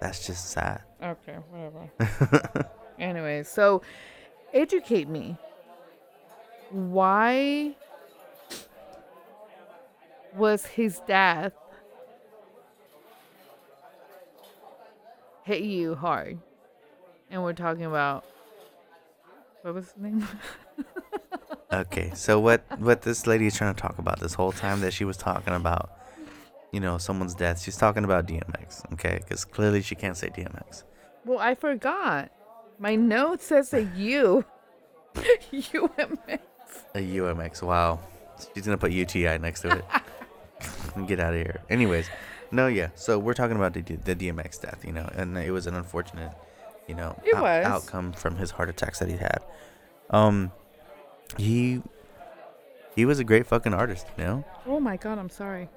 That's 0.00 0.26
just 0.26 0.50
sad. 0.50 0.82
Okay, 1.02 1.36
whatever. 1.50 2.70
anyway, 2.98 3.42
so 3.42 3.82
educate 4.52 5.08
me. 5.08 5.36
Why 6.70 7.74
was 10.34 10.66
his 10.66 11.00
death 11.06 11.52
hit 15.44 15.62
you 15.62 15.94
hard? 15.94 16.38
And 17.30 17.42
we're 17.42 17.52
talking 17.54 17.84
about 17.84 18.24
what 19.62 19.74
was 19.74 19.92
his 19.92 20.02
name? 20.02 20.26
Okay, 21.72 22.12
so 22.14 22.38
what 22.38 22.62
what 22.78 23.02
this 23.02 23.26
lady 23.26 23.48
is 23.48 23.56
trying 23.56 23.74
to 23.74 23.80
talk 23.80 23.98
about 23.98 24.20
this 24.20 24.34
whole 24.34 24.52
time 24.52 24.80
that 24.82 24.92
she 24.92 25.04
was 25.04 25.16
talking 25.16 25.52
about, 25.52 25.90
you 26.76 26.80
know, 26.84 26.98
someone's 26.98 27.34
death. 27.34 27.62
She's 27.62 27.78
talking 27.78 28.04
about 28.04 28.26
DMX, 28.28 28.84
okay? 28.92 29.16
Because 29.22 29.46
clearly 29.46 29.80
she 29.80 29.94
can't 29.94 30.16
say 30.16 30.28
DMX. 30.28 30.84
well, 31.24 31.38
I 31.38 31.54
forgot. 31.54 32.30
My 32.78 32.94
note 32.96 33.40
says 33.40 33.72
a 33.80 33.84
U. 33.96 34.44
UMX. 35.16 36.38
A 36.94 36.98
UMX. 36.98 37.62
Wow, 37.62 38.00
she's 38.54 38.64
gonna 38.66 38.76
put 38.76 38.92
UTI 38.92 39.38
next 39.38 39.62
to 39.62 39.78
it. 39.78 39.84
Get 41.06 41.20
out 41.20 41.32
of 41.34 41.40
here. 41.40 41.60
Anyways, 41.70 42.08
no, 42.50 42.66
yeah. 42.66 42.88
So 42.94 43.18
we're 43.18 43.34
talking 43.34 43.56
about 43.56 43.72
the, 43.74 43.80
the 43.82 44.14
DMX 44.14 44.60
death, 44.60 44.84
you 44.84 44.92
know, 44.92 45.08
and 45.14 45.36
it 45.38 45.50
was 45.50 45.66
an 45.66 45.74
unfortunate, 45.74 46.32
you 46.86 46.94
know, 46.94 47.18
It 47.24 47.34
was. 47.34 47.64
outcome 47.64 48.12
from 48.12 48.36
his 48.36 48.50
heart 48.50 48.68
attacks 48.68 48.98
that 48.98 49.08
he 49.08 49.16
had. 49.16 49.40
Um, 50.10 50.52
he 51.38 51.82
he 52.94 53.04
was 53.04 53.18
a 53.18 53.24
great 53.24 53.46
fucking 53.46 53.72
artist, 53.74 54.06
you 54.18 54.24
know. 54.24 54.44
Oh 54.66 54.80
my 54.80 54.96
god, 54.96 55.18
I'm 55.18 55.30
sorry. 55.30 55.68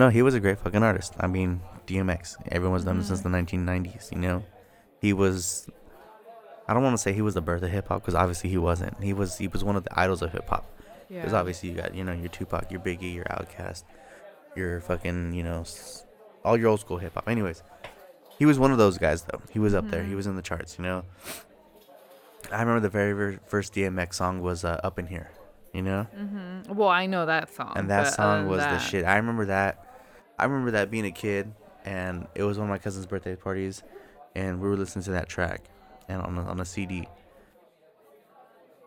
No, 0.00 0.08
he 0.08 0.22
was 0.22 0.34
a 0.34 0.40
great 0.40 0.58
fucking 0.58 0.82
artist. 0.82 1.12
I 1.20 1.26
mean, 1.26 1.60
DMX. 1.86 2.36
Everyone's 2.50 2.84
done 2.84 2.98
it 3.00 3.04
since 3.04 3.20
the 3.20 3.28
1990s, 3.28 4.10
you 4.12 4.18
know? 4.18 4.42
He 5.00 5.12
was. 5.12 5.68
I 6.66 6.72
don't 6.74 6.82
want 6.82 6.94
to 6.94 7.02
say 7.02 7.12
he 7.12 7.22
was 7.22 7.34
the 7.34 7.40
birth 7.42 7.62
of 7.62 7.70
hip 7.70 7.88
hop 7.88 8.00
because 8.02 8.14
obviously 8.14 8.48
he 8.50 8.56
wasn't. 8.58 8.94
He 9.02 9.12
was 9.12 9.36
he 9.38 9.48
was 9.48 9.62
one 9.62 9.76
of 9.76 9.84
the 9.84 9.98
idols 9.98 10.22
of 10.22 10.32
hip 10.32 10.48
hop. 10.48 10.64
Yeah. 11.08 11.18
Because 11.20 11.32
obviously 11.34 11.68
you 11.70 11.74
got 11.76 11.94
you 11.94 12.04
know 12.04 12.12
your 12.12 12.28
Tupac, 12.28 12.70
your 12.70 12.80
Biggie, 12.80 13.14
your 13.14 13.24
Outkast, 13.24 13.82
your 14.56 14.80
fucking 14.80 15.34
you 15.34 15.42
know 15.42 15.64
all 16.44 16.56
your 16.56 16.68
old 16.68 16.80
school 16.80 16.98
hip 16.98 17.14
hop. 17.14 17.28
Anyways, 17.28 17.62
he 18.38 18.46
was 18.46 18.58
one 18.58 18.70
of 18.72 18.78
those 18.78 18.98
guys 18.98 19.22
though. 19.24 19.40
He 19.50 19.58
was 19.58 19.74
up 19.74 19.90
there. 19.90 20.04
He 20.04 20.12
Mhm. 20.12 20.16
was 20.16 20.26
in 20.28 20.36
the 20.36 20.42
charts. 20.42 20.78
You 20.78 20.84
know. 20.84 21.04
I 22.52 22.60
remember 22.60 22.80
the 22.80 22.88
very, 22.88 23.12
very 23.12 23.38
first 23.46 23.74
DMX 23.74 24.14
song 24.14 24.40
was 24.40 24.64
uh, 24.64 24.80
"Up 24.84 24.98
in 24.98 25.06
Here." 25.08 25.30
You 25.74 25.82
know. 25.82 26.06
Mm-hmm. 26.16 26.74
Well, 26.74 26.88
I 26.88 27.06
know 27.06 27.26
that 27.26 27.52
song. 27.54 27.72
and 27.76 27.90
that 27.90 28.14
song 28.14 28.46
was 28.48 28.60
the 28.60 28.78
shit. 28.78 29.04
I 29.04 29.16
remember 29.16 29.46
that. 29.46 29.84
I 30.40 30.44
remember 30.44 30.70
that 30.72 30.90
being 30.90 31.04
a 31.04 31.12
kid, 31.12 31.52
and 31.84 32.26
it 32.34 32.42
was 32.42 32.58
one 32.58 32.68
of 32.68 32.70
my 32.70 32.78
cousin's 32.78 33.06
birthday 33.06 33.36
parties, 33.36 33.82
and 34.34 34.60
we 34.60 34.68
were 34.68 34.76
listening 34.76 35.04
to 35.04 35.10
that 35.12 35.28
track, 35.28 35.64
and 36.08 36.22
on 36.22 36.38
a, 36.38 36.42
on 36.42 36.60
a 36.60 36.64
CD. 36.64 37.06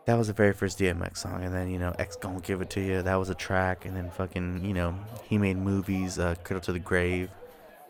That 0.06 0.18
was 0.18 0.28
the 0.28 0.34
very 0.34 0.52
first 0.52 0.80
DMX 0.80 1.18
song, 1.18 1.44
and 1.44 1.54
then 1.54 1.70
you 1.70 1.80
know 1.80 1.94
X 2.00 2.16
gonna 2.16 2.40
give 2.42 2.62
it 2.62 2.70
to 2.72 2.82
you. 2.82 3.02
That 3.04 3.16
was 3.16 3.30
a 3.30 3.36
track, 3.36 3.86
and 3.86 3.96
then 3.96 4.10
fucking 4.10 4.66
you 4.66 4.74
know 4.74 4.96
he 5.24 5.38
made 5.38 5.58
movies. 5.58 6.18
Uh, 6.18 6.36
Cradle 6.44 6.62
to 6.62 6.74
the 6.74 6.80
Grave, 6.80 7.30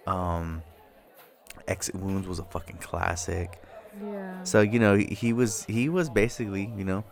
um, 0.06 0.62
Exit 1.68 1.96
Wounds 1.96 2.28
was 2.28 2.40
a 2.40 2.44
fucking 2.44 2.78
classic. 2.78 3.62
Yeah. 4.02 4.44
So 4.44 4.62
you 4.62 4.80
know 4.80 4.96
he, 4.96 5.34
was 5.34 5.64
he 5.66 5.88
was 5.90 6.10
basically 6.10 6.72
you 6.76 6.84
know 6.84 7.04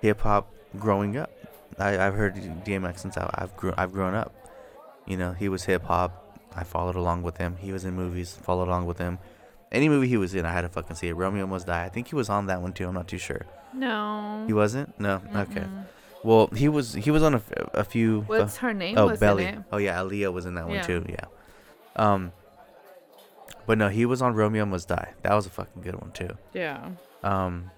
hip 0.00 0.20
hop 0.20 0.52
growing 0.78 1.16
up. 1.16 1.30
I, 1.78 2.04
I've 2.04 2.14
heard 2.14 2.34
DMX 2.64 2.98
since 2.98 3.16
I, 3.16 3.30
I've 3.34 3.56
grew 3.56 3.72
I've 3.76 3.92
grown 3.92 4.14
up. 4.14 4.43
You 5.06 5.16
know 5.16 5.32
he 5.32 5.48
was 5.48 5.64
hip 5.64 5.84
hop. 5.84 6.20
I 6.56 6.64
followed 6.64 6.96
along 6.96 7.22
with 7.22 7.36
him. 7.38 7.56
He 7.56 7.72
was 7.72 7.84
in 7.84 7.94
movies. 7.94 8.36
Followed 8.42 8.68
along 8.68 8.86
with 8.86 8.98
him. 8.98 9.18
Any 9.72 9.88
movie 9.88 10.06
he 10.06 10.16
was 10.16 10.34
in, 10.34 10.46
I 10.46 10.52
had 10.52 10.60
to 10.62 10.68
fucking 10.68 10.94
see 10.96 11.08
it. 11.08 11.14
Romeo 11.14 11.46
Must 11.48 11.66
Die. 11.66 11.84
I 11.84 11.88
think 11.88 12.06
he 12.08 12.14
was 12.14 12.28
on 12.28 12.46
that 12.46 12.62
one 12.62 12.72
too. 12.72 12.86
I'm 12.86 12.94
not 12.94 13.08
too 13.08 13.18
sure. 13.18 13.44
no. 13.74 14.44
He 14.46 14.52
wasn't. 14.52 14.98
No. 15.00 15.20
Okay. 15.34 15.60
Mm-mm. 15.62 15.84
Well, 16.22 16.46
he 16.54 16.68
was 16.68 16.94
he 16.94 17.10
was 17.10 17.22
on 17.22 17.34
a, 17.34 17.42
a 17.74 17.84
few. 17.84 18.20
uh, 18.20 18.24
What's 18.24 18.58
her 18.58 18.72
name? 18.72 18.96
oh 18.96 19.08
was 19.08 19.20
Belly. 19.20 19.56
Oh 19.72 19.76
yeah, 19.78 19.98
Aaliyah 19.98 20.32
was 20.32 20.46
in 20.46 20.54
that 20.54 20.68
one 20.68 20.82
too. 20.84 21.04
Yeah. 21.08 21.26
Um. 21.96 22.32
But 23.66 23.78
no, 23.78 23.88
he 23.88 24.04
was 24.06 24.20
on 24.22 24.34
Romeo 24.34 24.64
Must 24.66 24.86
Die. 24.88 25.14
That 25.22 25.34
was 25.34 25.46
a 25.46 25.50
fucking 25.50 25.82
good 25.82 25.96
one 26.00 26.12
too. 26.12 26.30
Yeah. 26.52 26.90
Um. 27.22 27.70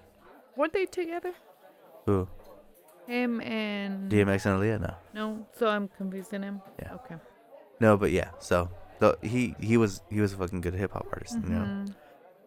Weren't 0.55 0.73
they 0.73 0.85
together? 0.85 1.33
Who? 2.05 2.27
Him 3.07 3.41
and 3.41 4.11
DMX 4.11 4.45
and 4.45 4.61
Aaliyah? 4.61 4.81
No. 4.81 4.93
No, 5.13 5.47
so 5.57 5.67
I'm 5.67 5.87
confusing 5.87 6.43
him. 6.43 6.61
Yeah. 6.81 6.93
Okay. 6.95 7.15
No, 7.79 7.95
but 7.97 8.11
yeah. 8.11 8.31
So 8.39 8.69
the, 8.99 9.17
he 9.21 9.55
he 9.59 9.77
was 9.77 10.01
he 10.09 10.19
was 10.19 10.33
a 10.33 10.37
fucking 10.37 10.61
good 10.61 10.73
hip 10.73 10.91
hop 10.93 11.07
artist, 11.11 11.35
you 11.43 11.49
know. 11.49 11.61
Mhm. 11.65 11.95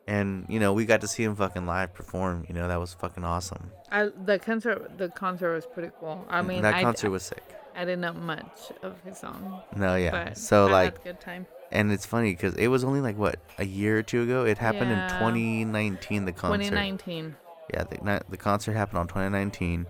And 0.06 0.46
you 0.48 0.58
know 0.58 0.72
we 0.72 0.86
got 0.86 1.00
to 1.02 1.08
see 1.08 1.22
him 1.22 1.36
fucking 1.36 1.66
live 1.66 1.94
perform. 1.94 2.44
You 2.48 2.54
know 2.54 2.68
that 2.68 2.78
was 2.80 2.92
fucking 2.94 3.24
awesome. 3.24 3.70
I 3.90 4.10
the 4.24 4.38
concert 4.38 4.98
the 4.98 5.08
concert 5.08 5.54
was 5.54 5.66
pretty 5.66 5.90
cool. 6.00 6.26
I 6.28 6.42
mean, 6.42 6.62
that 6.62 6.74
I, 6.74 6.82
concert 6.82 7.10
was 7.10 7.22
sick. 7.22 7.44
I 7.76 7.80
didn't 7.84 8.00
know 8.00 8.12
much 8.12 8.72
of 8.82 9.00
his 9.04 9.18
song. 9.18 9.62
No, 9.76 9.94
yeah. 9.94 10.32
So 10.34 10.66
I 10.66 10.72
like, 10.72 11.04
good 11.04 11.20
time. 11.20 11.46
and 11.70 11.92
it's 11.92 12.04
funny 12.04 12.32
because 12.32 12.54
it 12.56 12.66
was 12.66 12.82
only 12.82 13.00
like 13.00 13.16
what 13.16 13.38
a 13.58 13.64
year 13.64 13.98
or 13.98 14.02
two 14.02 14.22
ago. 14.22 14.44
It 14.44 14.58
happened 14.58 14.90
Yeah. 14.90 15.04
in 15.04 15.20
2019. 15.20 16.24
The 16.24 16.32
concert. 16.32 16.64
2019. 16.64 17.36
Yeah, 17.72 17.84
the, 17.84 18.24
the 18.28 18.36
concert 18.36 18.72
happened 18.72 18.98
on 18.98 19.06
2019. 19.06 19.86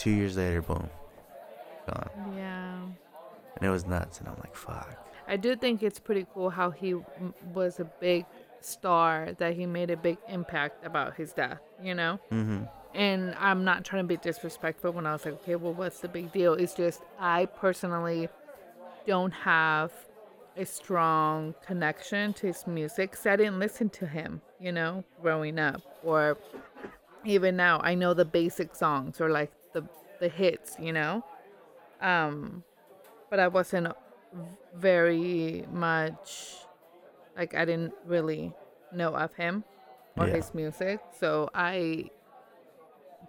Two 0.00 0.10
years 0.10 0.36
later, 0.38 0.62
boom, 0.62 0.88
gone, 1.86 2.10
Yeah. 2.34 2.78
and 3.56 3.62
it 3.62 3.68
was 3.68 3.86
nuts. 3.86 4.18
And 4.18 4.28
I'm 4.28 4.36
like, 4.38 4.54
fuck. 4.54 4.96
I 5.28 5.36
do 5.36 5.54
think 5.54 5.82
it's 5.82 5.98
pretty 5.98 6.26
cool 6.32 6.48
how 6.48 6.70
he 6.70 6.92
m- 6.92 7.34
was 7.52 7.78
a 7.80 7.84
big 7.84 8.24
star 8.62 9.32
that 9.36 9.52
he 9.54 9.66
made 9.66 9.90
a 9.90 9.96
big 9.98 10.16
impact 10.26 10.86
about 10.86 11.16
his 11.16 11.34
death, 11.34 11.60
you 11.82 11.94
know? 11.94 12.18
Mm-hmm. 12.32 12.64
And 12.94 13.34
I'm 13.38 13.62
not 13.62 13.84
trying 13.84 14.04
to 14.04 14.08
be 14.08 14.16
disrespectful 14.16 14.92
when 14.92 15.04
I 15.06 15.12
was 15.12 15.24
like, 15.26 15.34
okay, 15.34 15.56
well, 15.56 15.74
what's 15.74 16.00
the 16.00 16.08
big 16.08 16.32
deal? 16.32 16.54
It's 16.54 16.72
just 16.74 17.02
I 17.18 17.44
personally 17.44 18.30
don't 19.06 19.32
have 19.32 19.92
a 20.56 20.64
strong 20.64 21.54
connection 21.64 22.32
to 22.34 22.46
his 22.46 22.66
music. 22.66 23.12
Cause 23.12 23.26
I 23.26 23.36
didn't 23.36 23.58
listen 23.58 23.90
to 23.90 24.06
him, 24.06 24.40
you 24.58 24.72
know, 24.72 25.04
growing 25.20 25.58
up, 25.58 25.82
or 26.02 26.38
even 27.24 27.54
now. 27.56 27.80
I 27.84 27.94
know 27.94 28.14
the 28.14 28.24
basic 28.24 28.74
songs 28.74 29.20
or 29.20 29.28
like 29.30 29.52
the 30.20 30.28
hits, 30.28 30.76
you 30.78 30.92
know. 30.92 31.24
Um, 32.00 32.64
but 33.30 33.40
I 33.40 33.48
wasn't 33.48 33.88
very 34.74 35.64
much 35.72 36.56
like 37.36 37.54
I 37.54 37.64
didn't 37.64 37.94
really 38.06 38.52
know 38.92 39.14
of 39.14 39.34
him 39.34 39.64
or 40.16 40.26
Yeah. 40.26 40.36
his 40.36 40.54
music. 40.54 41.00
So 41.18 41.50
I 41.54 42.10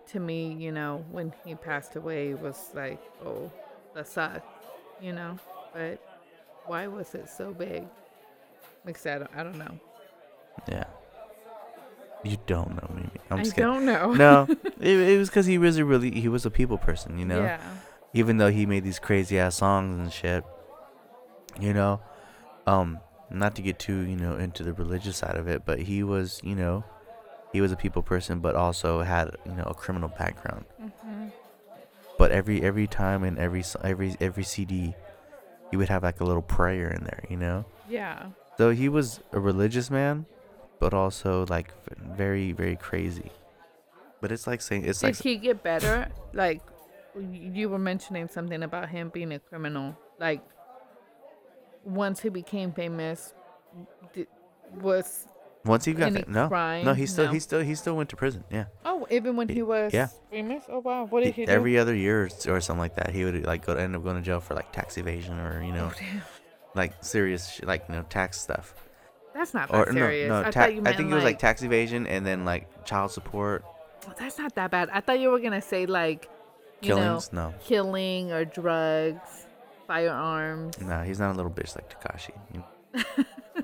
to 0.07 0.19
me, 0.19 0.53
you 0.53 0.71
know, 0.71 1.05
when 1.11 1.33
he 1.45 1.55
passed 1.55 1.95
away 1.95 2.31
it 2.31 2.39
was 2.41 2.71
like, 2.73 2.99
oh, 3.25 3.51
that 3.93 4.07
sucked, 4.07 4.45
you 5.01 5.13
know. 5.13 5.37
But 5.73 5.99
why 6.65 6.87
was 6.87 7.13
it 7.15 7.29
so 7.29 7.53
big? 7.53 7.87
Like 8.85 9.05
I 9.05 9.19
don't, 9.19 9.31
I 9.35 9.43
don't 9.43 9.57
know. 9.57 9.79
Yeah. 10.67 10.85
You 12.23 12.37
don't 12.45 12.75
know 12.75 12.95
me. 12.95 13.09
I'm 13.29 13.39
I 13.39 13.43
just 13.43 13.55
kidding. 13.55 13.71
don't 13.71 13.85
know. 13.85 14.13
No, 14.13 14.47
it, 14.79 14.97
it 14.97 15.17
was 15.17 15.29
because 15.29 15.45
he 15.45 15.57
was 15.57 15.77
a 15.77 15.85
really 15.85 16.11
he 16.11 16.27
was 16.27 16.45
a 16.45 16.51
people 16.51 16.77
person, 16.77 17.17
you 17.17 17.25
know. 17.25 17.41
Yeah. 17.41 17.61
Even 18.13 18.37
though 18.37 18.51
he 18.51 18.65
made 18.65 18.83
these 18.83 18.99
crazy 18.99 19.39
ass 19.39 19.55
songs 19.55 19.99
and 19.99 20.11
shit, 20.11 20.43
you 21.59 21.73
know. 21.73 22.01
Um, 22.67 22.99
not 23.29 23.55
to 23.55 23.61
get 23.61 23.79
too 23.79 24.01
you 24.01 24.15
know 24.15 24.35
into 24.35 24.63
the 24.63 24.73
religious 24.73 25.17
side 25.17 25.35
of 25.35 25.47
it, 25.47 25.65
but 25.65 25.79
he 25.79 26.03
was 26.03 26.41
you 26.43 26.55
know, 26.55 26.83
he 27.51 27.61
was 27.61 27.71
a 27.71 27.75
people 27.75 28.01
person, 28.01 28.39
but 28.39 28.55
also 28.55 29.01
had 29.01 29.35
you 29.45 29.53
know 29.53 29.63
a 29.63 29.73
criminal 29.73 30.09
background. 30.09 30.65
Mm-hmm. 30.81 31.27
But 32.17 32.31
every 32.31 32.61
every 32.61 32.85
time 32.85 33.23
in 33.23 33.39
every 33.39 33.63
every 33.83 34.15
every 34.19 34.43
CD, 34.43 34.93
he 35.71 35.77
would 35.77 35.89
have 35.89 36.03
like 36.03 36.19
a 36.19 36.23
little 36.23 36.43
prayer 36.43 36.91
in 36.91 37.03
there, 37.03 37.23
you 37.29 37.37
know. 37.37 37.65
Yeah. 37.89 38.27
So 38.57 38.69
he 38.69 38.89
was 38.89 39.21
a 39.31 39.39
religious 39.39 39.89
man, 39.89 40.27
but 40.81 40.93
also 40.95 41.45
like 41.47 41.71
very 42.17 42.51
very 42.51 42.75
crazy. 42.75 43.31
But 44.19 44.31
it's 44.33 44.45
like 44.47 44.61
saying 44.61 44.83
it's 44.85 44.99
Did 44.99 45.07
like 45.15 45.23
he 45.23 45.37
get 45.37 45.63
better? 45.63 46.09
Like 46.33 46.61
you 47.31 47.69
were 47.69 47.79
mentioning 47.79 48.27
something 48.27 48.61
about 48.63 48.89
him 48.89 49.09
being 49.09 49.31
a 49.31 49.39
criminal. 49.39 49.95
Like 50.19 50.41
once 51.85 52.19
he 52.21 52.29
became 52.29 52.71
famous, 52.73 53.33
did, 54.13 54.27
was 54.81 55.27
once 55.65 55.85
he 55.85 55.93
got 55.93 56.13
fa- 56.13 56.25
no 56.27 56.47
crime? 56.47 56.85
no 56.85 56.93
he 56.93 57.05
still 57.05 57.25
No. 57.25 57.31
he 57.31 57.39
still 57.39 57.61
he 57.61 57.75
still 57.75 57.95
went 57.95 58.09
to 58.09 58.15
prison. 58.15 58.43
Yeah, 58.49 58.65
oh 58.85 59.05
even 59.11 59.35
when 59.35 59.47
He- 59.49 59.61
was 59.61 59.93
yeah. 59.93 60.07
famous. 60.31 60.63
Oh 60.69 60.79
wow, 60.79 61.05
what 61.05 61.23
did 61.23 61.33
He- 61.35 61.41
he 61.41 61.45
do? 61.45 61.51
every 61.51 61.77
other 61.77 61.95
year 61.95 62.27
or, 62.47 62.59
something 62.61 62.79
like 62.79 62.95
that, 62.95 63.11
he 63.11 63.23
would 63.25 63.45
like 63.45 63.65
go 63.65 63.73
end 63.73 63.95
up 63.95 64.03
going 64.03 64.15
to 64.15 64.21
jail 64.21 64.39
for 64.39 64.55
like 64.55 64.71
tax 64.71 64.97
evasion 64.97 65.37
or 65.39 65.63
you 65.63 65.71
know 65.73 65.91
Oh, 65.93 66.21
like 66.75 67.03
serious 67.03 67.49
sh- 67.53 67.61
like 67.63 67.85
you 67.89 67.95
know 67.95 68.03
tax 68.09 68.39
stuff. 68.39 68.73
That's 69.33 69.53
not 69.53 69.69
that 69.69 69.87
Or 69.89 69.91
no 69.91 70.01
serious. 70.01 70.29
no 70.29 70.39
I 70.41 70.43
ta- 70.43 70.51
thought 70.51 70.73
you 70.73 70.79
I 70.79 70.81
meant 70.81 70.97
think 70.97 71.11
it 71.11 71.13
was 71.15 71.23
like 71.23 71.39
tax 71.39 71.63
evasion 71.63 72.05
and 72.07 72.25
then 72.25 72.43
like 72.45 72.85
child 72.85 73.11
support 73.11 73.63
Oh, 74.07 74.13
that's 74.17 74.37
not 74.39 74.55
that 74.55 74.71
bad. 74.71 74.89
I 74.91 74.99
thought 74.99 75.19
you 75.19 75.29
were 75.29 75.39
gonna 75.39 75.61
say 75.61 75.85
like 75.85 76.27
you 76.81 76.87
killings. 76.87 77.31
know 77.31 77.49
no, 77.49 77.53
killing 77.63 78.31
or 78.31 78.45
drugs, 78.45 79.45
firearms. 79.85 80.79
no, 80.81 81.03
he's 81.03 81.19
not 81.19 81.31
a 81.33 81.35
little 81.37 81.51
bitch 81.51 81.75
like 81.75 81.87
Tekashi. 82.01 82.31
You 82.53 82.63
know? 82.95 83.23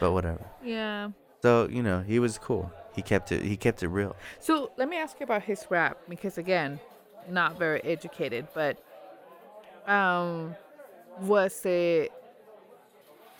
but 0.00 0.12
whatever. 0.12 0.44
Yeah. 0.62 1.10
So 1.42 1.68
you 1.68 1.82
know 1.82 2.00
he 2.02 2.18
was 2.20 2.38
cool. 2.38 2.72
He 2.94 3.02
kept 3.02 3.32
it. 3.32 3.42
He 3.42 3.56
kept 3.56 3.82
it 3.82 3.88
real. 3.88 4.14
So 4.38 4.70
let 4.76 4.88
me 4.88 4.96
ask 4.98 5.18
you 5.18 5.24
about 5.24 5.42
his 5.42 5.66
rap 5.68 5.98
because 6.08 6.38
again, 6.38 6.78
not 7.28 7.58
very 7.58 7.82
educated, 7.82 8.46
but 8.54 8.78
um, 9.88 10.54
was 11.20 11.64
it? 11.66 12.12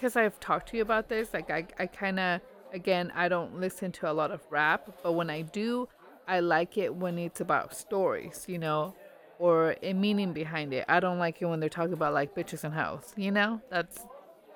Because 0.04 0.16
I've 0.16 0.38
talked 0.38 0.68
to 0.68 0.76
you 0.76 0.82
about 0.82 1.08
this. 1.08 1.32
Like 1.32 1.50
I, 1.50 1.66
I 1.78 1.86
kind 1.86 2.20
of 2.20 2.42
again, 2.74 3.10
I 3.14 3.26
don't 3.28 3.58
listen 3.58 3.90
to 3.92 4.10
a 4.10 4.12
lot 4.12 4.32
of 4.32 4.42
rap, 4.50 4.90
but 5.02 5.12
when 5.12 5.30
I 5.30 5.40
do, 5.40 5.88
I 6.28 6.40
like 6.40 6.76
it 6.76 6.94
when 6.94 7.16
it's 7.16 7.40
about 7.40 7.74
stories, 7.74 8.44
you 8.46 8.58
know, 8.58 8.94
or 9.38 9.76
a 9.82 9.94
meaning 9.94 10.34
behind 10.34 10.74
it. 10.74 10.84
I 10.88 11.00
don't 11.00 11.18
like 11.18 11.40
it 11.40 11.46
when 11.46 11.58
they're 11.58 11.70
talking 11.70 11.94
about 11.94 12.12
like 12.12 12.34
bitches 12.34 12.64
and 12.64 12.74
hoes, 12.74 13.14
you 13.16 13.30
know. 13.30 13.62
That's 13.70 14.02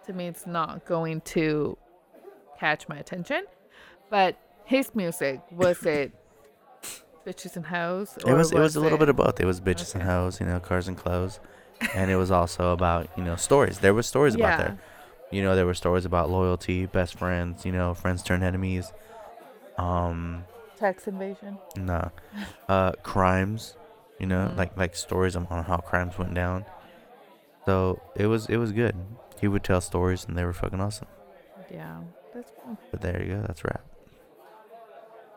to 0.05 0.13
me, 0.13 0.27
it's 0.27 0.47
not 0.47 0.85
going 0.85 1.23
to 1.23 1.79
catch 2.61 2.87
my 2.87 2.99
attention. 2.99 3.47
But 4.11 4.37
his 4.67 4.95
music 4.95 5.41
was 5.51 5.83
it 5.87 6.13
bitches 7.27 7.57
and 7.57 7.65
hoes? 7.65 8.19
It 8.19 8.35
was. 8.35 8.53
It 8.53 8.59
was 8.59 8.77
a 8.77 8.83
little 8.83 8.97
it- 8.97 9.01
bit 9.01 9.09
of 9.09 9.17
both. 9.17 9.41
It 9.41 9.47
was 9.47 9.63
bitches 9.63 9.95
and 9.95 10.03
Okay. 10.03 10.13
hoes, 10.13 10.41
you 10.41 10.45
know, 10.45 10.61
cars 10.61 10.89
and 10.89 10.97
clothes, 10.99 11.41
and 11.95 12.11
it 12.11 12.17
was 12.17 12.31
also 12.31 12.75
about 12.75 13.09
you 13.17 13.25
know 13.25 13.37
stories. 13.37 13.79
There 13.79 13.95
were 13.95 14.03
stories 14.03 14.35
about 14.35 14.59
there. 14.59 14.79
You 15.31 15.43
know, 15.43 15.55
there 15.55 15.66
were 15.66 15.74
stories 15.74 16.05
about 16.05 16.31
loyalty, 16.31 16.87
best 16.87 17.18
friends. 17.18 17.64
You 17.66 17.72
know, 17.72 17.95
friends 17.95 18.22
turn 18.22 18.43
enemies. 18.43 18.93
Um, 19.76 20.45
tax 20.76 21.07
invasion. 21.07 21.59
nah, 21.76 22.09
uh, 22.68 22.93
crimes. 23.03 23.76
You 24.18 24.26
know, 24.26 24.49
Mhm. 24.49 24.57
like 24.57 24.76
like 24.76 24.97
stories 24.97 25.37
on, 25.37 25.47
on 25.51 25.64
how 25.64 25.76
crimes 25.79 26.18
went 26.18 26.35
down. 26.35 26.64
So 27.66 28.01
it 28.16 28.26
was 28.26 28.47
it 28.49 28.57
was 28.57 28.72
good. 28.72 28.97
He 29.41 29.47
would 29.49 29.62
tell 29.62 29.81
stories, 29.81 30.24
and 30.24 30.37
they 30.37 30.45
were 30.45 30.53
fucking 30.53 30.81
awesome. 30.81 31.07
Yeah, 31.70 31.99
that's 32.35 32.51
cool. 32.64 32.76
But 32.91 33.01
there 33.03 33.22
you 33.22 33.35
go. 33.35 33.43
That's 33.47 33.62
rap. 33.64 33.85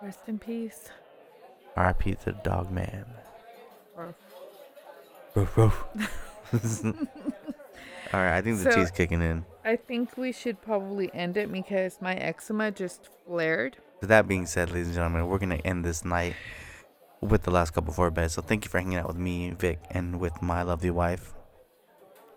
Rest 0.01 0.21
in 0.27 0.39
peace. 0.39 0.89
R.I.P. 1.75 2.15
to 2.15 2.25
the 2.25 2.31
dog 2.43 2.71
man. 2.71 3.05
Or- 3.95 4.15
Roof, 5.35 5.55
roof. 5.57 5.85
All 8.13 8.19
right, 8.19 8.37
I 8.37 8.41
think 8.41 8.57
the 8.57 8.71
So- 8.71 8.77
tea's 8.77 8.91
kicking 8.91 9.21
in. 9.21 9.45
I 9.63 9.75
think 9.75 10.17
we 10.17 10.31
should 10.31 10.61
probably 10.61 11.11
end 11.13 11.37
it 11.37 11.51
because 11.51 11.99
my 12.01 12.15
eczema 12.15 12.71
just 12.71 13.09
flared. 13.25 13.77
So 14.01 14.07
that 14.07 14.27
being 14.27 14.47
said, 14.47 14.71
ladies 14.71 14.87
and 14.87 14.95
gentlemen, 14.95 15.27
we're 15.27 15.37
gonna 15.37 15.61
end 15.63 15.85
this 15.85 16.03
night 16.03 16.35
with 17.21 17.43
the 17.43 17.51
last 17.51 17.71
couple 17.71 17.91
before 17.91 18.09
bed. 18.09 18.31
So 18.31 18.41
thank 18.41 18.65
you 18.65 18.69
for 18.69 18.79
hanging 18.79 18.97
out 18.97 19.07
with 19.07 19.17
me, 19.17 19.51
Vic, 19.51 19.79
and 19.91 20.19
with 20.19 20.41
my 20.41 20.63
lovely 20.63 20.89
wife. 20.89 21.33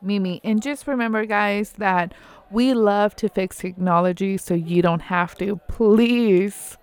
Mimi. 0.03 0.41
And 0.45 0.63
just 0.63 0.87
remember, 0.87 1.25
guys, 1.25 1.73
that 1.79 2.13
we 2.51 2.75
love 2.75 3.17
to 3.17 3.29
fix 3.31 3.57
technology 3.57 4.37
so 4.37 4.53
you 4.53 4.83
don't 4.83 5.01
have 5.03 5.35
to. 5.39 5.57
Please 5.69 6.77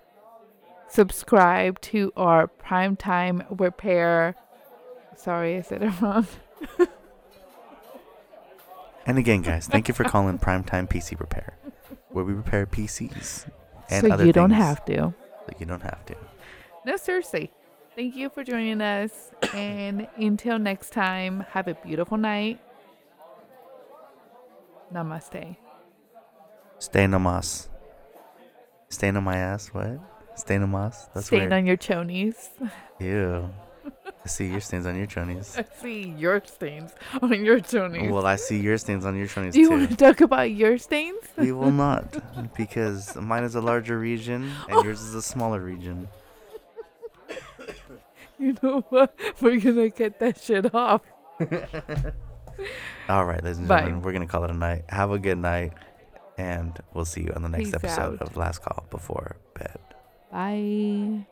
subscribe 0.88 1.80
to 1.82 2.12
our 2.16 2.48
primetime 2.48 3.46
repair. 3.60 4.34
Sorry, 5.16 5.56
I 5.56 5.62
said 5.62 5.84
it 5.84 5.92
wrong. 6.00 6.26
And 9.06 9.18
again, 9.18 9.42
guys, 9.42 9.66
thank 9.66 9.88
you 9.88 9.94
for 9.94 10.04
calling 10.04 10.38
Primetime 10.38 10.88
PC 10.88 11.18
Repair, 11.18 11.56
where 12.10 12.24
we 12.24 12.32
repair 12.32 12.66
PCs 12.66 13.44
and 13.44 13.50
other 13.50 13.88
things. 13.88 14.00
so 14.08 14.12
other 14.12 14.26
you 14.26 14.32
don't 14.32 14.50
things 14.50 14.62
have 14.62 14.84
to. 14.86 15.14
that 15.46 15.58
you 15.60 15.66
don't 15.66 15.82
have 15.82 16.04
to. 16.06 16.16
No, 16.86 16.96
seriously. 16.96 17.50
Thank 17.96 18.14
you 18.16 18.30
for 18.30 18.42
joining 18.44 18.80
us. 18.80 19.32
And 19.52 20.06
until 20.16 20.58
next 20.58 20.90
time, 20.92 21.44
have 21.50 21.68
a 21.68 21.74
beautiful 21.74 22.16
night. 22.16 22.60
Namaste. 24.92 25.56
Stay 26.78 27.06
namas. 27.06 27.68
Stay 28.88 29.08
on 29.08 29.24
my 29.24 29.36
ass. 29.36 29.68
What? 29.68 29.98
Stay 30.36 30.56
namas. 30.56 31.08
That's 31.14 31.26
Stand 31.26 31.42
weird. 31.42 31.52
on 31.52 31.66
your 31.66 31.76
chonies. 31.76 32.48
Ew. 33.00 33.48
I 34.24 34.28
see 34.28 34.46
your 34.46 34.60
stains 34.60 34.86
on 34.86 34.96
your 34.96 35.06
chonies. 35.06 35.58
I 35.58 35.64
see 35.80 36.14
your 36.16 36.40
stains 36.44 36.92
on 37.20 37.44
your 37.44 37.58
chonies. 37.60 38.10
Well, 38.10 38.26
I 38.26 38.36
see 38.36 38.58
your 38.60 38.78
stains 38.78 39.04
on 39.04 39.16
your 39.16 39.26
chonies 39.26 39.52
Do 39.52 39.60
you 39.60 39.68
too. 39.68 39.76
want 39.76 39.90
to 39.90 39.96
talk 39.96 40.20
about 40.20 40.50
your 40.52 40.78
stains? 40.78 41.22
We 41.36 41.50
will 41.52 41.70
not, 41.86 42.54
because 42.56 43.16
mine 43.16 43.42
is 43.44 43.54
a 43.56 43.60
larger 43.60 43.98
region 43.98 44.50
and 44.68 44.84
yours 44.84 45.00
is 45.00 45.14
a 45.14 45.22
smaller 45.22 45.60
region. 45.60 46.08
You 48.38 48.56
know 48.60 48.80
what? 48.88 49.14
We're 49.40 49.60
gonna 49.60 49.88
get 49.90 50.18
that 50.18 50.40
shit 50.40 50.74
off. 50.74 51.02
All 53.08 53.24
right, 53.24 53.42
ladies 53.42 53.58
and 53.58 53.68
Bye. 53.68 53.80
gentlemen, 53.82 54.02
we're 54.02 54.12
gonna 54.12 54.26
call 54.26 54.42
it 54.42 54.50
a 54.50 54.54
night. 54.54 54.82
Have 54.88 55.12
a 55.12 55.18
good 55.18 55.38
night, 55.38 55.74
and 56.38 56.76
we'll 56.92 57.04
see 57.04 57.20
you 57.22 57.32
on 57.36 57.42
the 57.42 57.48
next 57.48 57.66
Peace 57.66 57.74
episode 57.74 58.20
out. 58.20 58.22
of 58.22 58.36
Last 58.36 58.62
Call 58.62 58.84
Before 58.90 59.36
Bed. 59.54 59.78
Bye. 60.32 61.26